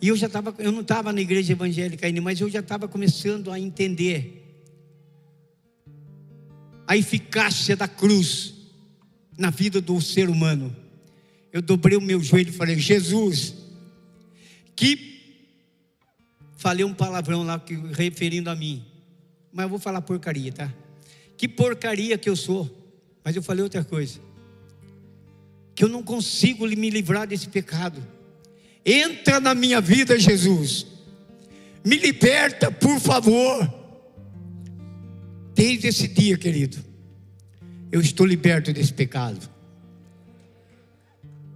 E 0.00 0.08
eu 0.08 0.16
já 0.16 0.26
estava, 0.26 0.54
eu 0.58 0.70
não 0.70 0.82
estava 0.82 1.12
na 1.12 1.20
igreja 1.20 1.52
evangélica 1.52 2.06
ainda, 2.06 2.20
mas 2.20 2.40
eu 2.40 2.50
já 2.50 2.60
estava 2.60 2.86
começando 2.86 3.50
a 3.50 3.58
entender 3.58 4.42
a 6.86 6.96
eficácia 6.96 7.74
da 7.74 7.88
cruz 7.88 8.54
na 9.36 9.50
vida 9.50 9.80
do 9.80 10.00
ser 10.00 10.28
humano. 10.28 10.74
Eu 11.52 11.62
dobrei 11.62 11.96
o 11.96 12.00
meu 12.00 12.22
joelho 12.22 12.50
e 12.50 12.52
falei: 12.52 12.78
Jesus, 12.78 13.54
que. 14.74 15.14
Falei 16.58 16.84
um 16.84 16.94
palavrão 16.94 17.42
lá 17.42 17.60
que, 17.60 17.74
referindo 17.74 18.48
a 18.48 18.56
mim, 18.56 18.84
mas 19.52 19.64
eu 19.64 19.68
vou 19.68 19.78
falar 19.78 20.00
porcaria, 20.00 20.50
tá? 20.50 20.72
Que 21.36 21.46
porcaria 21.46 22.16
que 22.16 22.28
eu 22.28 22.34
sou. 22.34 22.68
Mas 23.22 23.36
eu 23.36 23.42
falei 23.42 23.62
outra 23.62 23.84
coisa: 23.84 24.20
que 25.74 25.84
eu 25.84 25.88
não 25.88 26.02
consigo 26.02 26.66
me 26.66 26.90
livrar 26.90 27.26
desse 27.26 27.48
pecado. 27.48 28.02
Entra 28.86 29.40
na 29.40 29.52
minha 29.52 29.80
vida, 29.80 30.16
Jesus. 30.16 30.86
Me 31.84 31.96
liberta, 31.96 32.70
por 32.70 33.00
favor. 33.00 33.68
Desde 35.52 35.88
esse 35.88 36.06
dia, 36.06 36.38
querido, 36.38 36.78
eu 37.90 38.00
estou 38.00 38.24
liberto 38.24 38.72
desse 38.72 38.92
pecado. 38.92 39.50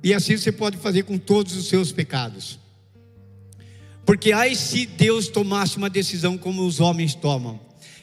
E 0.03 0.13
assim 0.13 0.37
você 0.37 0.51
pode 0.51 0.79
fazer 0.79 1.05
com 1.05 1.17
todos 1.19 1.55
os 1.55 1.69
seus 1.69 1.93
pecados. 1.93 2.59
Porque 4.05 4.33
ai 4.33 4.57
se 4.57 4.87
Deus 4.87 5.29
tomasse 5.29 5.77
uma 5.77 5.91
decisão 5.91 6.37
como 6.37 6.67
os 6.67 6.81
homens 6.81 7.15
tomam. 7.15 7.61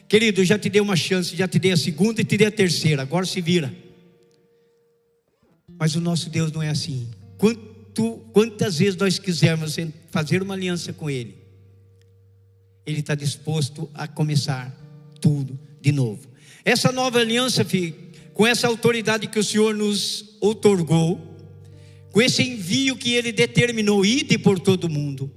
Querido, 0.08 0.40
eu 0.40 0.44
já 0.44 0.58
te 0.58 0.70
dei 0.70 0.80
uma 0.80 0.96
chance, 0.96 1.36
já 1.36 1.46
te 1.46 1.58
dei 1.58 1.72
a 1.72 1.76
segunda 1.76 2.22
e 2.22 2.24
te 2.24 2.38
dei 2.38 2.46
a 2.46 2.50
terceira, 2.50 3.02
agora 3.02 3.26
se 3.26 3.42
vira. 3.42 3.74
Mas 5.78 5.94
o 5.96 6.00
nosso 6.00 6.30
Deus 6.30 6.50
não 6.50 6.62
é 6.62 6.70
assim. 6.70 7.10
Quanto, 7.36 7.60
quantas 8.32 8.78
vezes 8.78 8.96
nós 8.96 9.18
quisermos 9.18 9.76
fazer 10.10 10.42
uma 10.42 10.54
aliança 10.54 10.92
com 10.92 11.10
Ele, 11.10 11.36
Ele 12.86 13.00
está 13.00 13.14
disposto 13.14 13.90
a 13.94 14.06
começar 14.06 14.74
tudo 15.20 15.58
de 15.80 15.92
novo. 15.92 16.28
Essa 16.64 16.92
nova 16.92 17.18
aliança, 17.18 17.64
filho, 17.64 17.94
com 18.34 18.46
essa 18.46 18.66
autoridade 18.66 19.26
que 19.26 19.38
o 19.38 19.44
Senhor 19.44 19.74
nos 19.74 20.36
outorgou, 20.40 21.36
com 22.12 22.22
esse 22.22 22.42
envio 22.42 22.96
que 22.96 23.14
Ele 23.14 23.32
determinou, 23.32 24.04
ide 24.04 24.38
por 24.38 24.58
todo 24.58 24.88
mundo. 24.88 25.30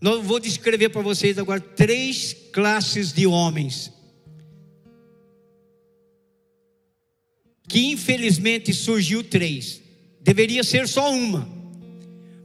Eu 0.00 0.22
vou 0.22 0.38
descrever 0.38 0.88
para 0.90 1.02
vocês 1.02 1.38
agora 1.38 1.60
três 1.60 2.34
classes 2.52 3.12
de 3.12 3.26
homens 3.26 3.92
que 7.68 7.90
infelizmente 7.90 8.72
surgiu 8.72 9.22
três. 9.22 9.82
Deveria 10.20 10.62
ser 10.64 10.88
só 10.88 11.12
uma. 11.12 11.48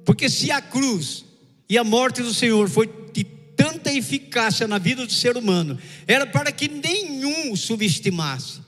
Porque 0.06 0.30
se 0.30 0.52
a 0.52 0.62
cruz 0.62 1.26
e 1.70 1.78
a 1.78 1.84
morte 1.84 2.22
do 2.22 2.34
Senhor 2.34 2.70
foi 2.70 2.90
de 3.14 3.24
tanta 3.24 3.92
eficácia 3.92 4.68
na 4.68 4.78
vida 4.78 5.06
do 5.06 5.14
ser 5.14 5.38
humano, 5.38 5.80
era 6.08 6.26
para 6.26 6.52
que 6.52 6.68
nenhum 6.68 7.56
subestimasse. 7.56 8.62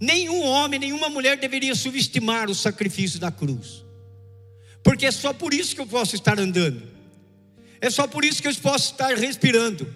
Nenhum 0.00 0.42
homem, 0.42 0.80
nenhuma 0.80 1.08
mulher 1.08 1.36
deveria 1.36 1.74
subestimar 1.74 2.50
o 2.50 2.54
sacrifício 2.54 3.20
da 3.20 3.30
cruz. 3.30 3.84
Porque 4.82 5.06
é 5.06 5.12
só 5.12 5.32
por 5.32 5.54
isso 5.54 5.74
que 5.74 5.80
eu 5.80 5.86
posso 5.86 6.16
estar 6.16 6.40
andando. 6.40 6.82
É 7.80 7.88
só 7.88 8.06
por 8.06 8.24
isso 8.24 8.42
que 8.42 8.48
eu 8.48 8.54
posso 8.56 8.92
estar 8.92 9.14
respirando. 9.16 9.86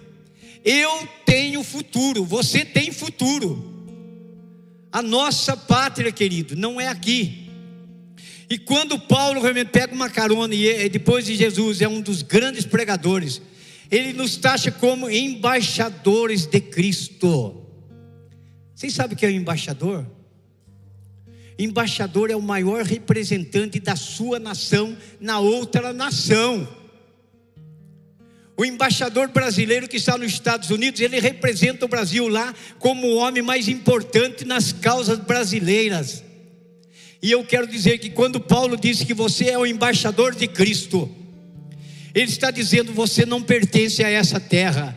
Eu 0.63 1.07
tenho 1.25 1.63
futuro, 1.63 2.23
você 2.23 2.63
tem 2.63 2.91
futuro. 2.91 3.73
A 4.91 5.01
nossa 5.01 5.55
pátria, 5.55 6.11
querido, 6.11 6.55
não 6.55 6.79
é 6.79 6.87
aqui. 6.87 7.46
E 8.49 8.57
quando 8.57 8.97
Paulo 8.97 9.41
realmente 9.41 9.71
pega 9.71 9.93
uma 9.93 10.09
carona 10.09 10.55
e 10.55 10.87
depois 10.89 11.25
de 11.25 11.35
Jesus 11.35 11.81
é 11.81 11.87
um 11.87 11.99
dos 11.99 12.21
grandes 12.21 12.65
pregadores, 12.65 13.41
ele 13.91 14.13
nos 14.13 14.37
taxa 14.37 14.71
como 14.71 15.09
embaixadores 15.09 16.45
de 16.45 16.61
Cristo. 16.61 17.65
Vocês 18.73 18.93
sabem 18.93 19.15
o 19.15 19.17
que 19.17 19.25
é 19.25 19.29
o 19.29 19.31
embaixador? 19.31 20.05
Embaixador 21.59 22.29
é 22.29 22.35
o 22.35 22.41
maior 22.41 22.83
representante 22.83 23.79
da 23.79 23.95
sua 23.95 24.39
nação 24.39 24.95
na 25.19 25.39
outra 25.39 25.91
nação. 25.91 26.67
O 28.55 28.63
embaixador 28.63 29.27
brasileiro 29.29 29.87
que 29.87 29.97
está 29.97 30.17
nos 30.17 30.31
Estados 30.31 30.69
Unidos, 30.69 31.01
ele 31.01 31.19
representa 31.19 31.85
o 31.85 31.87
Brasil 31.87 32.27
lá 32.27 32.53
como 32.79 33.07
o 33.07 33.15
homem 33.15 33.43
mais 33.43 33.67
importante 33.67 34.45
nas 34.45 34.71
causas 34.71 35.19
brasileiras. 35.19 36.23
E 37.21 37.31
eu 37.31 37.43
quero 37.43 37.67
dizer 37.67 37.97
que 37.97 38.09
quando 38.09 38.39
Paulo 38.39 38.77
disse 38.77 39.05
que 39.05 39.13
você 39.13 39.49
é 39.49 39.57
o 39.57 39.65
embaixador 39.65 40.35
de 40.35 40.47
Cristo, 40.47 41.09
ele 42.13 42.29
está 42.29 42.51
dizendo: 42.51 42.93
você 42.93 43.25
não 43.25 43.41
pertence 43.41 44.03
a 44.03 44.09
essa 44.09 44.39
terra, 44.39 44.95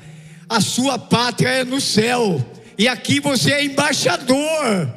a 0.49 0.61
sua 0.61 0.99
pátria 0.99 1.49
é 1.49 1.65
no 1.65 1.81
céu, 1.81 2.45
e 2.77 2.89
aqui 2.89 3.21
você 3.21 3.53
é 3.53 3.65
embaixador. 3.65 4.95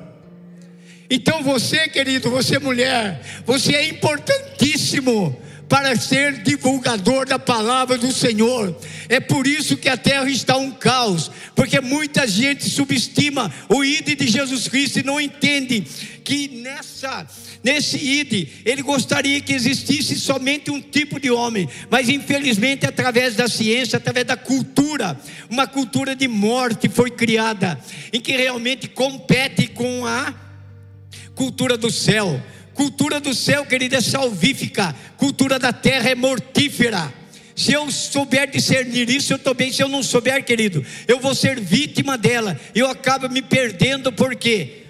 Então 1.09 1.43
você, 1.43 1.87
querido, 1.87 2.29
você 2.29 2.57
mulher, 2.57 3.21
você 3.45 3.75
é 3.75 3.87
importantíssimo 3.87 5.37
para 5.67 5.95
ser 5.95 6.43
divulgador 6.43 7.25
da 7.25 7.39
palavra 7.39 7.97
do 7.97 8.11
Senhor. 8.11 8.75
É 9.09 9.19
por 9.19 9.47
isso 9.47 9.77
que 9.77 9.89
a 9.89 9.97
terra 9.97 10.29
está 10.29 10.57
um 10.57 10.71
caos, 10.71 11.31
porque 11.55 11.79
muita 11.79 12.27
gente 12.27 12.69
subestima 12.69 13.51
o 13.69 13.83
ID 13.83 14.17
de 14.17 14.27
Jesus 14.27 14.67
Cristo 14.67 14.99
e 14.99 15.03
não 15.03 15.19
entende 15.19 15.81
que 16.23 16.47
nessa 16.47 17.27
nesse 17.63 17.97
ID 17.97 18.49
ele 18.65 18.81
gostaria 18.81 19.39
que 19.41 19.53
existisse 19.53 20.19
somente 20.19 20.69
um 20.69 20.81
tipo 20.81 21.19
de 21.19 21.31
homem, 21.31 21.67
mas 21.89 22.09
infelizmente 22.09 22.85
através 22.85 23.35
da 23.35 23.47
ciência, 23.47 23.97
através 23.97 24.25
da 24.25 24.35
cultura, 24.35 25.19
uma 25.49 25.65
cultura 25.65 26.15
de 26.15 26.27
morte 26.27 26.89
foi 26.89 27.09
criada, 27.09 27.79
em 28.11 28.19
que 28.19 28.35
realmente 28.35 28.87
compete 28.87 29.67
com 29.67 30.05
a 30.05 30.33
cultura 31.35 31.77
do 31.77 31.89
céu. 31.89 32.41
Cultura 32.73 33.19
do 33.19 33.33
céu, 33.33 33.65
querida, 33.65 33.97
é 33.97 34.01
salvífica. 34.01 34.95
Cultura 35.17 35.59
da 35.59 35.71
terra 35.71 36.09
é 36.09 36.15
mortífera. 36.15 37.13
Se 37.55 37.71
eu 37.71 37.89
souber 37.91 38.49
discernir 38.49 39.09
isso, 39.09 39.33
eu 39.33 39.53
bem. 39.53 39.71
Se 39.71 39.83
eu 39.83 39.87
não 39.87 40.01
souber, 40.01 40.43
querido, 40.43 40.83
eu 41.07 41.19
vou 41.19 41.35
ser 41.35 41.59
vítima 41.59 42.17
dela. 42.17 42.59
Eu 42.73 42.87
acabo 42.89 43.29
me 43.29 43.41
perdendo 43.41 44.11
porque 44.11 44.83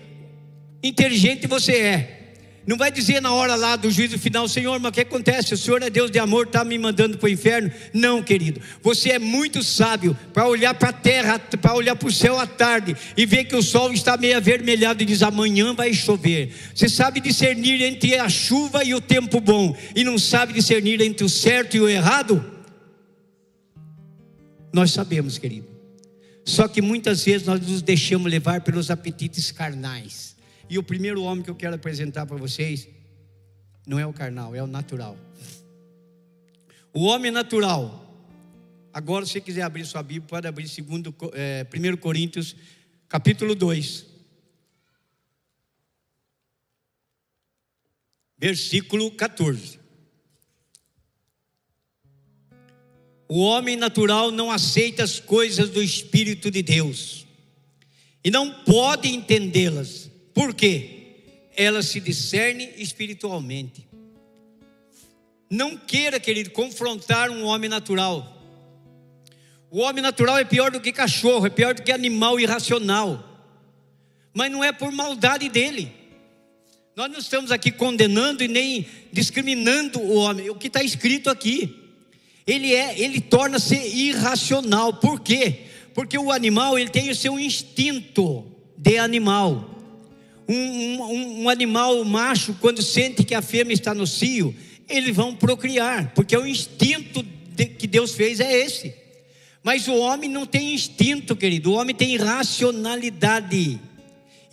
inteligente 0.81 1.45
você 1.47 1.73
é. 1.73 2.22
Não 2.65 2.77
vai 2.77 2.89
dizer 2.89 3.21
na 3.21 3.33
hora 3.33 3.55
lá 3.55 3.75
do 3.75 3.91
juízo 3.91 4.17
final, 4.17 4.47
Senhor, 4.47 4.79
mas 4.79 4.89
o 4.89 4.93
que 4.93 5.01
acontece? 5.01 5.53
O 5.53 5.57
Senhor 5.57 5.81
é 5.83 5.89
Deus 5.89 6.09
de 6.09 6.17
amor, 6.17 6.45
está 6.45 6.63
me 6.63 6.77
mandando 6.77 7.17
para 7.17 7.27
o 7.27 7.29
inferno? 7.29 7.69
Não, 7.93 8.23
querido. 8.23 8.61
Você 8.81 9.11
é 9.11 9.19
muito 9.19 9.61
sábio 9.61 10.17
para 10.33 10.47
olhar 10.47 10.73
para 10.73 10.89
a 10.89 10.93
terra, 10.93 11.37
para 11.39 11.73
olhar 11.73 11.95
para 11.95 12.07
o 12.07 12.11
céu 12.11 12.39
à 12.39 12.47
tarde 12.47 12.95
e 13.17 13.25
ver 13.25 13.45
que 13.45 13.55
o 13.55 13.61
sol 13.61 13.91
está 13.91 14.15
meio 14.15 14.37
avermelhado 14.37 15.03
e 15.03 15.05
diz: 15.05 15.21
amanhã 15.21 15.73
vai 15.73 15.93
chover. 15.93 16.53
Você 16.73 16.87
sabe 16.87 17.19
discernir 17.19 17.81
entre 17.81 18.17
a 18.17 18.29
chuva 18.29 18.83
e 18.83 18.95
o 18.95 19.01
tempo 19.01 19.41
bom 19.41 19.75
e 19.93 20.03
não 20.05 20.17
sabe 20.17 20.53
discernir 20.53 21.01
entre 21.01 21.25
o 21.25 21.29
certo 21.29 21.75
e 21.75 21.81
o 21.81 21.89
errado? 21.89 22.43
Nós 24.71 24.91
sabemos, 24.91 25.37
querido. 25.37 25.67
Só 26.45 26.67
que 26.67 26.81
muitas 26.81 27.23
vezes 27.23 27.45
nós 27.45 27.59
nos 27.59 27.81
deixamos 27.81 28.31
levar 28.31 28.61
pelos 28.61 28.89
apetites 28.89 29.51
carnais. 29.51 30.32
E 30.69 30.77
o 30.77 30.83
primeiro 30.83 31.21
homem 31.23 31.43
que 31.43 31.49
eu 31.49 31.55
quero 31.55 31.75
apresentar 31.75 32.25
para 32.25 32.37
vocês 32.37 32.87
não 33.85 33.99
é 33.99 34.05
o 34.05 34.13
carnal, 34.13 34.55
é 34.55 34.63
o 34.63 34.67
natural. 34.67 35.17
O 36.93 37.03
homem 37.03 37.31
natural. 37.31 37.99
Agora, 38.93 39.25
se 39.25 39.33
você 39.33 39.41
quiser 39.41 39.63
abrir 39.63 39.85
sua 39.85 40.03
Bíblia, 40.03 40.27
pode 40.27 40.47
abrir 40.47 40.67
segundo, 40.67 41.13
é, 41.33 41.65
1 41.73 41.97
Coríntios, 41.97 42.55
capítulo 43.09 43.55
2. 43.55 44.05
Versículo 48.37 49.09
14. 49.11 49.79
O 53.27 53.39
homem 53.39 53.75
natural 53.75 54.31
não 54.31 54.51
aceita 54.51 55.03
as 55.03 55.19
coisas 55.19 55.69
do 55.71 55.81
Espírito 55.81 56.51
de 56.51 56.61
Deus 56.61 57.25
e 58.23 58.29
não 58.29 58.63
pode 58.63 59.09
entendê-las, 59.09 60.02
por 60.33 60.53
quê? 60.53 61.01
Ela 61.55 61.81
se 61.83 61.99
discerne 61.99 62.69
espiritualmente. 62.77 63.87
Não 65.49 65.77
queira, 65.77 66.19
querido, 66.19 66.49
confrontar 66.49 67.29
um 67.29 67.43
homem 67.43 67.69
natural. 67.69 68.41
O 69.69 69.79
homem 69.79 70.01
natural 70.01 70.37
é 70.37 70.43
pior 70.43 70.71
do 70.71 70.79
que 70.79 70.91
cachorro, 70.91 71.45
é 71.45 71.49
pior 71.49 71.75
do 71.75 71.83
que 71.83 71.91
animal 71.91 72.39
irracional. 72.39 73.23
Mas 74.33 74.51
não 74.51 74.63
é 74.63 74.71
por 74.71 74.91
maldade 74.91 75.49
dele. 75.49 75.91
Nós 76.95 77.11
não 77.11 77.19
estamos 77.19 77.51
aqui 77.51 77.71
condenando 77.71 78.43
e 78.43 78.47
nem 78.47 78.85
discriminando 79.11 79.99
o 79.99 80.15
homem. 80.15 80.49
O 80.49 80.55
que 80.55 80.67
está 80.67 80.83
escrito 80.83 81.29
aqui. 81.29 81.79
Ele 82.45 82.73
é, 82.73 82.99
ele 82.99 83.21
torna-se 83.21 83.75
irracional. 83.75 84.93
Por 84.93 85.19
quê? 85.19 85.67
Porque 85.93 86.17
o 86.17 86.31
animal 86.31 86.77
ele 86.77 86.89
tem 86.89 87.09
o 87.09 87.15
seu 87.15 87.39
instinto 87.39 88.45
de 88.77 88.97
animal. 88.97 89.72
Um, 90.47 91.01
um, 91.01 91.43
um 91.43 91.49
animal 91.49 92.03
macho, 92.03 92.55
quando 92.59 92.81
sente 92.81 93.23
que 93.23 93.33
a 93.33 93.41
fêmea 93.41 93.73
está 93.73 93.93
no 93.93 94.05
cio, 94.05 94.53
eles 94.89 95.15
vão 95.15 95.35
procriar, 95.35 96.11
porque 96.13 96.35
o 96.35 96.45
instinto 96.45 97.23
de, 97.55 97.65
que 97.65 97.87
Deus 97.87 98.13
fez 98.13 98.39
é 98.39 98.51
esse. 98.51 98.93
Mas 99.63 99.87
o 99.87 99.95
homem 99.95 100.29
não 100.29 100.45
tem 100.45 100.73
instinto, 100.73 101.35
querido, 101.35 101.71
o 101.71 101.75
homem 101.75 101.95
tem 101.95 102.17
racionalidade. 102.17 103.79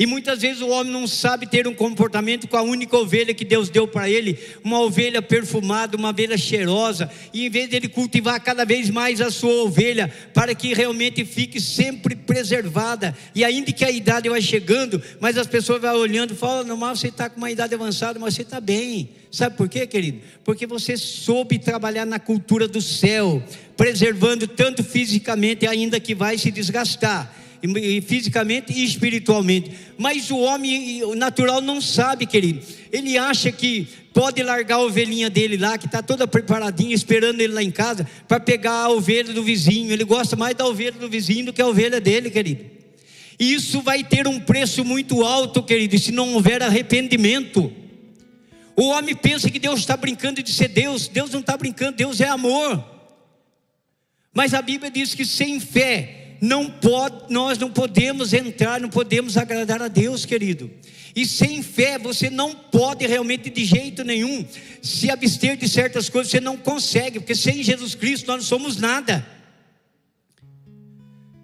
E 0.00 0.06
muitas 0.06 0.40
vezes 0.40 0.62
o 0.62 0.68
homem 0.70 0.90
não 0.90 1.06
sabe 1.06 1.46
ter 1.46 1.68
um 1.68 1.74
comportamento 1.74 2.48
com 2.48 2.56
a 2.56 2.62
única 2.62 2.96
ovelha 2.96 3.34
que 3.34 3.44
Deus 3.44 3.68
deu 3.68 3.86
para 3.86 4.08
ele, 4.08 4.38
uma 4.64 4.80
ovelha 4.80 5.20
perfumada, 5.20 5.94
uma 5.94 6.08
ovelha 6.08 6.38
cheirosa, 6.38 7.10
e 7.34 7.44
em 7.44 7.50
vez 7.50 7.68
dele 7.68 7.86
cultivar 7.86 8.40
cada 8.40 8.64
vez 8.64 8.88
mais 8.88 9.20
a 9.20 9.30
sua 9.30 9.62
ovelha, 9.62 10.10
para 10.32 10.54
que 10.54 10.72
realmente 10.72 11.22
fique 11.26 11.60
sempre 11.60 12.16
preservada, 12.16 13.14
e 13.34 13.44
ainda 13.44 13.70
que 13.72 13.84
a 13.84 13.90
idade 13.90 14.26
vai 14.30 14.40
chegando, 14.40 15.02
mas 15.20 15.36
as 15.36 15.46
pessoas 15.46 15.82
vão 15.82 15.94
olhando 15.94 16.32
e 16.32 16.36
falam: 16.36 16.64
não, 16.64 16.78
mas 16.78 16.98
você 16.98 17.08
está 17.08 17.28
com 17.28 17.36
uma 17.36 17.50
idade 17.50 17.74
avançada, 17.74 18.18
mas 18.18 18.34
você 18.34 18.40
está 18.40 18.58
bem. 18.58 19.10
Sabe 19.30 19.54
por 19.54 19.68
quê, 19.68 19.86
querido? 19.86 20.22
Porque 20.42 20.66
você 20.66 20.96
soube 20.96 21.58
trabalhar 21.58 22.06
na 22.06 22.18
cultura 22.18 22.66
do 22.66 22.80
céu, 22.80 23.42
preservando 23.76 24.48
tanto 24.48 24.82
fisicamente, 24.82 25.66
ainda 25.66 26.00
que 26.00 26.14
vai 26.14 26.38
se 26.38 26.50
desgastar 26.50 27.36
e 27.62 28.00
fisicamente 28.00 28.72
e 28.72 28.84
espiritualmente. 28.84 29.72
Mas 29.98 30.30
o 30.30 30.38
homem 30.38 31.02
natural 31.16 31.60
não 31.60 31.80
sabe, 31.80 32.26
querido. 32.26 32.60
Ele 32.92 33.18
acha 33.18 33.52
que 33.52 33.86
pode 34.12 34.42
largar 34.42 34.76
a 34.76 34.82
ovelhinha 34.82 35.30
dele 35.30 35.56
lá, 35.56 35.78
que 35.78 35.86
está 35.86 36.02
toda 36.02 36.26
preparadinha, 36.26 36.94
esperando 36.94 37.40
ele 37.40 37.52
lá 37.52 37.62
em 37.62 37.70
casa, 37.70 38.08
para 38.26 38.40
pegar 38.40 38.84
a 38.84 38.90
ovelha 38.90 39.32
do 39.32 39.42
vizinho. 39.42 39.92
Ele 39.92 40.04
gosta 40.04 40.36
mais 40.36 40.54
da 40.54 40.66
ovelha 40.66 40.92
do 40.92 41.08
vizinho 41.08 41.46
do 41.46 41.52
que 41.52 41.62
a 41.62 41.66
ovelha 41.66 42.00
dele, 42.00 42.30
querido. 42.30 42.64
E 43.38 43.54
isso 43.54 43.80
vai 43.80 44.04
ter 44.04 44.26
um 44.26 44.38
preço 44.38 44.84
muito 44.84 45.22
alto, 45.22 45.62
querido, 45.62 45.98
se 45.98 46.12
não 46.12 46.34
houver 46.34 46.62
arrependimento. 46.62 47.72
O 48.76 48.88
homem 48.88 49.14
pensa 49.14 49.50
que 49.50 49.58
Deus 49.58 49.80
está 49.80 49.96
brincando 49.96 50.42
de 50.42 50.52
ser 50.52 50.68
Deus. 50.68 51.08
Deus 51.08 51.30
não 51.30 51.40
está 51.40 51.56
brincando, 51.56 51.96
Deus 51.96 52.20
é 52.20 52.28
amor. 52.28 52.84
Mas 54.32 54.54
a 54.54 54.62
Bíblia 54.62 54.90
diz 54.90 55.14
que 55.14 55.24
sem 55.24 55.58
fé 55.58 56.19
não 56.40 56.70
pode, 56.70 57.32
nós 57.32 57.58
não 57.58 57.70
podemos 57.70 58.32
entrar, 58.32 58.80
não 58.80 58.88
podemos 58.88 59.36
agradar 59.36 59.82
a 59.82 59.88
Deus, 59.88 60.24
querido. 60.24 60.70
E 61.14 61.26
sem 61.26 61.62
fé 61.62 61.98
você 61.98 62.30
não 62.30 62.54
pode 62.54 63.06
realmente 63.06 63.50
de 63.50 63.64
jeito 63.64 64.04
nenhum 64.04 64.44
se 64.80 65.10
abster 65.10 65.56
de 65.56 65.68
certas 65.68 66.08
coisas, 66.08 66.30
você 66.30 66.40
não 66.40 66.56
consegue, 66.56 67.18
porque 67.20 67.34
sem 67.34 67.62
Jesus 67.62 67.94
Cristo 67.94 68.28
nós 68.28 68.36
não 68.36 68.44
somos 68.44 68.76
nada. 68.76 69.26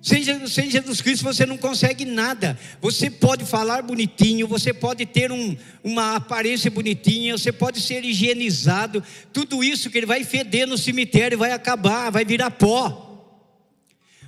Sem 0.07 0.23
Jesus, 0.23 0.53
sem 0.53 0.71
Jesus, 0.71 1.01
Cristo 1.01 1.25
você 1.25 1.45
não 1.45 1.59
consegue 1.59 2.05
nada. 2.05 2.57
Você 2.81 3.11
pode 3.11 3.45
falar 3.45 3.83
bonitinho, 3.83 4.47
você 4.47 4.73
pode 4.73 5.05
ter 5.05 5.33
um, 5.33 5.57
uma 5.83 6.15
aparência 6.15 6.71
bonitinha, 6.71 7.37
você 7.37 7.51
pode 7.51 7.81
ser 7.81 8.05
higienizado. 8.05 9.03
Tudo 9.33 9.65
isso 9.65 9.91
que 9.91 9.99
ele 9.99 10.07
vai 10.07 10.23
feder 10.23 10.65
no 10.65 10.79
cemitério, 10.79 11.37
vai 11.37 11.51
acabar, 11.51 12.11
vai 12.11 12.25
virar 12.25 12.53
pó. 12.53 13.06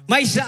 Mas 0.09 0.39
a, 0.39 0.45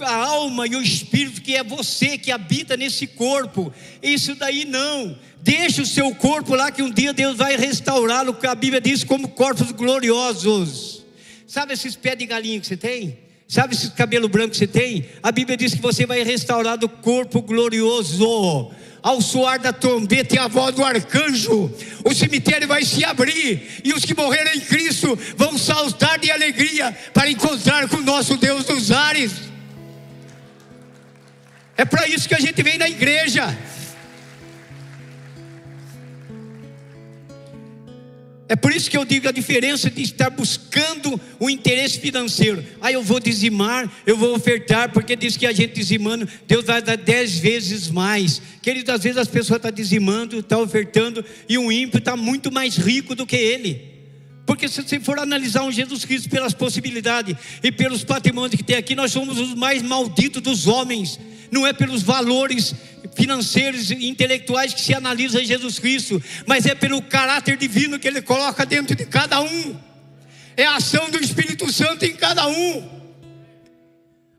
a, 0.00 0.14
alma 0.14 0.64
e 0.64 0.76
o 0.76 0.80
espírito 0.80 1.42
que 1.42 1.56
é 1.56 1.64
você 1.64 2.16
que 2.16 2.30
habita 2.30 2.76
nesse 2.76 3.04
corpo, 3.08 3.74
isso 4.00 4.36
daí 4.36 4.64
não. 4.64 5.18
Deixa 5.40 5.82
o 5.82 5.86
seu 5.86 6.14
corpo 6.14 6.54
lá 6.54 6.70
que 6.70 6.84
um 6.84 6.90
dia 6.90 7.12
Deus 7.12 7.36
vai 7.36 7.56
restaurá-lo, 7.56 8.38
a 8.40 8.54
Bíblia 8.54 8.80
diz 8.80 9.02
como 9.02 9.30
corpos 9.30 9.72
gloriosos. 9.72 11.04
Sabe 11.48 11.74
esses 11.74 11.96
pés 11.96 12.16
de 12.16 12.26
galinha 12.26 12.60
que 12.60 12.66
você 12.68 12.76
tem? 12.76 13.18
Sabe 13.48 13.74
esse 13.74 13.90
cabelo 13.90 14.28
branco 14.28 14.50
que 14.50 14.56
você 14.56 14.66
tem? 14.66 15.06
A 15.22 15.30
Bíblia 15.30 15.56
diz 15.56 15.74
que 15.74 15.82
você 15.82 16.06
vai 16.06 16.22
restaurar 16.22 16.78
do 16.78 16.88
corpo 16.88 17.42
glorioso 17.42 18.72
ao 19.02 19.20
soar 19.20 19.58
da 19.58 19.72
trombeta 19.72 20.36
e 20.36 20.38
a 20.38 20.46
voz 20.46 20.74
do 20.74 20.84
arcanjo, 20.84 21.70
o 22.04 22.14
cemitério 22.14 22.68
vai 22.68 22.84
se 22.84 23.04
abrir 23.04 23.80
e 23.82 23.92
os 23.92 24.04
que 24.04 24.14
morreram 24.14 24.52
em 24.52 24.60
Cristo 24.60 25.18
vão 25.36 25.58
saltar 25.58 26.18
de 26.20 26.30
alegria 26.30 26.96
para 27.12 27.28
encontrar 27.28 27.88
com 27.88 27.96
o 27.96 28.02
nosso 28.02 28.36
Deus 28.36 28.64
dos 28.64 28.92
ares. 28.92 29.32
É 31.76 31.84
para 31.84 32.06
isso 32.06 32.28
que 32.28 32.34
a 32.34 32.40
gente 32.40 32.62
vem 32.62 32.78
na 32.78 32.88
igreja. 32.88 33.58
É 38.52 38.56
por 38.56 38.70
isso 38.70 38.90
que 38.90 38.98
eu 38.98 39.04
digo 39.06 39.26
a 39.26 39.32
diferença 39.32 39.90
de 39.90 40.02
estar 40.02 40.28
buscando 40.28 41.18
o 41.40 41.48
interesse 41.48 41.98
financeiro. 41.98 42.62
Ah, 42.82 42.92
eu 42.92 43.02
vou 43.02 43.18
dizimar, 43.18 43.90
eu 44.06 44.14
vou 44.14 44.36
ofertar, 44.36 44.92
porque 44.92 45.16
diz 45.16 45.38
que 45.38 45.46
a 45.46 45.52
gente 45.54 45.72
dizimando, 45.72 46.28
Deus 46.46 46.66
vai 46.66 46.82
dar 46.82 46.98
dez 46.98 47.38
vezes 47.38 47.88
mais. 47.88 48.42
Querido, 48.60 48.92
às 48.92 49.04
vezes 49.04 49.16
as 49.16 49.26
pessoas 49.26 49.56
estão 49.56 49.70
tá 49.70 49.74
dizimando, 49.74 50.40
estão 50.40 50.58
tá 50.58 50.64
ofertando, 50.64 51.24
e 51.48 51.56
o 51.56 51.72
ímpio 51.72 51.96
está 51.96 52.14
muito 52.14 52.52
mais 52.52 52.76
rico 52.76 53.14
do 53.14 53.24
que 53.24 53.36
ele. 53.36 53.90
Porque 54.44 54.68
se 54.68 54.82
você 54.82 55.00
for 55.00 55.18
analisar 55.18 55.62
um 55.62 55.72
Jesus 55.72 56.04
Cristo 56.04 56.28
pelas 56.28 56.52
possibilidades 56.52 57.34
e 57.62 57.72
pelos 57.72 58.04
patrimônios 58.04 58.54
que 58.54 58.62
tem 58.62 58.76
aqui, 58.76 58.94
nós 58.94 59.12
somos 59.12 59.38
os 59.38 59.54
mais 59.54 59.80
malditos 59.80 60.42
dos 60.42 60.66
homens 60.66 61.18
não 61.52 61.66
é 61.66 61.72
pelos 61.74 62.02
valores 62.02 62.74
financeiros 63.14 63.90
e 63.90 64.08
intelectuais 64.08 64.74
que 64.74 64.80
se 64.80 64.94
analisa 64.94 65.40
em 65.40 65.44
Jesus 65.44 65.78
Cristo, 65.78 66.22
mas 66.46 66.66
é 66.66 66.74
pelo 66.74 67.02
caráter 67.02 67.56
divino 67.56 67.98
que 67.98 68.08
Ele 68.08 68.22
coloca 68.22 68.64
dentro 68.64 68.94
de 68.94 69.04
cada 69.06 69.40
um, 69.40 69.76
é 70.56 70.64
a 70.64 70.76
ação 70.76 71.10
do 71.10 71.18
Espírito 71.18 71.70
Santo 71.72 72.04
em 72.04 72.14
cada 72.14 72.46
um. 72.46 73.02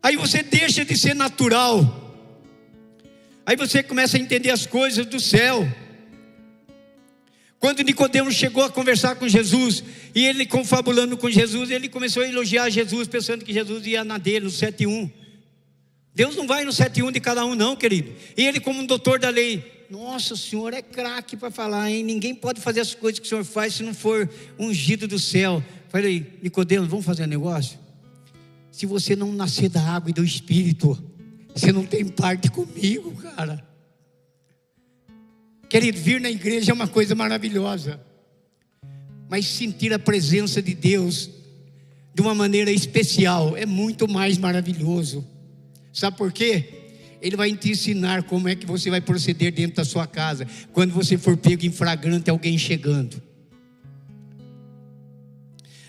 Aí 0.02 0.16
você 0.16 0.44
deixa 0.44 0.84
de 0.84 0.98
ser 0.98 1.16
natural, 1.16 1.82
aí 3.46 3.56
você 3.56 3.82
começa 3.82 4.18
a 4.18 4.20
entender 4.20 4.50
as 4.50 4.66
coisas 4.66 5.06
do 5.06 5.20
céu. 5.20 5.68
Quando 7.60 7.82
Nicodemos 7.82 8.36
chegou 8.36 8.64
a 8.64 8.70
conversar 8.70 9.16
com 9.16 9.28
Jesus, 9.28 9.82
e 10.14 10.26
ele 10.26 10.46
confabulando 10.46 11.16
com 11.16 11.30
Jesus, 11.30 11.72
ele 11.72 11.88
começou 11.88 12.22
a 12.22 12.28
elogiar 12.28 12.70
Jesus, 12.70 13.08
pensando 13.08 13.46
que 13.46 13.54
Jesus 13.54 13.88
ia 13.88 14.04
na 14.04 14.18
dele, 14.18 14.46
no 14.46 14.52
7.1. 14.52 15.23
Deus 16.16 16.36
não 16.36 16.46
vai 16.46 16.64
no 16.64 16.72
7-1 16.72 17.12
de 17.12 17.20
cada 17.20 17.46
um, 17.46 17.56
não, 17.56 17.76
querido. 17.76 18.12
E 18.38 18.46
ele, 18.46 18.60
como 18.60 18.80
um 18.80 18.86
doutor 18.86 19.20
da 19.20 19.30
lei, 19.30 19.86
nossa, 19.90 20.34
o 20.34 20.38
senhor 20.38 20.74
é 20.74 20.82
craque 20.82 21.36
para 21.36 21.50
falar, 21.50 21.90
hein? 21.90 22.04
Ninguém 22.04 22.36
pode 22.36 22.62
fazer 22.62 22.82
as 22.82 22.94
coisas 22.94 23.20
que 23.20 23.26
o 23.26 23.30
senhor 23.30 23.44
faz 23.44 23.76
se 23.76 23.84
não 23.84 23.94
for 23.94 24.30
ungido 24.60 25.08
do 25.08 25.18
céu. 25.18 25.64
Falei, 25.90 26.40
Nicodemos, 26.42 26.90
vamos 26.90 27.06
fazer 27.06 27.24
um 27.24 27.28
negócio? 27.28 27.80
Se 28.72 28.86
você 28.86 29.16
não 29.16 29.32
nascer 29.32 29.70
da 29.70 29.82
água 29.82 30.10
e 30.10 30.14
do 30.14 30.24
espírito, 30.24 30.98
você 31.54 31.72
não 31.72 31.86
tem 31.86 32.06
parte 32.06 32.50
comigo, 32.50 33.12
cara. 33.16 33.64
Querido, 35.70 36.00
vir 36.00 36.22
na 36.22 36.30
igreja 36.30 36.72
é 36.72 36.74
uma 36.74 36.88
coisa 36.88 37.16
maravilhosa. 37.16 38.00
Mas 39.30 39.48
sentir 39.48 39.94
a 39.94 40.00
presença 40.00 40.62
de 40.62 40.74
Deus 40.76 41.30
de 42.14 42.22
uma 42.22 42.36
maneira 42.36 42.72
especial 42.72 43.58
é 43.58 43.66
muito 43.66 44.08
mais 44.08 44.38
maravilhoso. 44.38 45.28
Sabe 45.94 46.18
por 46.18 46.34
quê? 46.34 46.82
Ele 47.22 47.38
vai 47.38 47.56
te 47.56 47.70
ensinar 47.70 48.24
como 48.24 48.50
é 48.50 48.56
que 48.56 48.66
você 48.66 48.90
vai 48.90 49.00
proceder 49.00 49.54
dentro 49.54 49.78
da 49.78 49.86
sua 49.86 50.08
casa, 50.08 50.46
quando 50.74 50.92
você 50.92 51.18
for 51.18 51.38
pego 51.38 51.66
em 51.66 51.72
flagrante 51.72 52.30
alguém 52.30 52.58
chegando. 52.58 53.22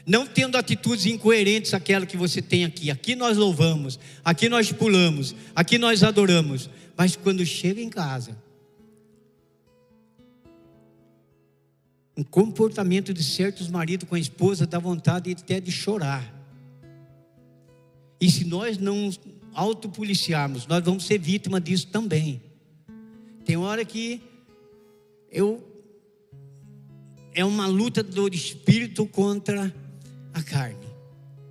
Não 0.06 0.26
tendo 0.26 0.56
atitudes 0.56 1.06
incoerentes 1.06 1.72
àquela 1.72 2.04
que 2.04 2.16
você 2.16 2.42
tem 2.42 2.64
aqui. 2.64 2.90
Aqui 2.90 3.16
nós 3.16 3.38
louvamos, 3.38 3.98
aqui 4.22 4.50
nós 4.50 4.70
pulamos, 4.70 5.34
aqui 5.56 5.78
nós 5.78 6.02
adoramos. 6.02 6.68
Mas 6.94 7.16
quando 7.16 7.44
chega 7.44 7.80
em 7.80 7.88
casa, 7.88 8.36
um 12.16 12.22
comportamento 12.22 13.14
de 13.14 13.24
certos 13.24 13.68
maridos 13.68 14.08
com 14.08 14.14
a 14.14 14.20
esposa 14.20 14.66
dá 14.66 14.78
vontade 14.78 15.32
até 15.32 15.58
de 15.58 15.72
chorar. 15.72 16.32
E 18.20 18.30
se 18.30 18.44
nós 18.44 18.78
não 18.78 19.10
autopoliciarmos, 19.54 20.66
nós 20.66 20.84
vamos 20.84 21.06
ser 21.06 21.18
vítima 21.18 21.60
disso 21.60 21.86
também. 21.86 22.42
Tem 23.44 23.56
hora 23.56 23.84
que 23.84 24.20
eu 25.30 25.62
é 27.34 27.44
uma 27.44 27.66
luta 27.66 28.02
do 28.02 28.28
espírito 28.28 29.04
contra 29.06 29.74
a 30.32 30.42
carne. 30.42 30.86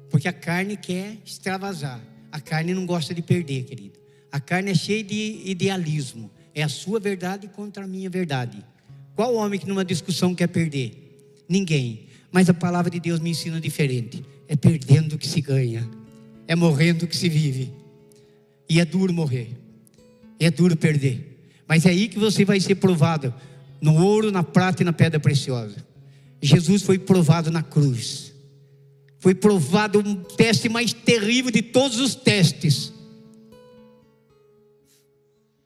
Porque 0.09 0.27
a 0.27 0.33
carne 0.33 0.77
quer 0.77 1.17
extravasar. 1.25 2.01
A 2.31 2.39
carne 2.39 2.73
não 2.73 2.85
gosta 2.85 3.13
de 3.13 3.21
perder, 3.21 3.65
querido. 3.65 3.99
A 4.31 4.39
carne 4.39 4.71
é 4.71 4.75
cheia 4.75 5.03
de 5.03 5.41
idealismo. 5.45 6.31
É 6.55 6.63
a 6.63 6.69
sua 6.69 6.99
verdade 6.99 7.47
contra 7.47 7.83
a 7.83 7.87
minha 7.87 8.09
verdade. 8.09 8.63
Qual 9.15 9.35
homem 9.35 9.59
que 9.59 9.67
numa 9.67 9.83
discussão 9.83 10.33
quer 10.33 10.47
perder? 10.47 11.33
Ninguém. 11.49 12.07
Mas 12.31 12.49
a 12.49 12.53
palavra 12.53 12.89
de 12.89 12.99
Deus 12.99 13.19
me 13.19 13.31
ensina 13.31 13.59
diferente. 13.59 14.23
É 14.47 14.55
perdendo 14.55 15.17
que 15.17 15.27
se 15.27 15.41
ganha. 15.41 15.87
É 16.47 16.55
morrendo 16.55 17.07
que 17.07 17.17
se 17.17 17.27
vive. 17.27 17.71
E 18.73 18.79
é 18.79 18.85
duro 18.85 19.13
morrer. 19.13 19.55
É 20.39 20.49
duro 20.49 20.75
perder. 20.75 21.45
Mas 21.67 21.85
é 21.85 21.91
aí 21.91 22.07
que 22.07 22.17
você 22.17 22.43
vai 22.43 22.59
ser 22.59 22.73
provado 22.73 23.31
no 23.79 24.03
ouro, 24.03 24.31
na 24.31 24.41
prata 24.41 24.81
e 24.81 24.85
na 24.85 24.91
pedra 24.91 25.19
preciosa. 25.19 25.85
Jesus 26.41 26.81
foi 26.81 26.97
provado 26.97 27.51
na 27.51 27.61
cruz. 27.61 28.33
Foi 29.19 29.35
provado 29.35 29.99
um 29.99 30.15
teste 30.15 30.69
mais 30.69 30.91
terrível 30.91 31.51
de 31.51 31.61
todos 31.61 31.99
os 31.99 32.15
testes. 32.15 32.91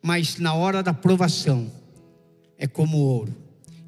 Mas 0.03 0.37
na 0.37 0.53
hora 0.53 0.83
da 0.83 0.93
provação, 0.93 1.71
é 2.57 2.67
como 2.67 2.97
ouro. 2.97 3.33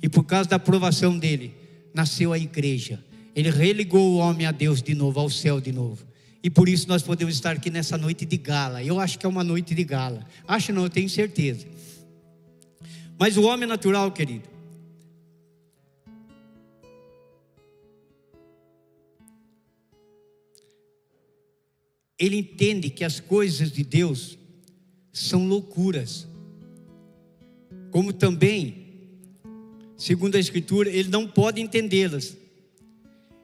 E 0.02 0.08
por 0.08 0.24
causa 0.24 0.50
da 0.50 0.58
provação 0.58 1.20
dele, 1.20 1.54
nasceu 1.94 2.32
a 2.32 2.40
igreja. 2.40 3.04
Ele 3.36 3.50
religou 3.50 4.14
o 4.14 4.18
homem 4.20 4.48
a 4.48 4.54
Deus 4.54 4.82
de 4.82 4.96
novo, 4.96 5.20
ao 5.20 5.30
céu 5.30 5.60
de 5.60 5.74
novo. 5.74 6.09
E 6.42 6.50
por 6.50 6.70
isso 6.70 6.88
nós 6.88 7.04
podemos 7.04 7.36
estar 7.36 7.52
aqui 7.52 7.70
nessa 7.70 7.98
noite 7.98 8.26
de 8.26 8.38
gala. 8.38 8.84
Eu 8.84 9.00
acho 9.00 9.20
que 9.20 9.26
é 9.26 9.30
uma 9.30 9.44
noite 9.44 9.76
de 9.76 9.84
gala. 9.84 10.26
Acho 10.48 10.72
não, 10.72 10.84
eu 10.84 10.90
tenho 10.90 11.10
certeza. 11.10 11.68
Mas 13.18 13.36
o 13.36 13.44
homem 13.44 13.68
natural, 13.68 14.12
querido, 14.14 14.48
ele 22.18 22.38
entende 22.38 22.90
que 22.90 23.04
as 23.04 23.20
coisas 23.20 23.72
de 23.72 23.84
Deus 23.84 24.38
são 25.12 25.46
loucuras. 25.46 26.26
Como 27.92 28.14
também, 28.14 28.88
segundo 29.98 30.36
a 30.36 30.40
Escritura, 30.40 30.90
ele 30.90 31.10
não 31.10 31.28
pode 31.28 31.60
entendê-las. 31.60 32.38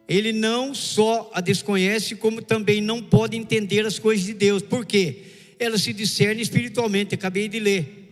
Ele 0.08 0.32
não 0.32 0.74
só 0.74 1.32
a 1.34 1.42
desconhece, 1.42 2.16
como 2.16 2.42
também 2.42 2.80
não 2.80 3.02
pode 3.02 3.36
entender 3.36 3.86
as 3.86 3.98
coisas 3.98 4.26
de 4.26 4.34
Deus. 4.34 4.62
Por 4.62 4.86
quê? 4.86 5.24
Elas 5.58 5.82
se 5.82 5.94
discernem 5.94 6.42
espiritualmente, 6.42 7.16
acabei 7.16 7.48
de 7.48 7.60
ler. 7.60 8.06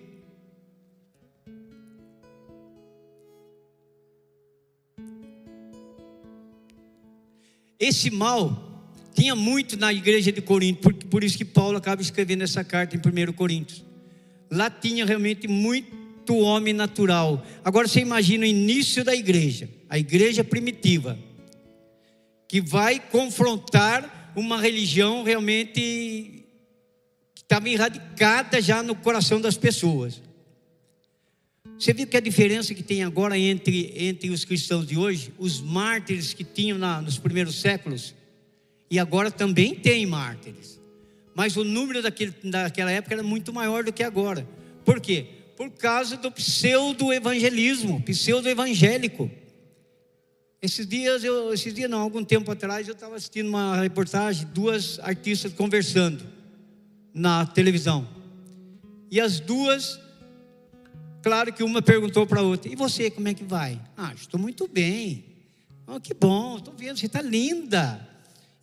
Esse 7.79 8.09
mal 8.09 8.89
tinha 9.13 9.35
muito 9.35 9.77
na 9.77 9.93
igreja 9.93 10.31
de 10.31 10.41
Corinto, 10.41 10.81
por, 10.81 10.93
por 10.93 11.23
isso 11.23 11.37
que 11.37 11.45
Paulo 11.45 11.77
acaba 11.77 12.01
escrevendo 12.01 12.41
essa 12.41 12.63
carta 12.63 12.95
em 12.95 12.99
1 13.29 13.33
Coríntios. 13.33 13.83
Lá 14.49 14.69
tinha 14.69 15.05
realmente 15.05 15.47
muito 15.47 16.37
homem 16.37 16.73
natural. 16.73 17.45
Agora 17.63 17.87
você 17.87 17.99
imagina 17.99 18.45
o 18.45 18.47
início 18.47 19.03
da 19.03 19.13
igreja, 19.13 19.69
a 19.89 19.99
igreja 19.99 20.43
primitiva, 20.43 21.19
que 22.53 22.61
vai 22.61 22.99
confrontar 22.99 24.31
uma 24.35 24.61
religião 24.61 25.23
realmente 25.23 25.73
que 25.73 26.45
estava 27.41 27.67
enradicada 27.67 28.61
já 28.61 28.83
no 28.83 28.93
coração 28.93 29.41
das 29.41 29.57
pessoas. 29.57 30.21
Você 31.79 31.93
viu 31.93 32.05
que 32.05 32.15
a 32.15 32.19
diferença 32.19 32.75
que 32.75 32.83
tem 32.83 33.03
agora 33.03 33.35
entre, 33.39 33.91
entre 33.97 34.29
os 34.29 34.45
cristãos 34.45 34.85
de 34.85 34.95
hoje, 34.95 35.33
os 35.39 35.61
mártires 35.61 36.31
que 36.31 36.43
tinham 36.43 36.77
na, 36.77 37.01
nos 37.01 37.17
primeiros 37.17 37.59
séculos, 37.59 38.13
e 38.87 38.99
agora 38.99 39.31
também 39.31 39.73
tem 39.73 40.05
mártires. 40.05 40.79
Mas 41.33 41.57
o 41.57 41.63
número 41.63 42.03
daquele, 42.03 42.35
daquela 42.43 42.91
época 42.91 43.15
era 43.15 43.23
muito 43.23 43.51
maior 43.51 43.83
do 43.83 43.91
que 43.91 44.03
agora. 44.03 44.47
Por 44.85 45.01
quê? 45.01 45.25
Por 45.57 45.71
causa 45.71 46.17
do 46.17 46.31
pseudo-evangelismo, 46.31 47.99
pseudo-evangélico. 48.03 49.31
Esses 50.63 50.87
dias, 50.87 51.25
eu, 51.25 51.53
esses 51.53 51.73
dias 51.73 51.89
não, 51.89 51.99
algum 51.99 52.23
tempo 52.23 52.49
atrás, 52.49 52.87
eu 52.87 52.93
estava 52.93 53.17
assistindo 53.17 53.49
uma 53.49 53.81
reportagem, 53.81 54.47
duas 54.53 54.97
artistas 54.99 55.51
conversando 55.51 56.23
na 57.13 57.45
televisão. 57.45 58.07
E 59.11 59.19
as 59.19 59.41
duas, 59.41 59.99
claro 61.21 61.51
que 61.51 61.63
uma 61.63 61.81
perguntou 61.81 62.25
para 62.25 62.39
a 62.39 62.43
outra: 62.43 62.71
E 62.71 62.77
você, 62.77 63.11
como 63.11 63.27
é 63.27 63.33
que 63.33 63.43
vai? 63.43 63.77
Ah, 63.97 64.13
estou 64.15 64.39
muito 64.39 64.65
bem. 64.65 65.25
Oh, 65.85 65.99
que 65.99 66.13
bom, 66.13 66.55
estou 66.55 66.73
vendo, 66.73 66.97
você 66.97 67.07
está 67.07 67.21
linda. 67.21 67.99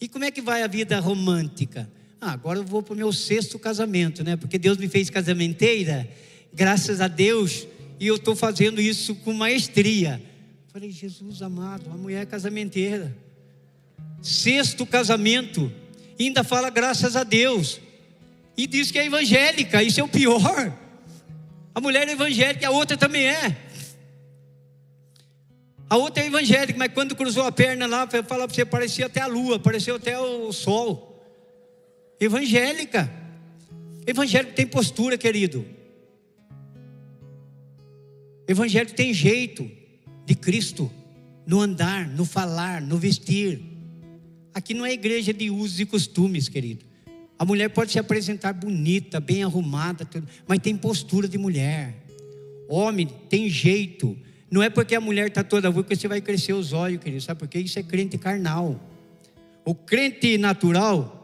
E 0.01 0.09
como 0.09 0.25
é 0.25 0.31
que 0.31 0.41
vai 0.41 0.63
a 0.63 0.67
vida 0.67 0.99
romântica? 1.01 1.87
Ah, 2.19 2.33
agora 2.33 2.61
eu 2.61 2.65
vou 2.65 2.83
para 2.83 2.95
o 2.95 2.97
meu 2.97 3.13
sexto 3.13 3.59
casamento, 3.59 4.25
né? 4.25 4.37
Porque 4.37 4.59
Deus 4.59 4.79
me 4.79 4.89
fez 4.89 5.11
casamenteira, 5.11 6.09
graças 6.51 7.03
a 7.03 7.09
Deus, 7.09 7.67
e 8.01 8.07
eu 8.07 8.17
estou 8.17 8.35
fazendo 8.35 8.81
isso 8.81 9.15
com 9.17 9.35
maestria. 9.35 10.30
Falei, 10.73 10.93
Jesus 10.93 11.43
amado, 11.43 11.91
a 11.91 11.97
mulher 11.97 12.23
é 12.23 12.27
casamenteira. 12.27 13.13
Sexto 14.23 14.87
casamento, 14.87 15.73
ainda 16.19 16.45
fala 16.45 16.71
graças 16.71 17.17
a 17.17 17.25
Deus. 17.25 17.81
E 18.57 18.69
diz 18.69 18.93
que 18.93 18.99
é 19.01 19.07
evangélica, 19.07 19.83
isso 19.83 19.99
é 19.99 20.05
o 20.05 20.09
pior. 20.09 20.73
A 21.75 21.81
mulher 21.81 22.07
é 22.07 22.13
evangélica, 22.13 22.69
a 22.69 22.71
outra 22.71 22.97
também 22.97 23.27
é. 23.27 23.57
A 25.89 25.97
outra 25.97 26.23
é 26.23 26.29
evangélica, 26.29 26.79
mas 26.79 26.93
quando 26.93 27.17
cruzou 27.17 27.43
a 27.43 27.51
perna 27.51 27.89
lá, 27.89 28.07
falar 28.07 28.47
para 28.47 28.55
você, 28.55 28.65
parecia 28.65 29.07
até 29.07 29.23
a 29.23 29.27
lua, 29.27 29.59
parecia 29.59 29.97
até 29.97 30.17
o 30.21 30.53
sol. 30.53 31.21
Evangélica. 32.21 33.13
Evangélico 34.07 34.55
tem 34.55 34.69
postura, 34.69 35.19
querido. 35.19 35.67
Evangélico 38.47 38.95
tem 38.95 39.13
jeito 39.13 39.80
de 40.31 40.37
Cristo 40.37 40.91
no 41.47 41.61
andar, 41.61 42.09
no 42.09 42.25
falar, 42.25 42.81
no 42.81 42.97
vestir. 42.97 43.61
Aqui 44.55 44.73
não 44.75 44.87
é 44.87 44.93
igreja 44.93 45.33
de 45.33 45.51
usos 45.51 45.81
e 45.81 45.85
costumes, 45.85 46.49
querido. 46.49 46.85
A 47.39 47.45
mulher 47.45 47.69
pode 47.71 47.93
se 47.93 47.99
apresentar 47.99 48.53
bonita, 48.53 49.19
bem 49.19 49.43
arrumada, 49.43 50.09
mas 50.47 50.59
tem 50.61 50.77
postura 50.77 51.27
de 51.27 51.37
mulher. 51.37 51.97
Homem 52.69 53.09
tem 53.29 53.49
jeito 53.49 54.17
não 54.51 54.63
é 54.63 54.69
porque 54.69 54.97
a 54.97 55.01
mulher 55.01 55.29
está 55.29 55.45
toda 55.45 55.71
boa 55.71 55.85
que 55.85 55.95
você 55.95 56.09
vai 56.09 56.21
crescer 56.21 56.53
os 56.53 56.73
olhos, 56.73 57.01
querido. 57.01 57.23
Sabe 57.23 57.39
por 57.39 57.49
quê? 57.49 57.61
Isso 57.61 57.79
é 57.79 57.83
crente 57.83 58.19
carnal. 58.19 58.81
O 59.65 59.75
crente 59.75 60.37
natural 60.37 61.17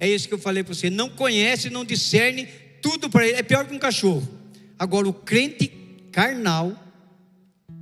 é 0.00 0.08
isso 0.08 0.26
que 0.26 0.34
eu 0.34 0.38
falei 0.38 0.64
para 0.64 0.74
você. 0.74 0.90
Não 0.90 1.08
conhece, 1.08 1.70
não 1.70 1.84
discerne 1.84 2.48
tudo 2.82 3.08
para 3.08 3.26
ele. 3.26 3.38
É 3.38 3.42
pior 3.42 3.66
que 3.66 3.74
um 3.74 3.78
cachorro. 3.78 4.28
Agora, 4.76 5.08
o 5.08 5.12
crente 5.12 5.68
carnal, 6.16 6.74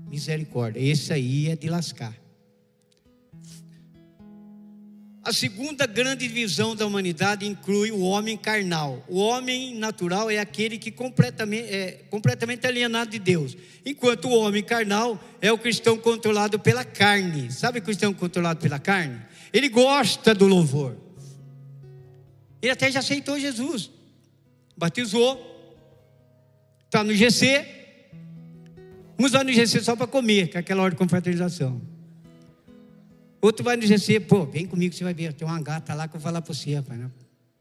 misericórdia. 0.09 0.80
Esse 0.80 1.12
aí 1.12 1.49
é 1.51 1.55
de 1.55 1.68
lascar. 1.68 2.12
A 5.22 5.32
segunda 5.32 5.87
grande 5.87 6.26
divisão 6.26 6.74
da 6.74 6.85
humanidade 6.85 7.47
inclui 7.47 7.93
o 7.93 8.01
homem 8.01 8.37
carnal. 8.37 9.05
O 9.09 9.20
homem 9.20 9.76
natural 9.76 10.28
é 10.28 10.41
aquele 10.41 10.78
que 10.78 10.91
completamente, 10.91 11.72
é 11.72 11.93
completamente 12.11 12.66
alienado 12.66 13.12
de 13.12 13.20
Deus. 13.20 13.57
Enquanto 13.87 14.24
o 14.24 14.37
homem 14.37 14.64
carnal 14.64 15.22
é 15.41 15.53
o 15.53 15.57
cristão 15.57 15.97
controlado 15.97 16.59
pela 16.59 16.85
carne. 16.85 17.53
Sabe 17.53 17.78
o 17.78 17.82
cristão 17.82 18.12
controlado 18.12 18.59
pela 18.61 18.80
carne? 18.80 19.22
Ele 19.53 19.68
gosta 19.68 20.35
do 20.35 20.49
louvor. 20.49 20.97
Ele 22.61 22.72
até 22.72 22.91
já 22.91 22.99
aceitou 22.99 23.39
Jesus. 23.39 23.93
Batizou. 24.76 25.39
Está 26.85 27.05
no 27.05 27.14
GC. 27.14 27.84
Uns 29.18 29.32
lá 29.32 29.44
no 29.44 29.52
GC 29.52 29.80
só 29.80 29.94
para 29.94 30.06
comer, 30.06 30.48
que 30.48 30.56
é 30.56 30.60
aquela 30.60 30.82
hora 30.82 30.90
de 30.90 30.96
confraternização. 30.96 31.80
Outro 33.40 33.62
vai 33.62 33.76
no 33.76 33.82
GC, 33.82 34.20
pô, 34.20 34.46
vem 34.46 34.66
comigo, 34.66 34.94
você 34.94 35.04
vai 35.04 35.12
ver. 35.12 35.32
Tem 35.34 35.46
uma 35.46 35.60
gata 35.60 35.92
lá 35.92 36.08
que 36.08 36.16
eu 36.16 36.20
vou 36.20 36.24
falar 36.24 36.40
para 36.40 36.54
você, 36.54 36.74
rapaz. 36.74 36.98
Né? 36.98 37.10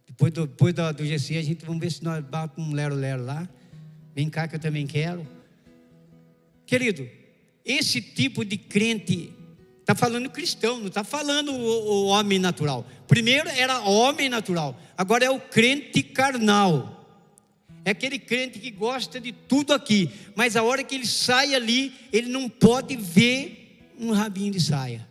Depois, 0.07 0.31
do, 0.31 0.47
depois 0.47 0.73
do, 0.73 0.93
do 0.93 1.05
GC, 1.05 1.37
a 1.37 1.41
gente 1.43 1.65
vamos 1.65 1.81
ver 1.81 1.91
se 1.91 2.03
nós 2.03 2.23
batemos 2.23 2.71
um 2.71 2.73
lero-lero 2.73 3.25
lá. 3.25 3.47
Vem 4.15 4.29
cá 4.29 4.47
que 4.47 4.55
eu 4.55 4.59
também 4.59 4.87
quero. 4.87 5.27
Querido, 6.65 7.07
esse 7.65 8.01
tipo 8.01 8.45
de 8.45 8.57
crente 8.57 9.33
está 9.81 9.93
falando 9.93 10.29
cristão, 10.29 10.79
não 10.79 10.87
está 10.87 11.03
falando 11.03 11.51
o, 11.51 11.57
o, 11.57 12.05
homem 12.05 12.39
natural. 12.39 12.87
Primeiro 13.07 13.49
era 13.49 13.81
homem 13.81 14.29
natural, 14.29 14.79
agora 14.97 15.25
é 15.25 15.29
o 15.29 15.39
crente 15.39 16.01
carnal. 16.01 17.02
É 17.85 17.91
aquele 17.91 18.17
crente 18.17 18.59
que 18.59 18.71
gosta 18.71 19.19
de 19.19 19.31
tudo 19.31 19.73
aqui, 19.73 20.09
mas 20.35 20.55
a 20.55 20.63
hora 20.63 20.83
que 20.83 20.95
ele 20.95 21.05
sai 21.05 21.53
ali, 21.53 21.93
ele 22.13 22.29
não 22.29 22.47
pode 22.47 22.95
ver 22.95 23.93
um 23.99 24.11
rabinho 24.11 24.51
de 24.51 24.61
saia. 24.61 25.07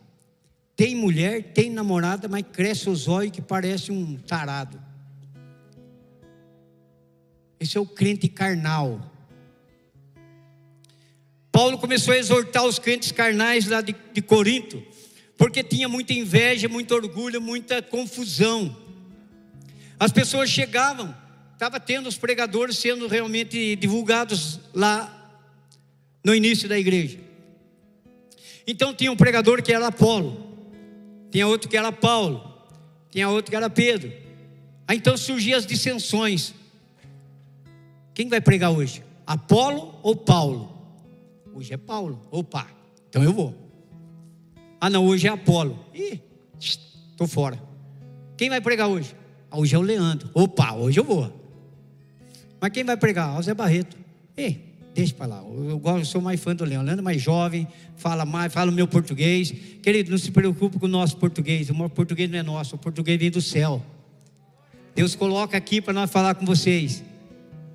Tem 0.74 0.96
mulher, 0.96 1.52
tem 1.52 1.70
namorada, 1.70 2.28
mas 2.28 2.44
cresce 2.50 2.88
os 2.88 3.08
olhos 3.08 3.32
que 3.32 3.42
parece 3.42 3.92
um 3.92 4.16
tarado. 4.16 4.82
Esse 7.60 7.76
é 7.76 7.80
o 7.80 7.86
crente 7.86 8.26
carnal. 8.26 9.12
Paulo 11.52 11.76
começou 11.78 12.14
a 12.14 12.18
exortar 12.18 12.64
os 12.64 12.78
crentes 12.78 13.12
carnais 13.12 13.68
lá 13.68 13.82
de, 13.82 13.94
de 14.14 14.22
Corinto, 14.22 14.82
porque 15.36 15.62
tinha 15.62 15.88
muita 15.88 16.14
inveja, 16.14 16.68
muito 16.68 16.94
orgulho, 16.94 17.40
muita 17.40 17.82
confusão. 17.82 18.74
As 20.00 20.10
pessoas 20.10 20.48
chegavam, 20.48 21.14
estava 21.52 21.78
tendo 21.78 22.08
os 22.08 22.16
pregadores 22.16 22.78
sendo 22.78 23.06
realmente 23.06 23.76
divulgados 23.76 24.60
lá 24.74 25.40
no 26.24 26.34
início 26.34 26.68
da 26.68 26.78
igreja. 26.78 27.18
Então 28.66 28.94
tinha 28.94 29.10
um 29.10 29.16
pregador 29.16 29.62
que 29.62 29.72
era 29.72 29.88
Apolo 29.88 30.52
tinha 31.32 31.48
outro 31.48 31.66
que 31.66 31.78
era 31.78 31.90
Paulo, 31.90 32.44
tinha 33.10 33.26
outro 33.30 33.50
que 33.50 33.56
era 33.56 33.70
Pedro. 33.70 34.12
Aí 34.86 34.98
então 34.98 35.16
surgiam 35.16 35.58
as 35.58 35.64
dissensões. 35.64 36.54
Quem 38.12 38.28
vai 38.28 38.38
pregar 38.38 38.70
hoje? 38.70 39.02
Apolo 39.26 39.98
ou 40.02 40.14
Paulo? 40.14 40.70
Hoje 41.54 41.72
é 41.72 41.78
Paulo. 41.78 42.20
Opa, 42.30 42.68
então 43.08 43.24
eu 43.24 43.32
vou. 43.32 43.54
Ah, 44.78 44.90
não, 44.90 45.06
hoje 45.06 45.26
é 45.26 45.30
Apolo. 45.30 45.82
Ih, 45.94 46.20
estou 46.60 47.26
fora. 47.26 47.58
Quem 48.36 48.50
vai 48.50 48.60
pregar 48.60 48.88
hoje? 48.88 49.16
Ah, 49.50 49.58
hoje 49.58 49.74
é 49.74 49.78
o 49.78 49.82
Leandro. 49.82 50.28
Opa, 50.34 50.74
hoje 50.74 51.00
eu 51.00 51.04
vou. 51.04 51.32
Mas 52.62 52.70
quem 52.70 52.84
vai 52.84 52.96
pregar? 52.96 53.36
O 53.36 53.42
Zé 53.42 53.52
Barreto. 53.52 53.96
Ei, 54.36 54.76
deixa 54.94 55.12
para 55.14 55.26
lá. 55.26 55.42
Eu, 55.44 55.82
eu, 55.84 56.04
sou 56.04 56.20
mais 56.20 56.40
fã 56.40 56.54
do 56.54 56.64
Leandro. 56.64 56.86
Leandro 56.86 57.02
é 57.02 57.04
mais 57.04 57.20
jovem, 57.20 57.66
fala 57.96 58.24
mais, 58.24 58.52
fala 58.52 58.70
o 58.70 58.74
meu 58.74 58.86
português. 58.86 59.52
Querido, 59.82 60.12
não 60.12 60.16
se 60.16 60.30
preocupe 60.30 60.78
com 60.78 60.86
o 60.86 60.88
nosso 60.88 61.16
português. 61.16 61.68
O 61.70 61.90
português 61.90 62.30
não 62.30 62.38
é 62.38 62.42
nosso, 62.44 62.76
o 62.76 62.78
português 62.78 63.18
vem 63.18 63.32
do 63.32 63.42
céu. 63.42 63.84
Deus 64.94 65.16
coloca 65.16 65.56
aqui 65.56 65.80
para 65.80 65.92
nós 65.92 66.08
falar 66.08 66.36
com 66.36 66.46
vocês. 66.46 67.02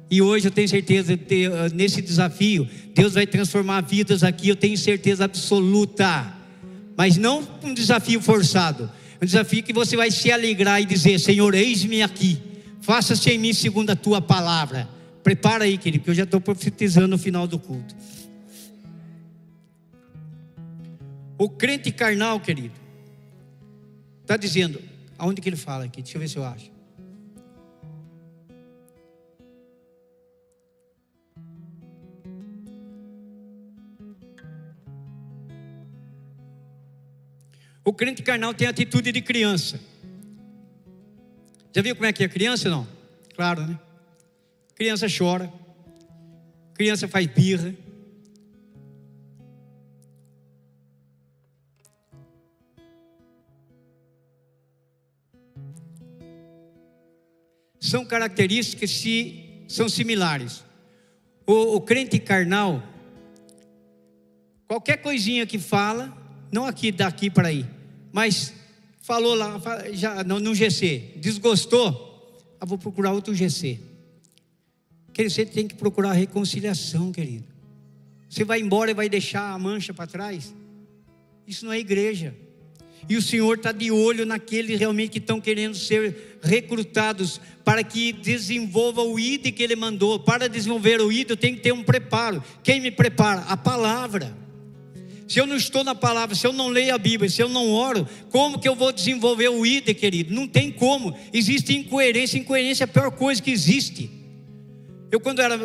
E 0.10 0.22
hoje 0.22 0.48
eu 0.48 0.52
tenho 0.52 0.70
certeza, 0.70 1.14
ah, 1.14 1.76
nesse 1.76 2.02
desafio, 2.02 2.66
Deus 2.96 3.16
vai 3.16 3.28
transformar 3.28 3.82
vidas 3.82 4.24
aqui, 4.24 4.48
eu 4.48 4.56
tenho 4.56 4.78
certeza 4.78 5.26
absoluta. 5.26 6.34
Mas 6.96 7.18
não 7.18 7.46
um 7.62 7.74
desafio 7.74 8.22
forçado, 8.22 8.90
um 9.22 9.26
desafio 9.26 9.62
que 9.64 9.74
você 9.74 9.98
vai 9.98 10.10
se 10.12 10.32
alegrar 10.32 10.82
e 10.82 10.86
dizer: 10.86 11.20
Senhor, 11.20 11.54
eis-me 11.54 12.02
aqui, 12.02 12.40
faça-se 12.88 13.30
em 13.30 13.38
mim 13.38 13.52
segundo 13.52 13.90
a 13.90 13.98
tua 13.98 14.22
palavra. 14.22 14.88
Prepara 15.22 15.66
aí, 15.66 15.78
querido, 15.78 16.06
que 16.06 16.10
eu 16.10 16.14
já 16.14 16.24
estou 16.24 16.40
profetizando 16.40 17.10
no 17.10 17.18
final 17.18 17.46
do 17.46 17.60
culto. 17.60 17.94
O 21.38 21.50
crente 21.50 21.92
carnal, 21.92 22.40
querido, 22.40 22.74
está 24.22 24.38
dizendo, 24.38 24.82
aonde 25.18 25.42
que 25.42 25.50
ele 25.50 25.58
fala 25.58 25.84
aqui? 25.84 26.02
Deixa 26.02 26.16
eu 26.16 26.22
ver 26.22 26.30
se 26.30 26.38
eu 26.38 26.46
acho. 26.46 26.72
O 37.84 37.92
crente 37.92 38.24
carnal 38.24 38.54
tem 38.54 38.66
atitude 38.66 39.12
de 39.12 39.22
criança. 39.22 39.78
Já 41.78 41.84
viu 41.84 41.95
como 41.95 42.07
é 42.07 42.11
que 42.11 42.23
é 42.23 42.28
criança 42.28 42.71
não? 42.71 42.88
Claro, 43.36 43.61
né? 43.67 43.80
Criança 44.73 45.05
chora. 45.15 45.53
Criança 46.73 47.07
faz 47.07 47.28
birra. 47.28 47.71
São 57.80 58.03
características 58.03 58.91
que 58.99 59.63
são 59.67 59.88
similares. 59.88 60.63
O, 61.45 61.75
o 61.75 61.82
crente 61.82 62.17
carnal, 62.17 62.82
qualquer 64.67 64.97
coisinha 64.97 65.45
que 65.45 65.59
fala, 65.59 66.11
não 66.51 66.65
aqui 66.65 66.91
daqui 66.91 67.30
para 67.30 67.49
aí, 67.49 67.67
mas 68.11 68.57
falou 69.08 69.36
lá 69.36 69.58
já 69.93 70.22
no, 70.22 70.38
no 70.38 70.53
GC, 70.53 71.14
desgostou, 71.16 72.43
ah, 72.60 72.66
vou 72.66 72.78
procurar 72.78 73.14
outro 73.14 73.34
GC. 73.34 73.80
Querido, 75.14 75.34
você 75.34 75.45
tem 75.45 75.66
que 75.66 75.76
procurar 75.76 76.12
reconciliação, 76.12 77.10
querido. 77.14 77.45
Você 78.30 78.43
vai 78.43 78.60
embora 78.60 78.91
e 78.91 78.93
vai 78.93 79.08
deixar 79.08 79.53
a 79.53 79.58
mancha 79.58 79.93
para 79.93 80.08
trás? 80.08 80.53
Isso 81.47 81.64
não 81.64 81.72
é 81.72 81.80
igreja. 81.80 82.36
E 83.08 83.16
o 83.16 83.22
Senhor 83.22 83.55
está 83.55 83.72
de 83.72 83.89
olho 83.89 84.26
naqueles 84.26 84.78
realmente 84.78 85.12
que 85.12 85.20
estão 85.20 85.39
querendo 85.39 85.78
ser 85.78 86.39
recrutados 86.43 87.39
para 87.64 87.86
que 87.86 88.12
desenvolva 88.12 89.03
o 89.03 89.18
ID 89.18 89.53
que 89.53 89.64
Ele 89.64 89.78
mandou. 89.78 90.20
Para 90.20 90.49
desenvolver 90.49 90.99
o 90.99 91.10
eu 91.10 91.38
tenho 91.38 91.55
que 91.55 91.62
ter 91.62 91.72
um 91.72 91.82
preparo. 91.82 92.43
Quem 92.62 92.82
me 92.82 92.91
prepara? 92.91 93.39
A 93.43 93.55
palavra 93.55 94.36
se 95.28 95.39
eu 95.39 95.45
não 95.45 95.57
estou 95.57 95.84
na 95.84 95.93
palavra, 95.93 96.36
se 96.36 96.47
eu 96.47 96.53
não 96.53 96.69
leio 96.69 96.95
a 96.95 96.97
Bíblia, 96.97 97.30
se 97.30 97.41
eu 97.41 97.49
não 97.49 97.69
oro, 97.69 98.07
como 98.30 98.57
que 98.57 98.67
eu 98.67 98.75
vou 98.75 98.93
desenvolver 98.93 99.49
o 99.49 99.65
ID, 99.65 99.93
querido? 99.93 100.34
Não 100.34 100.47
tem 100.47 100.71
como. 100.71 101.17
Existe 101.34 101.75
incoerência. 101.75 102.38
Incoerência 102.38 102.84
é 102.84 102.86
a 102.86 102.88
pior 102.88 103.11
coisa 103.11 103.41
que 103.41 103.51
existe. 103.51 104.09
Eu, 105.11 105.19
quando 105.19 105.41
era 105.41 105.57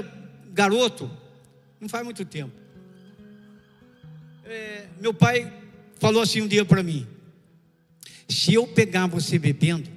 garoto, 0.52 1.08
não 1.80 1.88
faz 1.88 2.04
muito 2.04 2.24
tempo, 2.24 2.52
é, 4.44 4.86
meu 5.00 5.14
pai 5.14 5.52
falou 6.00 6.22
assim 6.22 6.42
um 6.42 6.48
dia 6.48 6.64
para 6.64 6.82
mim: 6.82 7.06
se 8.28 8.52
eu 8.54 8.66
pegar 8.66 9.06
você 9.06 9.38
bebendo, 9.38 9.88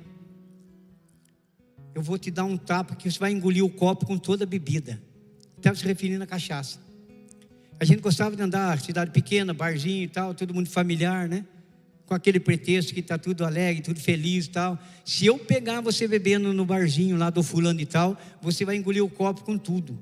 eu 1.95 2.03
vou 2.03 2.19
te 2.19 2.29
dar 2.29 2.43
um 2.43 2.55
tapa 2.55 2.95
que 2.95 3.09
você 3.09 3.17
vai 3.17 3.31
engolir 3.31 3.65
o 3.65 3.69
copo 3.69 4.05
com 4.05 4.17
toda 4.17 4.43
a 4.43 4.47
bebida. 4.47 5.01
Estava 5.57 5.75
se 5.75 5.85
referindo 5.85 6.23
à 6.23 6.27
cachaça. 6.27 6.84
A 7.79 7.85
gente 7.85 8.01
gostava 8.01 8.35
de 8.35 8.41
andar, 8.41 8.79
cidade 8.79 9.11
pequena, 9.11 9.53
barzinho 9.53 10.03
e 10.03 10.07
tal, 10.07 10.33
todo 10.33 10.53
mundo 10.53 10.69
familiar, 10.69 11.27
né? 11.27 11.45
Com 12.05 12.13
aquele 12.13 12.39
pretexto 12.39 12.93
que 12.93 12.99
está 12.99 13.17
tudo 13.17 13.43
alegre, 13.43 13.81
tudo 13.81 13.99
feliz 13.99 14.45
e 14.45 14.49
tal. 14.49 14.79
Se 15.03 15.25
eu 15.25 15.37
pegar 15.37 15.81
você 15.81 16.07
bebendo 16.07 16.53
no 16.53 16.65
barzinho 16.65 17.17
lá 17.17 17.29
do 17.29 17.43
fulano 17.43 17.81
e 17.81 17.85
tal, 17.85 18.17
você 18.41 18.63
vai 18.63 18.77
engolir 18.77 19.03
o 19.03 19.09
copo 19.09 19.43
com 19.43 19.57
tudo. 19.57 19.99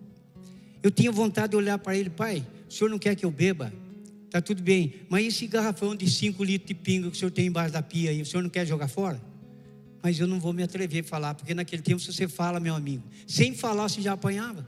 Eu 0.84 0.92
tinha 0.92 1.12
vontade 1.12 1.52
de 1.52 1.56
olhar 1.56 1.80
para 1.80 1.96
ele, 1.96 2.10
pai, 2.10 2.46
o 2.70 2.72
senhor 2.72 2.90
não 2.90 3.00
quer 3.00 3.16
que 3.16 3.26
eu 3.26 3.32
beba? 3.32 3.74
Tá 4.30 4.42
tudo 4.42 4.62
bem, 4.62 4.96
mas 5.10 5.26
esse 5.28 5.48
garrafão 5.48 5.96
de 5.96 6.10
5 6.10 6.44
litros 6.44 6.68
de 6.68 6.74
pinga 6.74 7.10
que 7.10 7.16
o 7.16 7.20
senhor 7.20 7.32
tem 7.32 7.48
embaixo 7.48 7.72
da 7.72 7.82
pia 7.82 8.10
aí, 8.10 8.22
o 8.22 8.26
senhor 8.26 8.42
não 8.42 8.50
quer 8.50 8.66
jogar 8.66 8.88
fora? 8.88 9.22
Mas 10.02 10.20
eu 10.20 10.28
não 10.28 10.40
vou 10.40 10.52
me 10.52 10.64
atrever 10.64 11.04
a 11.04 11.08
falar, 11.08 11.34
porque 11.36 11.54
naquele 11.54 11.82
tempo 11.82 12.00
se 12.00 12.12
você 12.12 12.28
fala, 12.28 12.60
meu 12.60 12.76
amigo, 12.76 13.04
sem 13.26 13.56
falar 13.56 13.88
você 13.88 14.02
já 14.02 14.14
apanhava. 14.14 14.68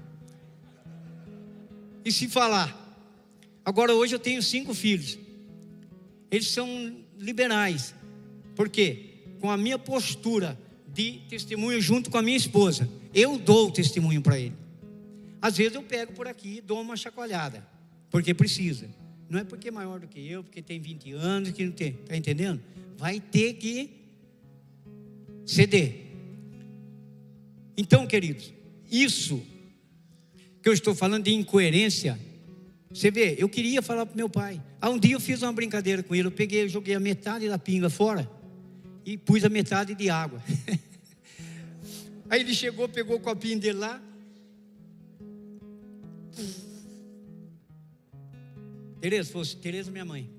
E 2.06 2.12
se 2.12 2.30
falar, 2.30 2.84
Agora, 3.66 3.95
hoje 3.95 4.13
eu 4.13 4.20
tenho 4.20 4.43
cinco 4.43 4.76
filhos. 4.76 5.18
Eles 6.30 6.49
são 6.49 6.95
liberais. 7.18 7.95
Por 8.55 8.70
quê? 8.70 9.05
Com 9.39 9.49
a 9.49 9.57
minha 9.57 9.80
postura 9.80 10.57
de 10.93 11.20
testemunho 11.28 11.82
junto 11.82 12.11
com 12.11 12.18
a 12.18 12.22
minha 12.22 12.38
esposa, 12.38 12.88
eu 13.13 13.38
dou 13.38 13.68
o 13.68 13.72
testemunho 13.72 14.22
para 14.22 14.39
ele. 14.39 14.53
Às 15.41 15.57
vezes 15.57 15.74
eu 15.74 15.82
pego 15.82 16.13
por 16.13 16.28
aqui 16.28 16.57
e 16.57 16.61
dou 16.61 16.80
uma 16.80 16.95
chacoalhada, 16.95 17.68
porque 18.09 18.34
precisa. 18.34 18.88
Não 19.30 19.39
é 19.39 19.43
porque 19.43 19.70
é 19.70 19.72
maior 19.72 19.99
do 19.99 20.07
que 20.07 20.20
eu, 20.20 20.43
porque 20.43 20.61
tem 20.61 20.80
20 20.80 21.11
anos, 21.13 21.51
que 21.51 21.66
não 21.66 21.72
tem. 21.72 21.89
Está 21.89 22.16
entendendo? 22.16 22.61
Vai 22.97 23.20
ter 23.20 23.53
que 23.53 23.89
ceder. 25.45 26.05
Então, 27.76 28.07
queridos, 28.07 28.53
isso 28.89 29.43
que 30.61 30.70
eu 30.70 30.74
estou 30.74 30.95
falando 30.95 31.26
de 31.26 31.34
incoerência 31.34 32.18
você 32.95 33.11
vê, 33.11 33.35
eu 33.37 33.49
queria 33.49 33.81
falar 33.81 34.05
para 34.05 34.15
meu 34.15 34.29
pai. 34.29 34.63
Há 34.79 34.89
um 34.89 34.97
dia 34.97 35.15
eu 35.15 35.19
fiz 35.19 35.41
uma 35.41 35.51
brincadeira 35.51 36.01
com 36.01 36.15
ele. 36.15 36.29
Eu 36.29 36.31
peguei, 36.31 36.69
joguei 36.69 36.95
a 36.95 36.99
metade 36.99 37.45
da 37.49 37.59
pinga 37.59 37.89
fora 37.89 38.31
e 39.05 39.17
pus 39.17 39.43
a 39.43 39.49
metade 39.49 39.93
de 39.93 40.09
água. 40.09 40.41
Aí 42.29 42.39
ele 42.39 42.53
chegou, 42.53 42.87
pegou 42.87 43.17
o 43.17 43.19
copinho 43.19 43.59
dele 43.59 43.79
lá. 43.79 44.01
Tereza, 49.01 49.29
fosse 49.29 49.57
Tereza, 49.57 49.91
minha 49.91 50.05
mãe. 50.05 50.29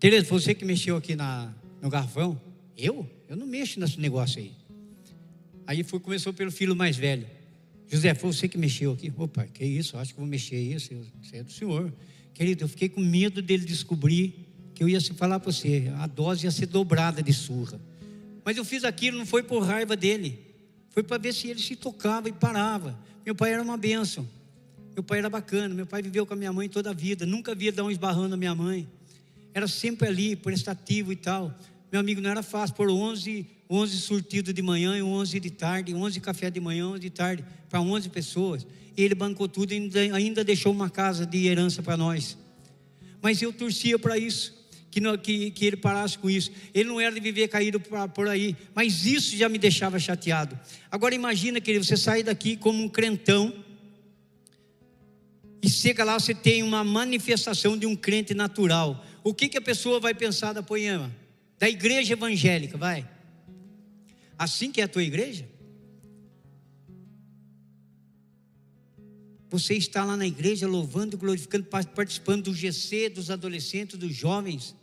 Tereza, 0.00 0.26
você 0.26 0.56
que 0.56 0.64
mexeu 0.64 0.96
aqui 0.96 1.14
na, 1.14 1.54
no 1.80 1.88
garrafão? 1.88 2.40
Eu? 2.76 3.08
Eu 3.28 3.36
não 3.36 3.46
mexo 3.46 3.78
nesse 3.78 4.00
negócio 4.00 4.40
aí. 4.40 4.50
Aí 5.64 5.84
foi, 5.84 6.00
começou 6.00 6.32
pelo 6.32 6.50
filho 6.50 6.74
mais 6.74 6.96
velho. 6.96 7.37
José, 7.88 8.14
foi 8.14 8.32
você 8.32 8.48
que 8.48 8.58
mexeu 8.58 8.92
aqui? 8.92 9.12
Opa, 9.16 9.46
que 9.46 9.64
isso, 9.64 9.96
acho 9.96 10.12
que 10.12 10.20
vou 10.20 10.28
mexer 10.28 10.60
isso, 10.60 10.92
isso 11.22 11.34
é 11.34 11.42
do 11.42 11.50
senhor. 11.50 11.92
Querido, 12.34 12.64
eu 12.64 12.68
fiquei 12.68 12.88
com 12.88 13.00
medo 13.00 13.40
dele 13.40 13.64
descobrir 13.64 14.46
que 14.74 14.84
eu 14.84 14.88
ia 14.88 15.00
se 15.00 15.12
falar 15.14 15.40
para 15.40 15.50
você, 15.50 15.90
a 15.96 16.06
dose 16.06 16.44
ia 16.44 16.50
ser 16.50 16.66
dobrada 16.66 17.22
de 17.22 17.32
surra. 17.32 17.80
Mas 18.44 18.56
eu 18.56 18.64
fiz 18.64 18.84
aquilo, 18.84 19.18
não 19.18 19.26
foi 19.26 19.42
por 19.42 19.62
raiva 19.62 19.96
dele, 19.96 20.38
foi 20.90 21.02
para 21.02 21.18
ver 21.18 21.34
se 21.34 21.48
ele 21.48 21.60
se 21.60 21.74
tocava 21.74 22.28
e 22.28 22.32
parava. 22.32 22.98
Meu 23.24 23.34
pai 23.34 23.52
era 23.52 23.62
uma 23.62 23.76
bênção, 23.76 24.28
meu 24.92 25.02
pai 25.02 25.18
era 25.18 25.30
bacana, 25.30 25.74
meu 25.74 25.86
pai 25.86 26.02
viveu 26.02 26.24
com 26.26 26.34
a 26.34 26.36
minha 26.36 26.52
mãe 26.52 26.68
toda 26.68 26.90
a 26.90 26.92
vida, 26.92 27.26
nunca 27.26 27.54
via 27.54 27.72
dar 27.72 27.84
um 27.84 27.90
esbarrando 27.90 28.28
na 28.28 28.36
minha 28.36 28.54
mãe, 28.54 28.86
era 29.54 29.66
sempre 29.66 30.06
ali, 30.06 30.36
prestativo 30.36 31.10
e 31.10 31.16
tal. 31.16 31.52
Meu 31.90 32.00
amigo, 32.00 32.20
não 32.20 32.30
era 32.30 32.42
fácil, 32.42 32.74
por 32.76 32.90
11 32.90 33.46
11 33.70 33.98
surtidos 33.98 34.54
de 34.54 34.62
manhã 34.62 34.96
e 34.96 35.02
11 35.02 35.38
de 35.38 35.50
tarde, 35.50 35.94
11 35.94 36.20
café 36.20 36.50
de 36.50 36.58
manhã, 36.58 36.88
11 36.88 37.00
de 37.00 37.10
tarde, 37.10 37.44
para 37.68 37.80
11 37.80 38.08
pessoas. 38.08 38.66
E 38.96 39.02
ele 39.02 39.14
bancou 39.14 39.46
tudo 39.46 39.72
e 39.72 39.90
ainda 40.12 40.42
deixou 40.42 40.72
uma 40.72 40.88
casa 40.88 41.26
de 41.26 41.46
herança 41.46 41.82
para 41.82 41.96
nós. 41.96 42.38
Mas 43.20 43.42
eu 43.42 43.52
torcia 43.52 43.98
para 43.98 44.16
isso, 44.16 44.54
que, 44.90 45.00
não, 45.00 45.18
que, 45.18 45.50
que 45.50 45.66
ele 45.66 45.76
parasse 45.76 46.18
com 46.18 46.30
isso. 46.30 46.50
Ele 46.72 46.88
não 46.88 46.98
era 46.98 47.14
de 47.14 47.20
viver 47.20 47.48
caído 47.48 47.78
por 48.14 48.26
aí, 48.26 48.56
mas 48.74 49.04
isso 49.04 49.36
já 49.36 49.48
me 49.48 49.58
deixava 49.58 49.98
chateado. 49.98 50.58
Agora 50.90 51.14
imagina 51.14 51.60
que 51.60 51.78
você 51.78 51.96
sai 51.96 52.22
daqui 52.22 52.56
como 52.56 52.82
um 52.82 52.88
crentão, 52.88 53.52
e 55.60 55.68
chega 55.68 56.04
lá, 56.04 56.18
você 56.18 56.32
tem 56.32 56.62
uma 56.62 56.84
manifestação 56.84 57.76
de 57.76 57.84
um 57.84 57.96
crente 57.96 58.32
natural. 58.32 59.04
O 59.24 59.34
que, 59.34 59.48
que 59.48 59.58
a 59.58 59.60
pessoa 59.60 59.98
vai 59.98 60.14
pensar 60.14 60.52
da 60.52 60.62
poema? 60.62 61.12
Da 61.58 61.68
igreja 61.68 62.12
evangélica, 62.12 62.78
vai. 62.78 63.08
Assim 64.38 64.70
que 64.70 64.80
é 64.80 64.84
a 64.84 64.88
tua 64.88 65.02
igreja? 65.02 65.48
Você 69.50 69.74
está 69.74 70.04
lá 70.04 70.16
na 70.16 70.26
igreja 70.26 70.68
louvando, 70.68 71.16
glorificando, 71.16 71.66
participando 71.66 72.44
do 72.44 72.54
GC, 72.54 73.08
dos 73.08 73.30
adolescentes, 73.30 73.98
dos 73.98 74.14
jovens. 74.14 74.76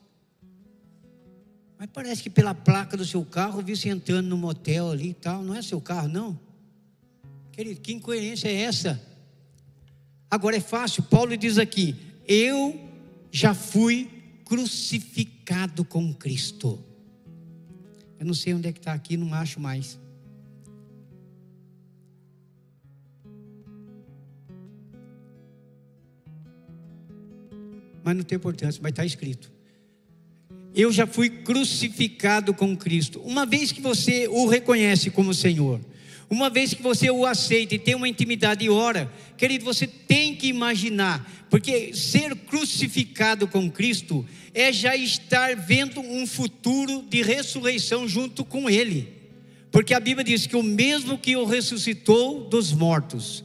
Mas 1.78 1.90
parece 1.94 2.24
que 2.24 2.30
pela 2.30 2.54
placa 2.54 2.98
do 2.98 3.06
seu 3.06 3.24
carro, 3.24 3.60
eu 3.60 3.66
vi 3.66 3.76
você 3.76 3.90
entrando 3.90 4.28
no 4.28 4.38
motel 4.38 4.92
ali 4.92 5.10
e 5.10 5.14
tal. 5.14 5.44
Não 5.44 5.56
é 5.56 5.62
seu 5.62 5.80
carro, 5.80 6.08
não? 6.08 6.40
Querido, 7.52 7.80
que 7.80 7.94
incoerência 7.94 8.48
é 8.48 8.62
essa? 8.62 9.02
Agora 10.30 10.58
é 10.58 10.62
fácil, 10.62 11.04
Paulo 11.04 11.38
diz 11.38 11.58
aqui: 11.58 11.96
Eu 12.28 12.78
já 13.32 13.54
fui 13.54 14.15
crucificado 14.46 15.84
com 15.84 16.14
Cristo. 16.14 16.82
Eu 18.20 18.26
não 18.26 18.34
sei 18.34 18.54
onde 18.54 18.70
é 18.70 18.72
que 18.72 18.80
está 18.80 18.94
aqui, 18.94 19.18
não 19.18 19.34
acho 19.34 19.60
mais. 19.60 20.00
Mas 28.04 28.16
não 28.16 28.24
tem 28.24 28.36
importância, 28.36 28.80
mas 28.82 28.92
está 28.92 29.04
escrito. 29.04 29.52
Eu 30.76 30.92
já 30.92 31.08
fui 31.08 31.30
crucificado 31.30 32.54
com 32.54 32.78
Cristo. 32.78 33.20
Uma 33.22 33.46
vez 33.46 33.72
que 33.72 33.82
você 33.82 34.28
o 34.28 34.46
reconhece 34.46 35.10
como 35.10 35.34
Senhor, 35.34 35.82
uma 36.30 36.50
vez 36.50 36.74
que 36.74 36.82
você 36.82 37.10
o 37.10 37.26
aceita 37.26 37.76
e 37.76 37.80
tem 37.80 37.96
uma 37.96 38.10
intimidade 38.10 38.66
e 38.66 38.70
ora, 38.70 39.12
querido, 39.38 39.64
você 39.64 39.86
tem 39.86 40.36
que 40.36 40.48
imaginar, 40.48 41.48
porque 41.50 41.94
ser 41.94 42.36
crucificado 42.36 43.48
com 43.48 43.70
Cristo 43.70 44.26
é 44.54 44.74
já 44.74 44.96
estar 44.96 45.56
vendo 45.56 46.02
um 46.02 46.26
futuro 46.26 47.04
de 47.08 47.22
ressurreição 47.22 48.08
junto 48.08 48.44
com 48.44 48.70
Ele. 48.70 49.14
Porque 49.72 49.94
a 49.94 50.00
Bíblia 50.00 50.24
diz 50.24 50.48
que 50.48 50.56
o 50.56 50.64
mesmo 50.64 51.18
que 51.18 51.36
o 51.36 51.46
ressuscitou 51.46 52.50
dos 52.50 52.72
mortos, 52.74 53.44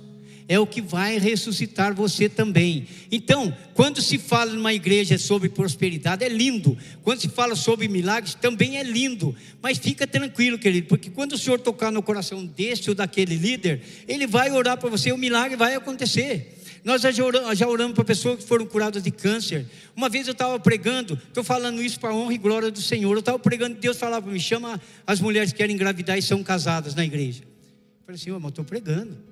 é 0.51 0.59
o 0.59 0.66
que 0.66 0.82
vai 0.82 1.16
ressuscitar 1.16 1.94
você 1.94 2.28
também. 2.28 2.84
Então, 3.09 3.57
quando 3.72 4.03
se 4.03 4.18
fala 4.18 4.53
numa 4.53 4.74
igreja 4.74 5.16
sobre 5.16 5.48
prosperidade, 5.48 6.24
é 6.24 6.28
lindo. 6.28 6.76
Quando 7.05 7.20
se 7.20 7.28
fala 7.28 7.55
sobre 7.55 7.86
milagres, 7.86 8.34
também 8.34 8.76
é 8.76 8.82
lindo. 8.82 9.32
Mas 9.62 9.78
fica 9.78 10.09
tranquilo, 10.09 10.59
querido, 10.59 10.88
porque 10.88 11.09
quando 11.09 11.34
o 11.34 11.38
Senhor 11.38 11.61
tocar 11.61 11.92
no 11.92 12.03
coração 12.03 12.44
deste 12.44 12.88
ou 12.90 12.96
daquele 12.96 13.36
líder, 13.36 13.80
ele 14.09 14.26
vai 14.26 14.51
orar 14.51 14.76
para 14.76 14.90
você, 14.90 15.12
o 15.12 15.16
milagre 15.16 15.57
vai 15.57 15.76
acontecer. 15.76 16.59
Nós 16.82 17.03
já 17.03 17.24
oramos, 17.24 17.57
já 17.57 17.68
oramos 17.68 17.94
para 17.94 18.05
pessoas 18.05 18.38
que 18.38 18.44
foram 18.44 18.66
curadas 18.66 19.05
de 19.05 19.11
câncer. 19.12 19.68
Uma 19.94 20.09
vez 20.09 20.26
eu 20.26 20.32
estava 20.32 20.59
pregando, 20.59 21.14
estou 21.28 21.44
falando 21.44 21.80
isso 21.80 22.01
para 22.01 22.11
a 22.11 22.14
honra 22.14 22.34
e 22.34 22.38
glória 22.38 22.72
do 22.72 22.82
Senhor. 22.82 23.12
Eu 23.12 23.20
estava 23.20 23.38
pregando, 23.38 23.76
Deus 23.76 23.96
falava 23.96 24.22
para 24.22 24.32
mim: 24.32 24.40
chama 24.40 24.80
as 25.07 25.20
mulheres 25.20 25.53
que 25.53 25.59
querem 25.59 25.76
engravidar 25.76 26.18
e 26.18 26.22
são 26.22 26.42
casadas 26.42 26.92
na 26.96 27.05
igreja. 27.05 27.44
Eu 27.44 28.05
falei 28.05 28.20
assim, 28.20 28.30
mas 28.32 28.48
estou 28.48 28.64
pregando 28.64 29.30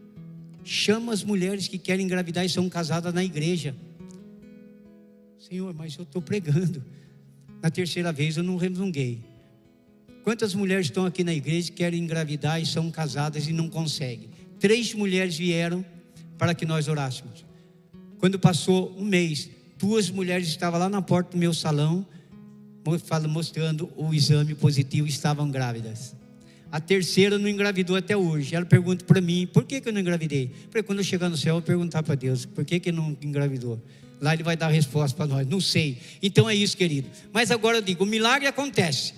chama 0.68 1.14
as 1.14 1.24
mulheres 1.24 1.66
que 1.66 1.78
querem 1.78 2.04
engravidar 2.04 2.44
e 2.44 2.48
são 2.48 2.68
casadas 2.68 3.14
na 3.14 3.24
igreja. 3.24 3.74
Senhor, 5.38 5.72
mas 5.72 5.96
eu 5.96 6.02
estou 6.02 6.20
pregando. 6.20 6.84
Na 7.62 7.70
terceira 7.70 8.12
vez 8.12 8.36
eu 8.36 8.42
não 8.42 8.56
resmunguei. 8.56 9.24
Quantas 10.22 10.54
mulheres 10.54 10.86
estão 10.86 11.06
aqui 11.06 11.24
na 11.24 11.32
igreja 11.32 11.70
que 11.70 11.78
querem 11.78 12.02
engravidar 12.02 12.60
e 12.60 12.66
são 12.66 12.90
casadas 12.90 13.48
e 13.48 13.52
não 13.52 13.70
conseguem? 13.70 14.28
Três 14.60 14.92
mulheres 14.92 15.38
vieram 15.38 15.82
para 16.36 16.54
que 16.54 16.66
nós 16.66 16.86
orássemos. 16.86 17.46
Quando 18.18 18.38
passou 18.38 18.94
um 18.98 19.04
mês, 19.04 19.48
duas 19.78 20.10
mulheres 20.10 20.48
estavam 20.48 20.78
lá 20.78 20.88
na 20.90 21.00
porta 21.00 21.30
do 21.30 21.38
meu 21.38 21.54
salão, 21.54 22.06
mostrando 23.28 23.90
o 23.96 24.12
exame 24.12 24.54
positivo, 24.54 25.08
estavam 25.08 25.50
grávidas. 25.50 26.14
A 26.70 26.80
terceira 26.80 27.38
não 27.38 27.48
engravidou 27.48 27.96
até 27.96 28.16
hoje. 28.16 28.54
Ela 28.54 28.66
pergunta 28.66 29.04
para 29.04 29.20
mim: 29.20 29.46
por 29.46 29.64
que, 29.64 29.80
que 29.80 29.88
eu 29.88 29.92
não 29.92 30.00
engravidei? 30.00 30.50
Falei, 30.70 30.82
quando 30.82 30.98
eu 30.98 31.04
chegar 31.04 31.28
no 31.28 31.36
céu, 31.36 31.50
eu 31.50 31.54
vou 31.54 31.62
perguntar 31.62 32.02
para 32.02 32.14
Deus: 32.14 32.44
por 32.44 32.64
que, 32.64 32.78
que 32.78 32.92
não 32.92 33.16
engravidou? 33.22 33.80
Lá 34.20 34.34
ele 34.34 34.42
vai 34.42 34.56
dar 34.56 34.66
a 34.66 34.70
resposta 34.70 35.16
para 35.16 35.26
nós. 35.26 35.46
Não 35.46 35.60
sei. 35.60 35.98
Então 36.22 36.48
é 36.48 36.54
isso, 36.54 36.76
querido. 36.76 37.08
Mas 37.32 37.50
agora 37.50 37.78
eu 37.78 37.82
digo: 37.82 38.04
o 38.04 38.06
milagre 38.06 38.46
acontece. 38.46 39.14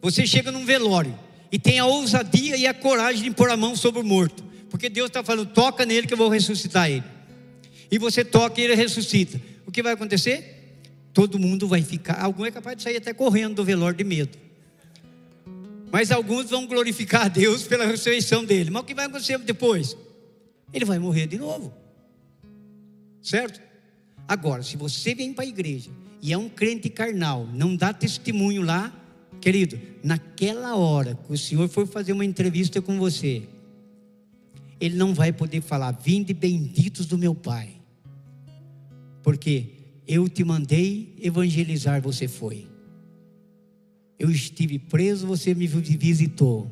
Você 0.00 0.26
chega 0.26 0.52
num 0.52 0.64
velório 0.64 1.18
e 1.50 1.58
tem 1.58 1.78
a 1.78 1.86
ousadia 1.86 2.56
e 2.56 2.66
a 2.66 2.72
coragem 2.72 3.24
de 3.24 3.30
pôr 3.32 3.50
a 3.50 3.56
mão 3.56 3.74
sobre 3.74 4.00
o 4.00 4.04
morto. 4.04 4.44
Porque 4.70 4.88
Deus 4.88 5.08
está 5.08 5.24
falando: 5.24 5.48
toca 5.48 5.84
nele 5.84 6.06
que 6.06 6.14
eu 6.14 6.18
vou 6.18 6.28
ressuscitar 6.28 6.90
ele. 6.90 7.04
E 7.90 7.98
você 7.98 8.24
toca 8.24 8.60
e 8.60 8.64
ele 8.64 8.74
ressuscita. 8.74 9.40
O 9.66 9.72
que 9.72 9.82
vai 9.82 9.94
acontecer? 9.94 10.78
Todo 11.12 11.40
mundo 11.40 11.66
vai 11.66 11.82
ficar. 11.82 12.20
Algum 12.22 12.46
é 12.46 12.52
capaz 12.52 12.76
de 12.76 12.84
sair 12.84 12.96
até 12.96 13.12
correndo 13.12 13.56
do 13.56 13.64
velório 13.64 13.96
de 13.96 14.04
medo. 14.04 14.38
Mas 15.90 16.10
alguns 16.10 16.50
vão 16.50 16.66
glorificar 16.66 17.26
a 17.26 17.28
Deus 17.28 17.64
pela 17.64 17.86
ressurreição 17.86 18.44
dele. 18.44 18.70
Mas 18.70 18.82
o 18.82 18.84
que 18.84 18.94
vai 18.94 19.06
acontecer 19.06 19.38
depois? 19.38 19.96
Ele 20.72 20.84
vai 20.84 20.98
morrer 20.98 21.26
de 21.26 21.36
novo. 21.38 21.72
Certo? 23.20 23.60
Agora, 24.26 24.62
se 24.62 24.76
você 24.76 25.14
vem 25.14 25.32
para 25.32 25.44
a 25.44 25.48
igreja 25.48 25.90
e 26.22 26.32
é 26.32 26.38
um 26.38 26.48
crente 26.48 26.88
carnal, 26.88 27.48
não 27.52 27.74
dá 27.74 27.92
testemunho 27.92 28.62
lá, 28.62 28.94
querido, 29.40 29.80
naquela 30.04 30.76
hora 30.76 31.14
que 31.26 31.32
o 31.32 31.38
Senhor 31.38 31.68
for 31.68 31.86
fazer 31.86 32.12
uma 32.12 32.24
entrevista 32.24 32.80
com 32.80 32.98
você, 32.98 33.42
ele 34.80 34.96
não 34.96 35.12
vai 35.12 35.32
poder 35.32 35.60
falar: 35.60 35.90
Vinde 35.90 36.32
benditos 36.32 37.06
do 37.06 37.18
meu 37.18 37.34
Pai, 37.34 37.70
porque 39.22 39.70
eu 40.06 40.28
te 40.28 40.44
mandei 40.44 41.14
evangelizar, 41.20 42.00
você 42.00 42.28
foi. 42.28 42.69
Eu 44.20 44.30
estive 44.30 44.78
preso, 44.78 45.26
você 45.26 45.54
me 45.54 45.66
visitou. 45.66 46.70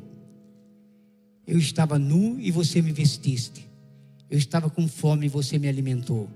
Eu 1.47 1.57
estava 1.57 1.97
nu 1.97 2.39
e 2.39 2.51
você 2.51 2.79
me 2.79 2.91
vestiste. 2.91 3.67
Eu 4.29 4.37
estava 4.37 4.69
com 4.69 4.87
fome 4.87 5.25
e 5.25 5.29
você 5.29 5.57
me 5.57 5.67
alimentou. 5.67 6.29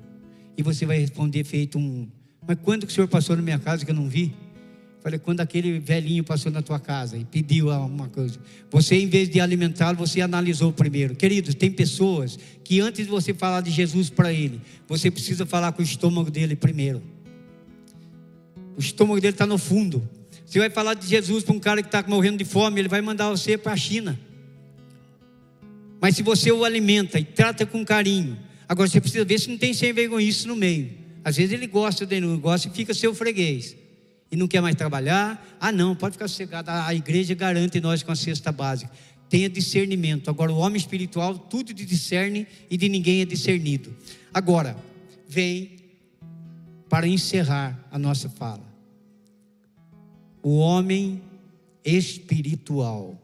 E 0.57 0.63
você 0.63 0.87
vai 0.87 0.97
responder 0.97 1.43
feito 1.43 1.77
um. 1.77 2.07
Mas 2.47 2.57
quando 2.63 2.87
que 2.87 2.91
o 2.91 2.95
senhor 2.95 3.07
passou 3.07 3.35
na 3.35 3.43
minha 3.43 3.59
casa 3.59 3.85
que 3.85 3.91
eu 3.91 3.95
não 3.95 4.09
vi? 4.09 4.33
Falei, 5.03 5.19
quando 5.19 5.41
aquele 5.41 5.79
velhinho 5.79 6.23
passou 6.23 6.51
na 6.51 6.63
tua 6.63 6.79
casa 6.79 7.15
e 7.15 7.23
pediu 7.23 7.69
alguma 7.69 8.09
coisa. 8.09 8.39
Você, 8.71 8.95
em 8.95 9.07
vez 9.07 9.29
de 9.29 9.39
alimentá-lo, 9.39 9.95
você 9.95 10.19
analisou 10.19 10.73
primeiro. 10.73 11.13
Queridos, 11.13 11.53
tem 11.53 11.71
pessoas 11.71 12.39
que 12.63 12.79
antes 12.79 13.05
de 13.05 13.11
você 13.11 13.35
falar 13.35 13.61
de 13.61 13.69
Jesus 13.69 14.09
para 14.09 14.33
ele, 14.33 14.59
você 14.87 15.11
precisa 15.11 15.45
falar 15.45 15.73
com 15.73 15.83
o 15.83 15.85
estômago 15.85 16.31
dele 16.31 16.55
primeiro. 16.55 17.03
O 18.75 18.79
estômago 18.79 19.21
dele 19.21 19.35
está 19.35 19.45
no 19.45 19.59
fundo. 19.59 20.09
Você 20.45 20.59
vai 20.59 20.69
falar 20.69 20.93
de 20.93 21.07
Jesus 21.07 21.43
para 21.43 21.55
um 21.55 21.59
cara 21.59 21.81
que 21.81 21.87
está 21.87 22.03
morrendo 22.07 22.37
de 22.37 22.45
fome, 22.45 22.79
ele 22.79 22.89
vai 22.89 23.01
mandar 23.01 23.29
você 23.29 23.57
para 23.57 23.73
a 23.73 23.77
China. 23.77 24.19
Mas 26.01 26.15
se 26.15 26.23
você 26.23 26.51
o 26.51 26.65
alimenta 26.65 27.19
e 27.19 27.23
trata 27.23 27.65
com 27.65 27.83
carinho, 27.85 28.37
agora 28.67 28.89
você 28.89 28.99
precisa 28.99 29.23
ver 29.23 29.39
se 29.39 29.49
não 29.49 29.57
tem 29.57 29.73
sem 29.73 29.93
vergonhice 29.93 30.47
no 30.47 30.55
meio. 30.55 30.91
Às 31.23 31.37
vezes 31.37 31.53
ele 31.53 31.65
gosta 31.65 32.05
do 32.05 32.13
negócio 32.19 32.69
e 32.69 32.75
fica 32.75 32.93
seu 32.93 33.15
freguês. 33.15 33.75
E 34.29 34.35
não 34.35 34.47
quer 34.47 34.61
mais 34.61 34.75
trabalhar. 34.75 35.57
Ah, 35.59 35.71
não, 35.71 35.95
pode 35.95 36.13
ficar 36.13 36.27
sossegado. 36.27 36.69
A 36.69 36.93
igreja 36.93 37.33
garante 37.33 37.79
nós 37.79 38.03
com 38.03 38.11
a 38.11 38.15
cesta 38.15 38.51
básica. 38.51 38.91
Tenha 39.29 39.47
discernimento. 39.47 40.29
Agora, 40.29 40.51
o 40.51 40.57
homem 40.57 40.77
espiritual, 40.77 41.37
tudo 41.37 41.73
de 41.73 41.85
discerne 41.85 42.45
e 42.69 42.75
de 42.75 42.89
ninguém 42.89 43.21
é 43.21 43.25
discernido. 43.25 43.95
Agora, 44.33 44.75
vem 45.27 45.77
para 46.89 47.07
encerrar 47.07 47.87
a 47.89 47.97
nossa 47.97 48.27
fala 48.27 48.72
o 50.43 50.57
homem 50.57 51.23
espiritual. 51.85 53.17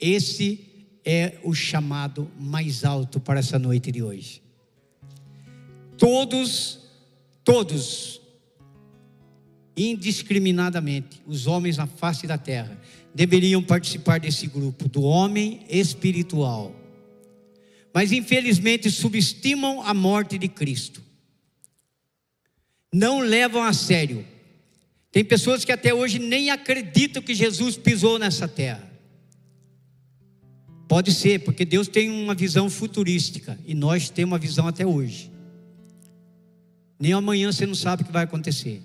Esse 0.00 0.88
é 1.04 1.38
o 1.44 1.54
chamado 1.54 2.30
mais 2.40 2.82
alto 2.82 3.20
para 3.20 3.38
essa 3.38 3.58
noite 3.58 3.92
de 3.92 4.02
hoje. 4.02 4.42
Todos, 5.98 6.80
todos, 7.44 8.20
indiscriminadamente, 9.76 11.22
os 11.26 11.46
homens 11.46 11.76
na 11.76 11.86
face 11.86 12.26
da 12.26 12.38
terra, 12.38 12.80
deveriam 13.14 13.62
participar 13.62 14.18
desse 14.18 14.46
grupo, 14.46 14.88
do 14.88 15.02
homem 15.02 15.60
espiritual. 15.68 16.74
Mas 17.92 18.10
infelizmente 18.10 18.90
subestimam 18.90 19.82
a 19.82 19.92
morte 19.92 20.38
de 20.38 20.48
Cristo. 20.48 21.02
Não 22.92 23.20
levam 23.20 23.62
a 23.62 23.74
sério 23.74 24.31
tem 25.12 25.22
pessoas 25.22 25.62
que 25.62 25.70
até 25.70 25.92
hoje 25.92 26.18
nem 26.18 26.50
acreditam 26.50 27.22
que 27.22 27.34
Jesus 27.34 27.76
pisou 27.76 28.18
nessa 28.18 28.48
terra. 28.48 28.90
Pode 30.88 31.12
ser, 31.12 31.40
porque 31.40 31.66
Deus 31.66 31.86
tem 31.86 32.10
uma 32.10 32.34
visão 32.34 32.70
futurística 32.70 33.58
e 33.66 33.74
nós 33.74 34.08
temos 34.08 34.32
uma 34.32 34.38
visão 34.38 34.66
até 34.66 34.86
hoje. 34.86 35.30
Nem 36.98 37.12
amanhã 37.12 37.52
você 37.52 37.66
não 37.66 37.74
sabe 37.74 38.02
o 38.02 38.06
que 38.06 38.12
vai 38.12 38.24
acontecer. 38.24 38.82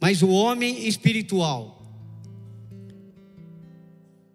Mas 0.00 0.20
o 0.20 0.28
homem 0.30 0.88
espiritual, 0.88 1.80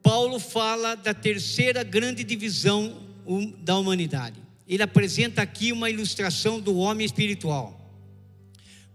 Paulo 0.02 0.40
fala 0.40 0.96
da 0.96 1.14
terceira 1.14 1.84
grande 1.84 2.24
divisão 2.24 3.04
da 3.60 3.78
humanidade. 3.78 4.42
Ele 4.68 4.84
apresenta 4.84 5.42
aqui 5.42 5.74
uma 5.74 5.90
ilustração 5.90 6.60
do 6.60 6.78
homem 6.78 7.06
espiritual. 7.06 7.81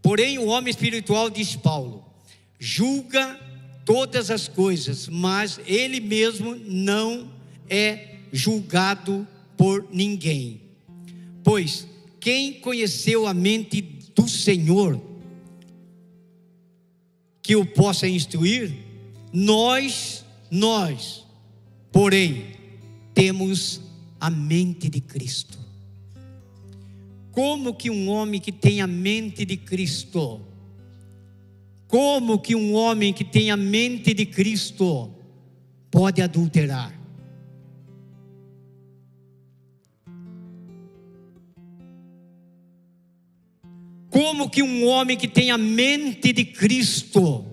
Porém, 0.07 0.39
o 0.39 0.47
homem 0.47 0.71
espiritual, 0.71 1.29
diz 1.29 1.57
Paulo, 1.57 2.05
julga 2.61 3.41
todas 3.85 4.31
as 4.31 4.47
coisas, 4.47 5.09
mas 5.09 5.59
ele 5.67 5.99
mesmo 5.99 6.55
não 6.55 7.29
é 7.69 8.19
julgado 8.33 9.27
por 9.57 9.89
ninguém. 9.91 10.61
Pois 11.43 11.89
quem 12.21 12.53
conheceu 12.53 13.27
a 13.27 13.35
mente 13.35 13.83
do 14.15 14.29
Senhor 14.29 15.03
que 17.43 17.57
o 17.57 17.67
possa 17.67 18.07
instruir, 18.07 18.73
nós, 19.33 20.25
nós, 20.49 21.25
porém, 21.91 22.55
temos 23.13 23.81
a 24.21 24.31
mente 24.31 24.89
de 24.89 25.01
Cristo. 25.01 25.66
Como 27.37 27.75
que 27.75 27.91
um 27.91 28.09
homem 28.09 28.41
que 28.41 28.51
tem 28.51 28.81
a 28.81 28.87
mente 28.87 29.45
de 29.45 29.59
Cristo, 29.59 30.41
como 31.87 32.39
que 32.39 32.57
um 32.57 32.73
homem 32.73 33.13
que 33.13 33.25
tem 33.25 33.51
a 33.51 33.59
mente 33.59 34.15
de 34.15 34.25
Cristo 34.25 35.15
pode 35.91 36.23
adulterar? 36.23 36.99
Como 44.09 44.49
que 44.49 44.63
um 44.63 44.87
homem 44.87 45.19
que 45.19 45.29
tem 45.29 45.51
a 45.51 45.59
mente 45.59 46.33
de 46.33 46.43
Cristo 46.43 47.45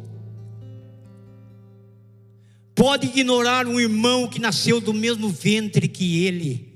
pode 2.73 3.07
ignorar 3.07 3.67
um 3.67 3.77
irmão 3.77 4.29
que 4.29 4.39
nasceu 4.39 4.79
do 4.79 4.93
mesmo 4.93 5.27
ventre 5.27 5.89
que 5.89 6.23
ele? 6.23 6.71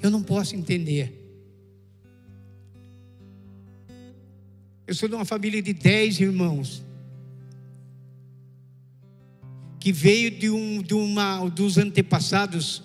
Eu 0.00 0.10
não 0.10 0.22
posso 0.22 0.56
entender. 0.56 1.15
Eu 4.86 4.94
sou 4.94 5.08
de 5.08 5.16
uma 5.16 5.24
família 5.24 5.60
de 5.60 5.72
dez 5.72 6.20
irmãos. 6.20 6.84
Que 9.80 9.90
veio 9.90 10.30
de, 10.30 10.48
um, 10.48 10.80
de 10.80 10.94
uma 10.94 11.48
dos 11.48 11.76
antepassados, 11.76 12.84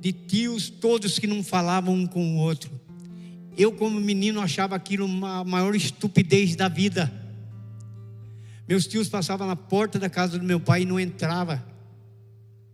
de 0.00 0.12
tios 0.12 0.68
todos 0.70 1.18
que 1.18 1.26
não 1.26 1.42
falavam 1.42 1.94
um 1.94 2.06
com 2.06 2.36
o 2.36 2.38
outro. 2.38 2.70
Eu, 3.56 3.72
como 3.72 4.00
menino, 4.00 4.40
achava 4.40 4.76
aquilo 4.76 5.04
uma 5.04 5.42
maior 5.42 5.74
estupidez 5.74 6.54
da 6.54 6.68
vida. 6.68 7.12
Meus 8.68 8.86
tios 8.86 9.08
passavam 9.08 9.48
na 9.48 9.56
porta 9.56 9.98
da 9.98 10.08
casa 10.08 10.38
do 10.38 10.44
meu 10.44 10.60
pai 10.60 10.82
e 10.82 10.86
não 10.86 11.00
entrava. 11.00 11.64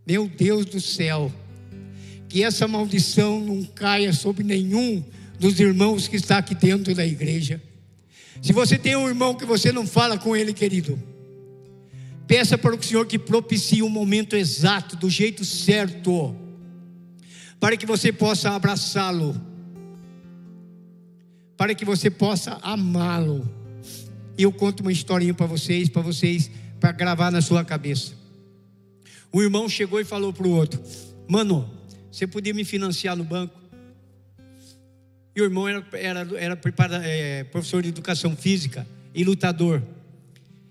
Meu 0.05 0.27
Deus 0.27 0.65
do 0.65 0.81
céu, 0.81 1.31
que 2.27 2.43
essa 2.43 2.67
maldição 2.67 3.39
não 3.39 3.63
caia 3.63 4.13
sobre 4.13 4.43
nenhum 4.43 5.03
dos 5.39 5.59
irmãos 5.59 6.07
que 6.07 6.17
está 6.17 6.37
aqui 6.37 6.53
dentro 6.53 6.93
da 6.93 7.05
igreja. 7.05 7.61
Se 8.41 8.51
você 8.51 8.77
tem 8.77 8.95
um 8.95 9.07
irmão 9.07 9.35
que 9.35 9.45
você 9.45 9.71
não 9.71 9.87
fala 9.87 10.17
com 10.17 10.35
ele, 10.35 10.53
querido, 10.53 11.01
peça 12.27 12.57
para 12.57 12.75
o 12.75 12.83
Senhor 12.83 13.05
que 13.05 13.19
propicie 13.19 13.81
o 13.81 13.85
um 13.85 13.89
momento 13.89 14.35
exato, 14.35 14.95
do 14.95 15.09
jeito 15.09 15.45
certo, 15.45 16.35
para 17.59 17.77
que 17.77 17.85
você 17.85 18.11
possa 18.11 18.51
abraçá-lo 18.51 19.53
para 21.57 21.73
que 21.73 21.85
você 21.85 22.09
possa 22.09 22.59
amá-lo. 22.61 23.49
E 24.37 24.43
eu 24.43 24.51
conto 24.51 24.81
uma 24.81 24.91
historinha 24.91 25.33
para 25.33 25.45
vocês, 25.45 25.87
para 25.87 26.01
vocês, 26.01 26.51
para 26.77 26.91
gravar 26.91 27.31
na 27.31 27.41
sua 27.41 27.63
cabeça. 27.63 28.13
O 29.31 29.41
irmão 29.41 29.69
chegou 29.69 29.99
e 29.99 30.03
falou 30.03 30.33
para 30.33 30.45
o 30.45 30.51
outro: 30.51 30.81
Mano, 31.27 31.69
você 32.11 32.27
podia 32.27 32.53
me 32.53 32.65
financiar 32.65 33.15
no 33.15 33.23
banco? 33.23 33.62
E 35.35 35.41
o 35.41 35.43
irmão 35.43 35.67
era, 35.67 35.85
era, 35.93 36.27
era 36.37 36.55
prepara, 36.55 36.97
é, 37.05 37.43
professor 37.45 37.81
de 37.81 37.89
educação 37.89 38.35
física 38.35 38.87
e 39.13 39.23
lutador. 39.23 39.81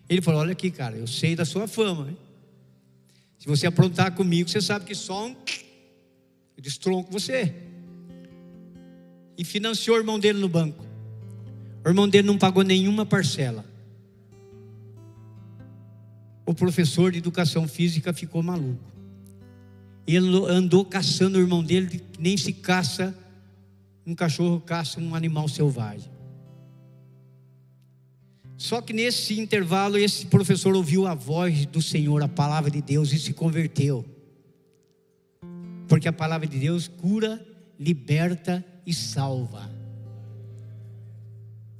Ele 0.09 0.23
falou: 0.23 0.41
Olha 0.41 0.53
aqui, 0.53 0.71
cara, 0.71 0.97
eu 0.97 1.07
sei 1.07 1.35
da 1.35 1.45
sua 1.45 1.67
fama. 1.67 2.09
Hein? 2.09 2.17
Se 3.39 3.47
você 3.47 3.67
aprontar 3.67 4.13
comigo, 4.13 4.49
você 4.49 4.61
sabe 4.61 4.85
que 4.85 4.95
só 4.95 5.27
um. 5.27 5.37
Eu 6.57 6.63
destronco 6.63 7.11
você 7.11 7.53
e 9.37 9.45
financiou 9.45 9.97
o 9.97 10.01
irmão 10.01 10.19
dele 10.19 10.39
no 10.39 10.49
banco. 10.49 10.85
O 11.85 11.89
irmão 11.89 12.09
dele 12.09 12.27
não 12.27 12.39
pagou 12.39 12.63
nenhuma 12.63 13.05
parcela. 13.05 13.65
O 16.47 16.55
professor 16.55 17.11
de 17.11 17.19
educação 17.19 17.67
física 17.67 18.13
ficou 18.13 18.43
maluco. 18.43 18.93
Ele 20.07 20.19
andou 20.49 20.85
caçando 20.85 21.39
o 21.39 21.41
irmão 21.41 21.63
dele, 21.63 22.03
nem 22.19 22.37
se 22.37 22.53
caça 22.53 23.17
um 24.07 24.15
cachorro 24.15 24.61
caça 24.61 25.01
um 25.01 25.15
animal 25.15 25.49
selvagem. 25.49 26.11
Só 28.57 28.81
que 28.81 28.93
nesse 28.93 29.41
intervalo, 29.41 29.99
esse 29.99 30.27
professor 30.27 30.75
ouviu 30.77 31.07
a 31.07 31.15
voz 31.15 31.67
do 31.67 31.83
Senhor, 31.83 32.23
a 32.23 32.29
palavra 32.29 32.71
de 32.71 32.81
Deus, 32.81 33.13
e 33.13 33.19
se 33.19 33.33
converteu. 33.33 34.05
Porque 35.89 36.07
a 36.07 36.13
palavra 36.13 36.47
de 36.47 36.59
Deus 36.59 36.87
cura, 36.87 37.45
liberta 37.79 38.65
e 38.87 38.95
salva. 38.95 39.69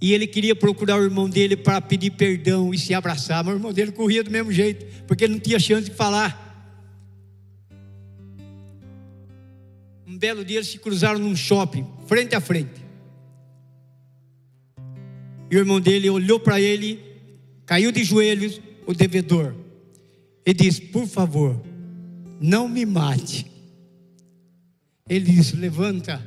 E 0.01 0.13
ele 0.13 0.27
queria 0.27 0.57
procurar 0.57 0.99
o 0.99 1.05
irmão 1.05 1.31
dele 1.31 1.57
para 1.57 1.81
pedir 1.81 2.11
perdão 2.11 2.75
e 2.75 2.79
se 2.79 2.93
abraçar, 2.93 3.45
mas 3.45 3.55
o 3.55 3.57
irmão 3.59 3.73
dele 3.73 3.93
corria 3.93 4.25
do 4.25 4.33
mesmo 4.33 4.51
jeito, 4.51 4.85
porque 5.07 5.23
ele 5.23 5.35
não 5.35 5.41
tinha 5.41 5.61
chance 5.61 5.89
de 5.89 5.95
falar. 5.95 6.52
Belo 10.23 10.45
dia 10.45 10.59
eles 10.59 10.69
se 10.69 10.79
cruzaram 10.79 11.19
num 11.19 11.35
shopping, 11.35 11.85
frente 12.07 12.37
a 12.37 12.41
frente. 12.41 12.81
E 15.51 15.57
o 15.57 15.59
irmão 15.59 15.81
dele 15.81 16.09
olhou 16.09 16.39
para 16.39 16.61
ele, 16.61 17.01
caiu 17.67 17.91
de 17.91 18.05
joelhos, 18.05 18.61
o 18.87 18.95
devedor, 18.95 19.53
e 20.47 20.55
disse: 20.55 20.81
Por 20.81 21.09
favor, 21.09 21.61
não 22.41 22.69
me 22.69 22.87
mate. 22.87 23.51
Ele 25.09 25.33
disse: 25.33 25.57
Levanta 25.57 26.25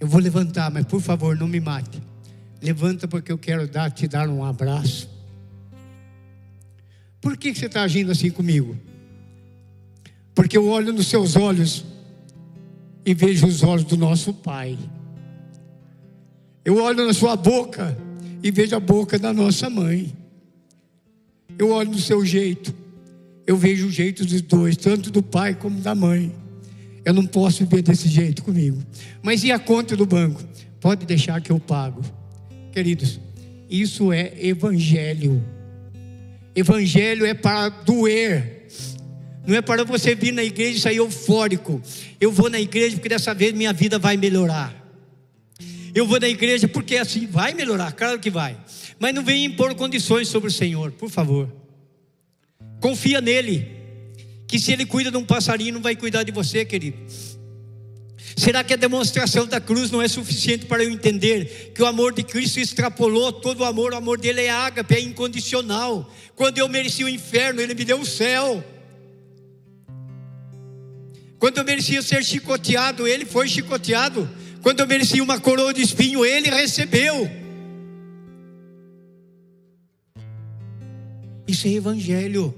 eu 0.00 0.08
vou 0.08 0.20
levantar, 0.20 0.70
mas 0.70 0.86
por 0.86 1.00
favor, 1.00 1.36
não 1.36 1.46
me 1.46 1.60
mate. 1.60 2.02
Levanta 2.60 3.06
porque 3.06 3.30
eu 3.30 3.38
quero 3.38 3.68
dar, 3.68 3.90
te 3.90 4.08
dar 4.08 4.28
um 4.28 4.42
abraço. 4.42 5.08
Por 7.20 7.36
que 7.36 7.54
você 7.54 7.66
está 7.66 7.82
agindo 7.82 8.10
assim 8.10 8.30
comigo? 8.30 8.76
Porque 10.34 10.56
eu 10.56 10.66
olho 10.66 10.92
nos 10.92 11.06
seus 11.06 11.36
olhos 11.36 11.91
e 13.04 13.14
vejo 13.14 13.46
os 13.46 13.62
olhos 13.62 13.84
do 13.84 13.96
nosso 13.96 14.32
Pai. 14.32 14.78
Eu 16.64 16.76
olho 16.76 17.06
na 17.06 17.12
sua 17.12 17.34
boca 17.34 17.96
e 18.42 18.50
vejo 18.50 18.76
a 18.76 18.80
boca 18.80 19.18
da 19.18 19.32
nossa 19.32 19.68
mãe. 19.68 20.12
Eu 21.58 21.70
olho 21.70 21.90
no 21.90 21.98
seu 21.98 22.24
jeito, 22.24 22.74
eu 23.46 23.56
vejo 23.56 23.88
o 23.88 23.90
jeito 23.90 24.24
dos 24.24 24.40
dois, 24.42 24.76
tanto 24.76 25.10
do 25.10 25.22
pai 25.22 25.54
como 25.54 25.80
da 25.80 25.94
mãe. 25.94 26.32
Eu 27.04 27.12
não 27.12 27.26
posso 27.26 27.64
viver 27.64 27.82
desse 27.82 28.08
jeito 28.08 28.42
comigo. 28.42 28.80
Mas 29.22 29.42
e 29.42 29.50
a 29.50 29.58
conta 29.58 29.96
do 29.96 30.06
banco? 30.06 30.42
Pode 30.80 31.04
deixar 31.04 31.40
que 31.40 31.50
eu 31.50 31.58
pago. 31.58 32.00
Queridos, 32.72 33.20
isso 33.68 34.12
é 34.12 34.32
evangelho. 34.38 35.42
Evangelho 36.54 37.26
é 37.26 37.34
para 37.34 37.68
doer. 37.70 38.61
Não 39.46 39.56
é 39.56 39.62
para 39.62 39.84
você 39.84 40.14
vir 40.14 40.32
na 40.32 40.44
igreja 40.44 40.78
e 40.78 40.80
sair 40.80 40.96
eufórico. 40.96 41.82
Eu 42.20 42.30
vou 42.30 42.48
na 42.48 42.60
igreja 42.60 42.96
porque 42.96 43.08
dessa 43.08 43.34
vez 43.34 43.52
minha 43.52 43.72
vida 43.72 43.98
vai 43.98 44.16
melhorar. 44.16 44.74
Eu 45.94 46.06
vou 46.06 46.18
na 46.18 46.28
igreja 46.28 46.68
porque 46.68 46.96
assim 46.96 47.26
vai 47.26 47.52
melhorar, 47.52 47.92
claro 47.92 48.18
que 48.18 48.30
vai. 48.30 48.56
Mas 48.98 49.14
não 49.14 49.24
venha 49.24 49.44
impor 49.44 49.74
condições 49.74 50.28
sobre 50.28 50.48
o 50.48 50.52
Senhor, 50.52 50.92
por 50.92 51.10
favor. 51.10 51.52
Confia 52.80 53.20
nele 53.20 53.68
que 54.46 54.58
se 54.58 54.72
ele 54.72 54.86
cuida 54.86 55.10
de 55.10 55.16
um 55.16 55.24
passarinho, 55.24 55.74
não 55.74 55.80
vai 55.80 55.96
cuidar 55.96 56.22
de 56.22 56.32
você, 56.32 56.64
querido. 56.64 56.98
Será 58.36 58.64
que 58.64 58.72
a 58.72 58.76
demonstração 58.76 59.46
da 59.46 59.60
cruz 59.60 59.90
não 59.90 60.00
é 60.00 60.08
suficiente 60.08 60.66
para 60.66 60.82
eu 60.82 60.90
entender 60.90 61.72
que 61.74 61.82
o 61.82 61.86
amor 61.86 62.14
de 62.14 62.22
Cristo 62.22 62.58
extrapolou 62.60 63.32
todo 63.32 63.60
o 63.60 63.64
amor? 63.64 63.92
O 63.92 63.96
amor 63.96 64.18
dele 64.18 64.42
é 64.42 64.50
ágape, 64.50 64.94
é 64.94 65.00
incondicional. 65.00 66.10
Quando 66.34 66.58
eu 66.58 66.68
mereci 66.68 67.04
o 67.04 67.08
inferno, 67.08 67.60
ele 67.60 67.74
me 67.74 67.84
deu 67.84 68.00
o 68.00 68.06
céu. 68.06 68.64
Quando 71.42 71.58
eu 71.58 71.64
merecia 71.64 72.00
ser 72.02 72.24
chicoteado, 72.24 73.04
ele 73.04 73.24
foi 73.24 73.48
chicoteado. 73.48 74.30
Quando 74.62 74.78
eu 74.78 74.86
merecia 74.86 75.20
uma 75.20 75.40
coroa 75.40 75.74
de 75.74 75.82
espinho, 75.82 76.24
ele 76.24 76.48
recebeu. 76.48 77.28
Isso 81.44 81.66
é 81.66 81.72
evangelho. 81.72 82.54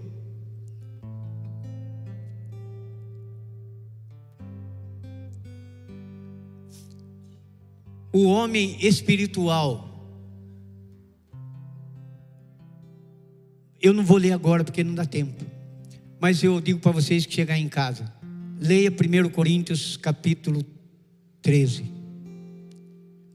o 8.12 8.24
homem 8.26 8.76
espiritual. 8.86 9.88
Eu 13.80 13.94
não 13.94 14.04
vou 14.04 14.18
ler 14.18 14.32
agora 14.32 14.62
porque 14.62 14.84
não 14.84 14.94
dá 14.94 15.06
tempo. 15.06 15.42
Mas 16.20 16.44
eu 16.44 16.60
digo 16.60 16.80
para 16.80 16.92
vocês 16.92 17.24
que 17.24 17.34
chegar 17.34 17.58
em 17.58 17.68
casa, 17.68 18.12
leia 18.60 18.90
1 18.90 19.28
Coríntios 19.30 19.96
capítulo 19.96 20.64
13. 21.42 21.84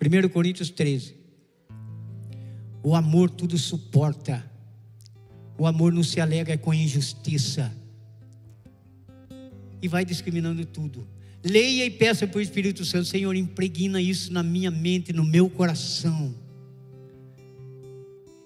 1 0.02 0.30
Coríntios 0.30 0.70
13. 0.70 1.16
O 2.82 2.96
amor 2.96 3.30
tudo 3.30 3.58
suporta. 3.58 4.50
O 5.58 5.68
amor 5.68 5.92
não 5.92 6.04
se 6.04 6.22
alega 6.22 6.58
com 6.58 6.74
injustiça. 6.74 7.74
E 9.82 9.88
vai 9.88 10.06
discriminando 10.06 10.66
tudo. 10.66 11.08
Leia 11.44 11.86
e 11.86 11.90
peça 11.90 12.28
para 12.28 12.38
o 12.38 12.42
Espírito 12.42 12.84
Santo, 12.84 13.06
Senhor, 13.06 13.34
impregna 13.36 14.02
isso 14.02 14.32
na 14.32 14.44
minha 14.44 14.70
mente, 14.70 15.14
no 15.14 15.24
meu 15.24 15.50
coração. 15.50 16.36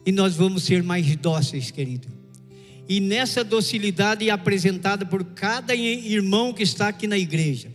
e 0.05 0.11
nós 0.11 0.35
vamos 0.35 0.63
ser 0.63 0.83
mais 0.83 1.15
dóceis, 1.15 1.71
querido. 1.71 2.22
E 2.87 2.99
nessa 2.99 3.43
docilidade 3.43 4.29
apresentada 4.29 5.05
por 5.05 5.23
cada 5.23 5.73
irmão 5.73 6.53
que 6.53 6.63
está 6.63 6.89
aqui 6.89 7.07
na 7.07 7.17
igreja, 7.17 7.73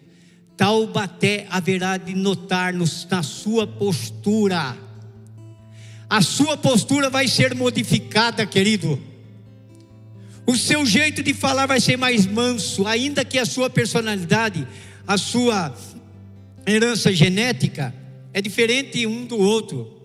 Taubaté 0.56 1.46
haverá 1.48 1.96
de 1.96 2.14
notar 2.14 2.74
na 2.74 3.22
sua 3.22 3.66
postura. 3.66 4.76
A 6.10 6.20
sua 6.20 6.56
postura 6.56 7.08
vai 7.08 7.28
ser 7.28 7.54
modificada, 7.54 8.44
querido. 8.44 9.00
O 10.46 10.56
seu 10.56 10.84
jeito 10.84 11.22
de 11.22 11.32
falar 11.32 11.66
vai 11.66 11.80
ser 11.80 11.96
mais 11.96 12.26
manso, 12.26 12.86
ainda 12.86 13.24
que 13.24 13.38
a 13.38 13.46
sua 13.46 13.70
personalidade, 13.70 14.66
a 15.06 15.16
sua 15.16 15.74
herança 16.66 17.12
genética 17.12 17.94
é 18.32 18.40
diferente 18.40 19.06
um 19.06 19.26
do 19.26 19.38
outro. 19.38 19.98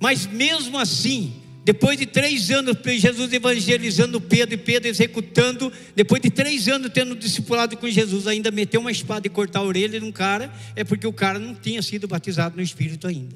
Mas 0.00 0.26
mesmo 0.26 0.78
assim, 0.78 1.32
depois 1.66 1.98
de 1.98 2.06
três 2.06 2.48
anos, 2.52 2.76
Jesus 2.96 3.32
evangelizando 3.32 4.20
Pedro 4.20 4.54
e 4.54 4.56
Pedro 4.56 4.88
executando, 4.88 5.72
depois 5.96 6.22
de 6.22 6.30
três 6.30 6.68
anos 6.68 6.92
tendo 6.94 7.16
discipulado 7.16 7.76
com 7.76 7.90
Jesus, 7.90 8.28
ainda 8.28 8.52
meteu 8.52 8.80
uma 8.80 8.92
espada 8.92 9.26
e 9.26 9.30
cortar 9.30 9.58
a 9.58 9.62
orelha 9.64 9.98
de 9.98 10.06
um 10.06 10.12
cara, 10.12 10.48
é 10.76 10.84
porque 10.84 11.08
o 11.08 11.12
cara 11.12 11.40
não 11.40 11.56
tinha 11.56 11.82
sido 11.82 12.06
batizado 12.06 12.54
no 12.54 12.62
Espírito 12.62 13.08
ainda. 13.08 13.34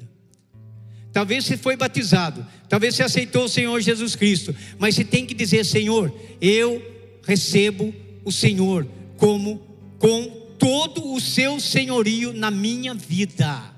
Talvez 1.11 1.43
você 1.43 1.57
foi 1.57 1.75
batizado, 1.75 2.47
talvez 2.69 2.95
você 2.95 3.03
aceitou 3.03 3.43
o 3.43 3.49
Senhor 3.49 3.81
Jesus 3.81 4.15
Cristo, 4.15 4.55
mas 4.79 4.95
você 4.95 5.03
tem 5.03 5.25
que 5.25 5.33
dizer: 5.33 5.65
Senhor, 5.65 6.09
eu 6.39 6.81
recebo 7.23 7.93
o 8.23 8.31
Senhor 8.31 8.87
como 9.17 9.57
com 9.99 10.23
todo 10.57 11.13
o 11.13 11.19
seu 11.19 11.59
senhorio 11.59 12.31
na 12.31 12.49
minha 12.49 12.93
vida. 12.93 13.73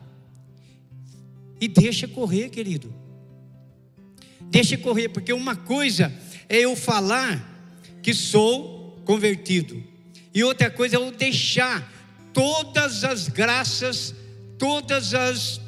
E 1.60 1.68
deixa 1.68 2.08
correr, 2.08 2.50
querido. 2.50 3.02
Deixa 4.54 4.78
correr, 4.78 5.10
porque 5.10 5.34
uma 5.34 5.56
coisa 5.56 6.14
é 6.48 6.60
eu 6.60 6.76
falar 6.76 7.44
que 8.04 8.14
sou 8.14 9.02
convertido, 9.04 9.84
e 10.32 10.44
outra 10.44 10.70
coisa 10.70 10.96
é 10.96 11.00
eu 11.00 11.12
deixar 11.12 11.92
todas 12.32 13.04
as 13.04 13.28
graças, 13.28 14.14
todas 14.60 15.16
as 15.16 15.60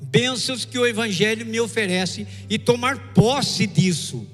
bênçãos 0.00 0.64
que 0.64 0.78
o 0.78 0.86
Evangelho 0.86 1.44
me 1.44 1.58
oferece 1.58 2.24
e 2.48 2.56
tomar 2.56 3.12
posse 3.14 3.66
disso. 3.66 4.24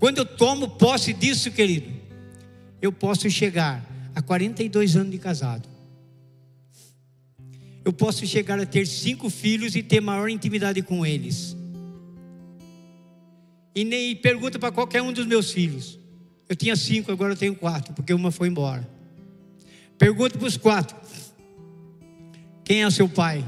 Quando 0.00 0.18
eu 0.18 0.26
tomo 0.26 0.70
posse 0.70 1.12
disso, 1.12 1.52
querido, 1.52 1.92
eu 2.82 2.90
posso 2.90 3.30
chegar 3.30 3.88
a 4.16 4.20
42 4.20 4.96
anos 4.96 5.12
de 5.12 5.18
casado, 5.18 5.68
eu 7.84 7.92
posso 7.92 8.26
chegar 8.26 8.58
a 8.58 8.66
ter 8.66 8.84
cinco 8.84 9.30
filhos 9.30 9.76
e 9.76 9.82
ter 9.82 10.00
maior 10.00 10.28
intimidade 10.28 10.82
com 10.82 11.06
eles. 11.06 11.59
E 13.74 13.84
nem 13.84 14.16
pergunta 14.16 14.58
para 14.58 14.72
qualquer 14.72 15.02
um 15.02 15.12
dos 15.12 15.26
meus 15.26 15.50
filhos. 15.52 15.98
Eu 16.48 16.56
tinha 16.56 16.74
cinco, 16.74 17.12
agora 17.12 17.32
eu 17.32 17.36
tenho 17.36 17.54
quatro, 17.54 17.94
porque 17.94 18.12
uma 18.12 18.30
foi 18.30 18.48
embora. 18.48 18.88
Pergunta 19.96 20.36
para 20.36 20.48
os 20.48 20.56
quatro: 20.56 20.96
quem 22.64 22.82
é 22.82 22.90
seu 22.90 23.08
pai? 23.08 23.44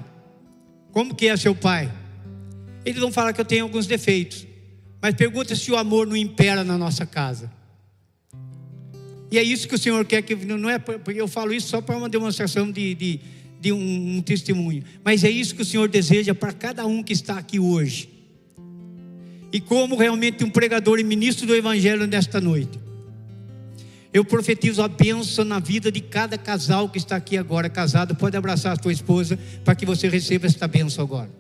Como 0.93 1.15
que 1.15 1.27
é 1.27 1.37
seu 1.37 1.55
pai? 1.55 1.93
Eles 2.85 3.01
vão 3.01 3.11
falar 3.11 3.33
que 3.33 3.41
eu 3.41 3.45
tenho 3.45 3.65
alguns 3.65 3.87
defeitos, 3.87 4.47
mas 5.01 5.15
pergunta 5.15 5.57
se 5.57 5.71
o 5.71 5.77
amor 5.77 6.07
não 6.07 6.17
impera 6.17 6.63
na 6.63 6.79
nossa 6.79 7.07
casa. 7.07 7.51
E 9.31 9.39
é 9.39 9.43
isso 9.43 9.67
que 9.67 9.75
o 9.75 9.79
Senhor 9.79 10.05
quer 10.05 10.23
que 10.23 10.35
não 10.35 10.69
é 10.69 10.79
porque 10.79 11.21
eu 11.21 11.27
falo 11.27 11.53
isso 11.53 11.69
só 11.69 11.81
para 11.81 11.97
uma 11.97 12.09
demonstração 12.09 12.71
de, 12.71 12.95
de 12.95 13.21
de 13.63 13.73
um, 13.73 14.17
um 14.17 14.21
testemunho, 14.21 14.83
mas 15.05 15.23
é 15.23 15.31
isso 15.31 15.55
que 15.55 15.63
o 15.63 15.65
Senhor 15.65 15.89
deseja 15.89 16.35
para 16.35 16.53
cada 16.53 16.85
um 16.85 17.01
que 17.01 17.13
está 17.13 17.39
aqui 17.39 17.61
hoje. 17.61 18.09
E 19.53 19.61
como 19.61 19.97
realmente 19.97 20.43
um 20.43 20.51
pregador 20.51 20.99
e 20.99 21.05
ministro 21.05 21.47
do 21.47 21.55
Evangelho 21.55 22.07
nesta 22.07 22.41
noite, 22.41 22.81
eu 24.13 24.25
profetizo 24.25 24.83
a 24.83 24.89
bênção 24.89 25.45
na 25.45 25.59
vida 25.59 25.93
de 25.93 26.01
cada 26.01 26.39
casal 26.39 26.89
que 26.89 26.99
está 26.99 27.17
aqui 27.17 27.37
agora 27.37 27.69
casado. 27.69 28.15
Pode 28.15 28.37
abraçar 28.37 28.73
a 28.73 28.77
tua 28.77 28.93
esposa 28.93 29.39
para 29.65 29.75
que 29.75 29.85
você 29.85 30.09
receba 30.09 30.47
esta 30.47 30.67
bênção 30.67 31.05
agora. 31.05 31.31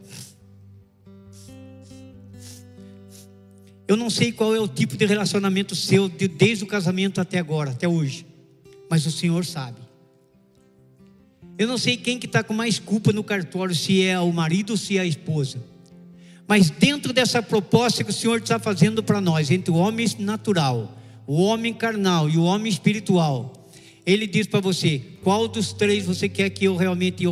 Eu 3.89 3.97
não 3.97 4.09
sei 4.09 4.30
qual 4.30 4.55
é 4.55 4.60
o 4.60 4.68
tipo 4.68 4.97
de 4.97 5.05
relacionamento 5.05 5.74
seu 5.74 6.09
desde 6.09 6.64
o 6.64 6.66
casamento 6.66 7.20
até 7.20 7.39
agora, 7.39 7.72
até 7.72 7.89
hoje, 7.89 8.26
mas 8.89 9.05
o 9.06 9.10
Senhor 9.10 9.44
sabe. 9.44 9.78
Eu 11.59 11.68
não 11.68 11.76
sei 11.76 11.97
quem 11.97 12.18
que 12.18 12.26
está 12.26 12.43
com 12.43 12.55
mais 12.55 12.78
culpa 12.78 13.12
no 13.12 13.22
cartório, 13.22 13.74
se 13.74 14.02
é 14.02 14.18
o 14.18 14.32
marido 14.32 14.70
ou 14.70 14.76
se 14.76 14.97
é 14.97 15.01
a 15.01 15.06
esposa. 15.06 15.72
Mas 16.47 16.70
dentro 16.70 17.12
dessa 17.12 17.43
proposta 17.43 18.05
que 18.05 18.10
o 18.10 18.14
Senhor 18.14 18.39
está 18.39 18.59
fazendo 18.59 19.02
para 19.02 19.20
nós, 19.20 19.51
entre 19.51 19.70
o 19.70 19.77
homem 19.77 20.06
natural, 20.19 20.98
o 21.27 21.40
homem 21.43 21.73
carnal 21.73 22.28
e 22.28 22.36
o 22.36 22.43
homem 22.43 22.70
espiritual, 22.70 23.70
Ele 24.05 24.27
diz 24.27 24.47
para 24.47 24.60
você: 24.60 25.01
qual 25.23 25.48
dos 25.48 25.73
três 25.73 26.05
você 26.05 26.28
quer 26.28 26.51
que 26.51 26.64
eu 26.64 26.77
realmente 26.77 27.24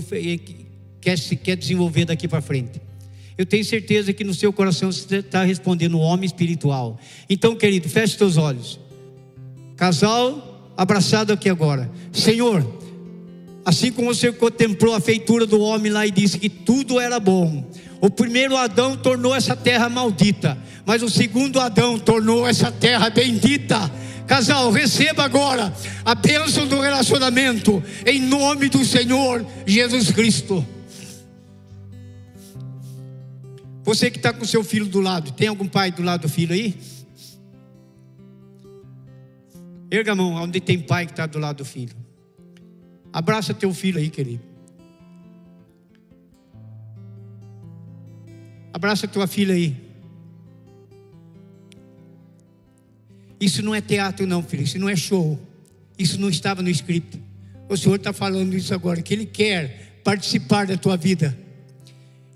quer, 1.00 1.18
quer 1.18 1.56
desenvolver 1.56 2.04
daqui 2.04 2.28
para 2.28 2.40
frente? 2.40 2.80
Eu 3.36 3.46
tenho 3.46 3.64
certeza 3.64 4.12
que 4.12 4.22
no 4.22 4.34
seu 4.34 4.52
coração 4.52 4.92
você 4.92 5.16
está 5.16 5.42
respondendo 5.42 5.94
o 5.94 6.00
homem 6.00 6.26
espiritual. 6.26 6.98
Então, 7.28 7.56
querido, 7.56 7.88
feche 7.88 8.16
seus 8.16 8.36
olhos. 8.36 8.78
Casal 9.76 10.72
abraçado 10.76 11.32
aqui 11.32 11.48
agora. 11.48 11.90
Senhor, 12.12 12.62
Assim 13.64 13.92
como 13.92 14.12
você 14.12 14.32
contemplou 14.32 14.94
a 14.94 15.00
feitura 15.00 15.46
do 15.46 15.60
homem 15.60 15.92
lá 15.92 16.06
e 16.06 16.10
disse 16.10 16.38
que 16.38 16.48
tudo 16.48 16.98
era 16.98 17.20
bom. 17.20 17.69
O 18.00 18.08
primeiro 18.08 18.56
Adão 18.56 18.96
tornou 18.96 19.34
essa 19.34 19.54
terra 19.54 19.88
maldita, 19.88 20.56
mas 20.86 21.02
o 21.02 21.10
segundo 21.10 21.60
Adão 21.60 21.98
tornou 21.98 22.48
essa 22.48 22.72
terra 22.72 23.10
bendita. 23.10 23.90
Casal, 24.26 24.70
receba 24.70 25.24
agora 25.24 25.72
a 26.04 26.14
bênção 26.14 26.66
do 26.66 26.80
relacionamento, 26.80 27.82
em 28.06 28.20
nome 28.20 28.68
do 28.68 28.84
Senhor 28.84 29.44
Jesus 29.66 30.10
Cristo. 30.12 30.64
Você 33.82 34.10
que 34.10 34.18
está 34.18 34.32
com 34.32 34.44
seu 34.44 34.62
filho 34.62 34.86
do 34.86 35.00
lado, 35.00 35.32
tem 35.32 35.48
algum 35.48 35.66
pai 35.66 35.90
do 35.90 36.02
lado 36.02 36.22
do 36.22 36.28
filho 36.28 36.54
aí? 36.54 36.78
Erga 39.90 40.12
a 40.12 40.14
mão, 40.14 40.34
onde 40.34 40.60
tem 40.60 40.78
pai 40.78 41.04
que 41.04 41.12
está 41.12 41.26
do 41.26 41.38
lado 41.38 41.58
do 41.58 41.64
filho. 41.64 41.96
Abraça 43.12 43.52
teu 43.52 43.74
filho 43.74 43.98
aí, 43.98 44.08
querido. 44.08 44.49
Abraça 48.72 49.08
tua 49.08 49.26
filha 49.26 49.54
aí. 49.54 49.76
Isso 53.40 53.62
não 53.62 53.74
é 53.74 53.80
teatro, 53.80 54.26
não, 54.26 54.42
filho. 54.42 54.62
Isso 54.62 54.78
não 54.78 54.88
é 54.88 54.94
show. 54.94 55.40
Isso 55.98 56.20
não 56.20 56.28
estava 56.28 56.62
no 56.62 56.70
script. 56.70 57.20
O 57.68 57.76
Senhor 57.76 57.96
está 57.96 58.12
falando 58.12 58.54
isso 58.54 58.74
agora, 58.74 59.00
que 59.00 59.14
Ele 59.14 59.26
quer 59.26 60.00
participar 60.04 60.66
da 60.66 60.76
tua 60.76 60.96
vida. 60.96 61.36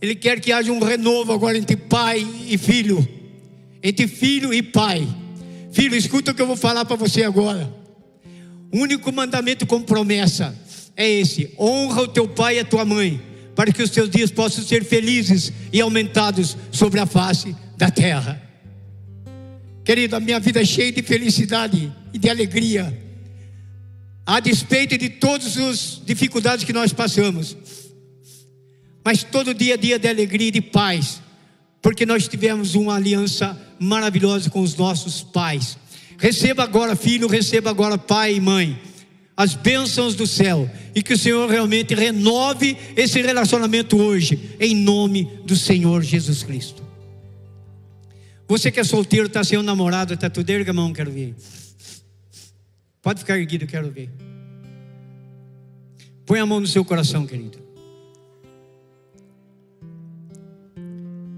Ele 0.00 0.14
quer 0.14 0.40
que 0.40 0.52
haja 0.52 0.70
um 0.70 0.80
renovo 0.80 1.32
agora 1.32 1.56
entre 1.56 1.76
pai 1.76 2.26
e 2.46 2.58
filho, 2.58 3.06
entre 3.82 4.06
filho 4.06 4.52
e 4.52 4.62
pai. 4.62 5.06
Filho, 5.72 5.96
escuta 5.96 6.30
o 6.30 6.34
que 6.34 6.42
eu 6.42 6.46
vou 6.46 6.56
falar 6.56 6.84
para 6.84 6.96
você 6.96 7.24
agora. 7.24 7.72
O 8.72 8.78
único 8.78 9.10
mandamento 9.12 9.66
com 9.66 9.82
promessa 9.82 10.56
é 10.96 11.08
esse: 11.08 11.50
honra 11.58 12.02
o 12.02 12.08
teu 12.08 12.28
pai 12.28 12.56
e 12.56 12.60
a 12.60 12.64
tua 12.64 12.84
mãe, 12.84 13.20
para 13.54 13.72
que 13.72 13.82
os 13.82 13.90
teus 13.90 14.10
dias 14.10 14.30
possam 14.30 14.64
ser 14.64 14.84
felizes 14.84 15.52
e 15.72 15.80
aumentados 15.80 16.56
sobre 16.70 17.00
a 17.00 17.06
face 17.06 17.54
da 17.76 17.90
terra. 17.90 18.42
Querido, 19.84 20.16
a 20.16 20.20
minha 20.20 20.40
vida 20.40 20.62
é 20.62 20.64
cheia 20.64 20.90
de 20.90 21.02
felicidade 21.02 21.92
e 22.12 22.18
de 22.18 22.28
alegria, 22.28 23.02
a 24.26 24.40
despeito 24.40 24.96
de 24.96 25.08
todas 25.08 25.56
as 25.58 26.00
dificuldades 26.04 26.64
que 26.64 26.72
nós 26.72 26.92
passamos, 26.92 27.56
mas 29.04 29.22
todo 29.22 29.52
dia 29.52 29.74
é 29.74 29.76
dia 29.76 29.98
de 29.98 30.08
alegria 30.08 30.48
e 30.48 30.52
de 30.52 30.62
paz, 30.62 31.20
porque 31.82 32.06
nós 32.06 32.26
tivemos 32.26 32.74
uma 32.74 32.94
aliança 32.94 33.60
maravilhosa 33.78 34.48
com 34.48 34.60
os 34.60 34.74
nossos 34.74 35.22
pais. 35.22 35.76
Receba 36.16 36.62
agora, 36.62 36.96
filho, 36.96 37.28
receba 37.28 37.68
agora, 37.68 37.98
pai 37.98 38.36
e 38.36 38.40
mãe 38.40 38.80
as 39.36 39.54
bênçãos 39.54 40.14
do 40.14 40.26
céu 40.26 40.70
e 40.94 41.02
que 41.02 41.14
o 41.14 41.18
Senhor 41.18 41.48
realmente 41.50 41.94
renove 41.94 42.76
esse 42.96 43.20
relacionamento 43.20 44.00
hoje, 44.00 44.56
em 44.60 44.74
nome 44.76 45.24
do 45.44 45.56
Senhor 45.56 46.02
Jesus 46.02 46.42
Cristo. 46.42 46.82
Você 48.46 48.70
que 48.70 48.78
é 48.78 48.84
solteiro, 48.84 49.26
está 49.26 49.42
sem 49.42 49.58
um 49.58 49.62
namorado, 49.62 50.14
está 50.14 50.30
tudo 50.30 50.50
erga 50.50 50.70
a 50.70 50.74
mão, 50.74 50.92
quero 50.92 51.10
ver. 51.10 51.34
Pode 53.02 53.20
ficar 53.20 53.38
erguido, 53.38 53.66
quero 53.66 53.90
ver. 53.90 54.10
Põe 56.24 56.38
a 56.38 56.46
mão 56.46 56.60
no 56.60 56.66
seu 56.66 56.84
coração, 56.84 57.26
querido. 57.26 57.58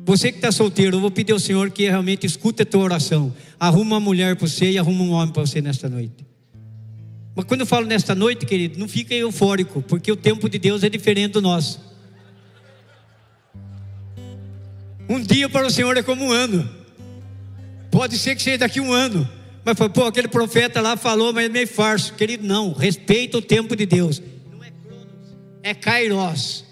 Você 0.05 0.31
que 0.31 0.39
está 0.39 0.53
solteiro, 0.53 0.97
eu 0.97 1.01
vou 1.01 1.11
pedir 1.11 1.33
ao 1.33 1.41
Senhor 1.41 1.71
que 1.71 1.89
realmente 1.89 2.27
escute 2.27 2.63
a 2.63 2.67
tua 2.67 2.85
oração. 2.85 3.35
Arruma 3.59 3.97
uma 3.97 4.01
mulher 4.01 4.37
para 4.37 4.47
você 4.47 4.71
e 4.71 4.79
arruma 4.79 5.03
um 5.03 5.11
homem 5.11 5.33
para 5.33 5.45
você 5.45 5.61
nesta 5.61 5.89
noite. 5.89 6.36
Mas 7.37 7.45
quando 7.45 7.61
eu 7.61 7.67
falo 7.67 7.85
nesta 7.85 8.15
noite, 8.15 8.47
querido, 8.47 8.79
não 8.79 8.89
fica 8.89 9.15
eufórico, 9.15 9.83
porque 9.83 10.11
o 10.11 10.17
tempo 10.17 10.49
de 10.49 10.59
Deus 10.59 10.83
é 10.83 10.89
diferente 10.89 11.33
do 11.33 11.43
nosso. 11.43 11.79
Um 15.07 15.21
dia 15.21 15.47
para 15.47 15.67
o 15.67 15.71
Senhor 15.71 15.95
é 15.99 16.03
como 16.03 16.25
um 16.25 16.33
ano. 16.33 16.69
Pode 17.91 18.19
ser 18.19 18.35
que 18.35 18.43
seja 18.43 18.59
daqui 18.59 18.81
um 18.81 18.91
ano. 18.91 19.29
Mas 19.63 19.77
foi, 19.77 19.89
pô, 19.91 20.05
aquele 20.07 20.29
profeta 20.29 20.81
lá 20.81 20.97
falou, 20.97 21.33
mas 21.33 21.45
é 21.45 21.49
meio 21.51 21.69
farso. 21.69 22.15
Querido, 22.15 22.47
não. 22.47 22.73
Respeita 22.73 23.37
o 23.37 23.43
tempo 23.43 23.77
de 23.77 23.85
Deus. 23.85 24.23
Não 24.51 24.65
é 24.65 24.71
Cronos, 24.71 25.37
é 25.63 25.75
Kairos. 25.75 26.66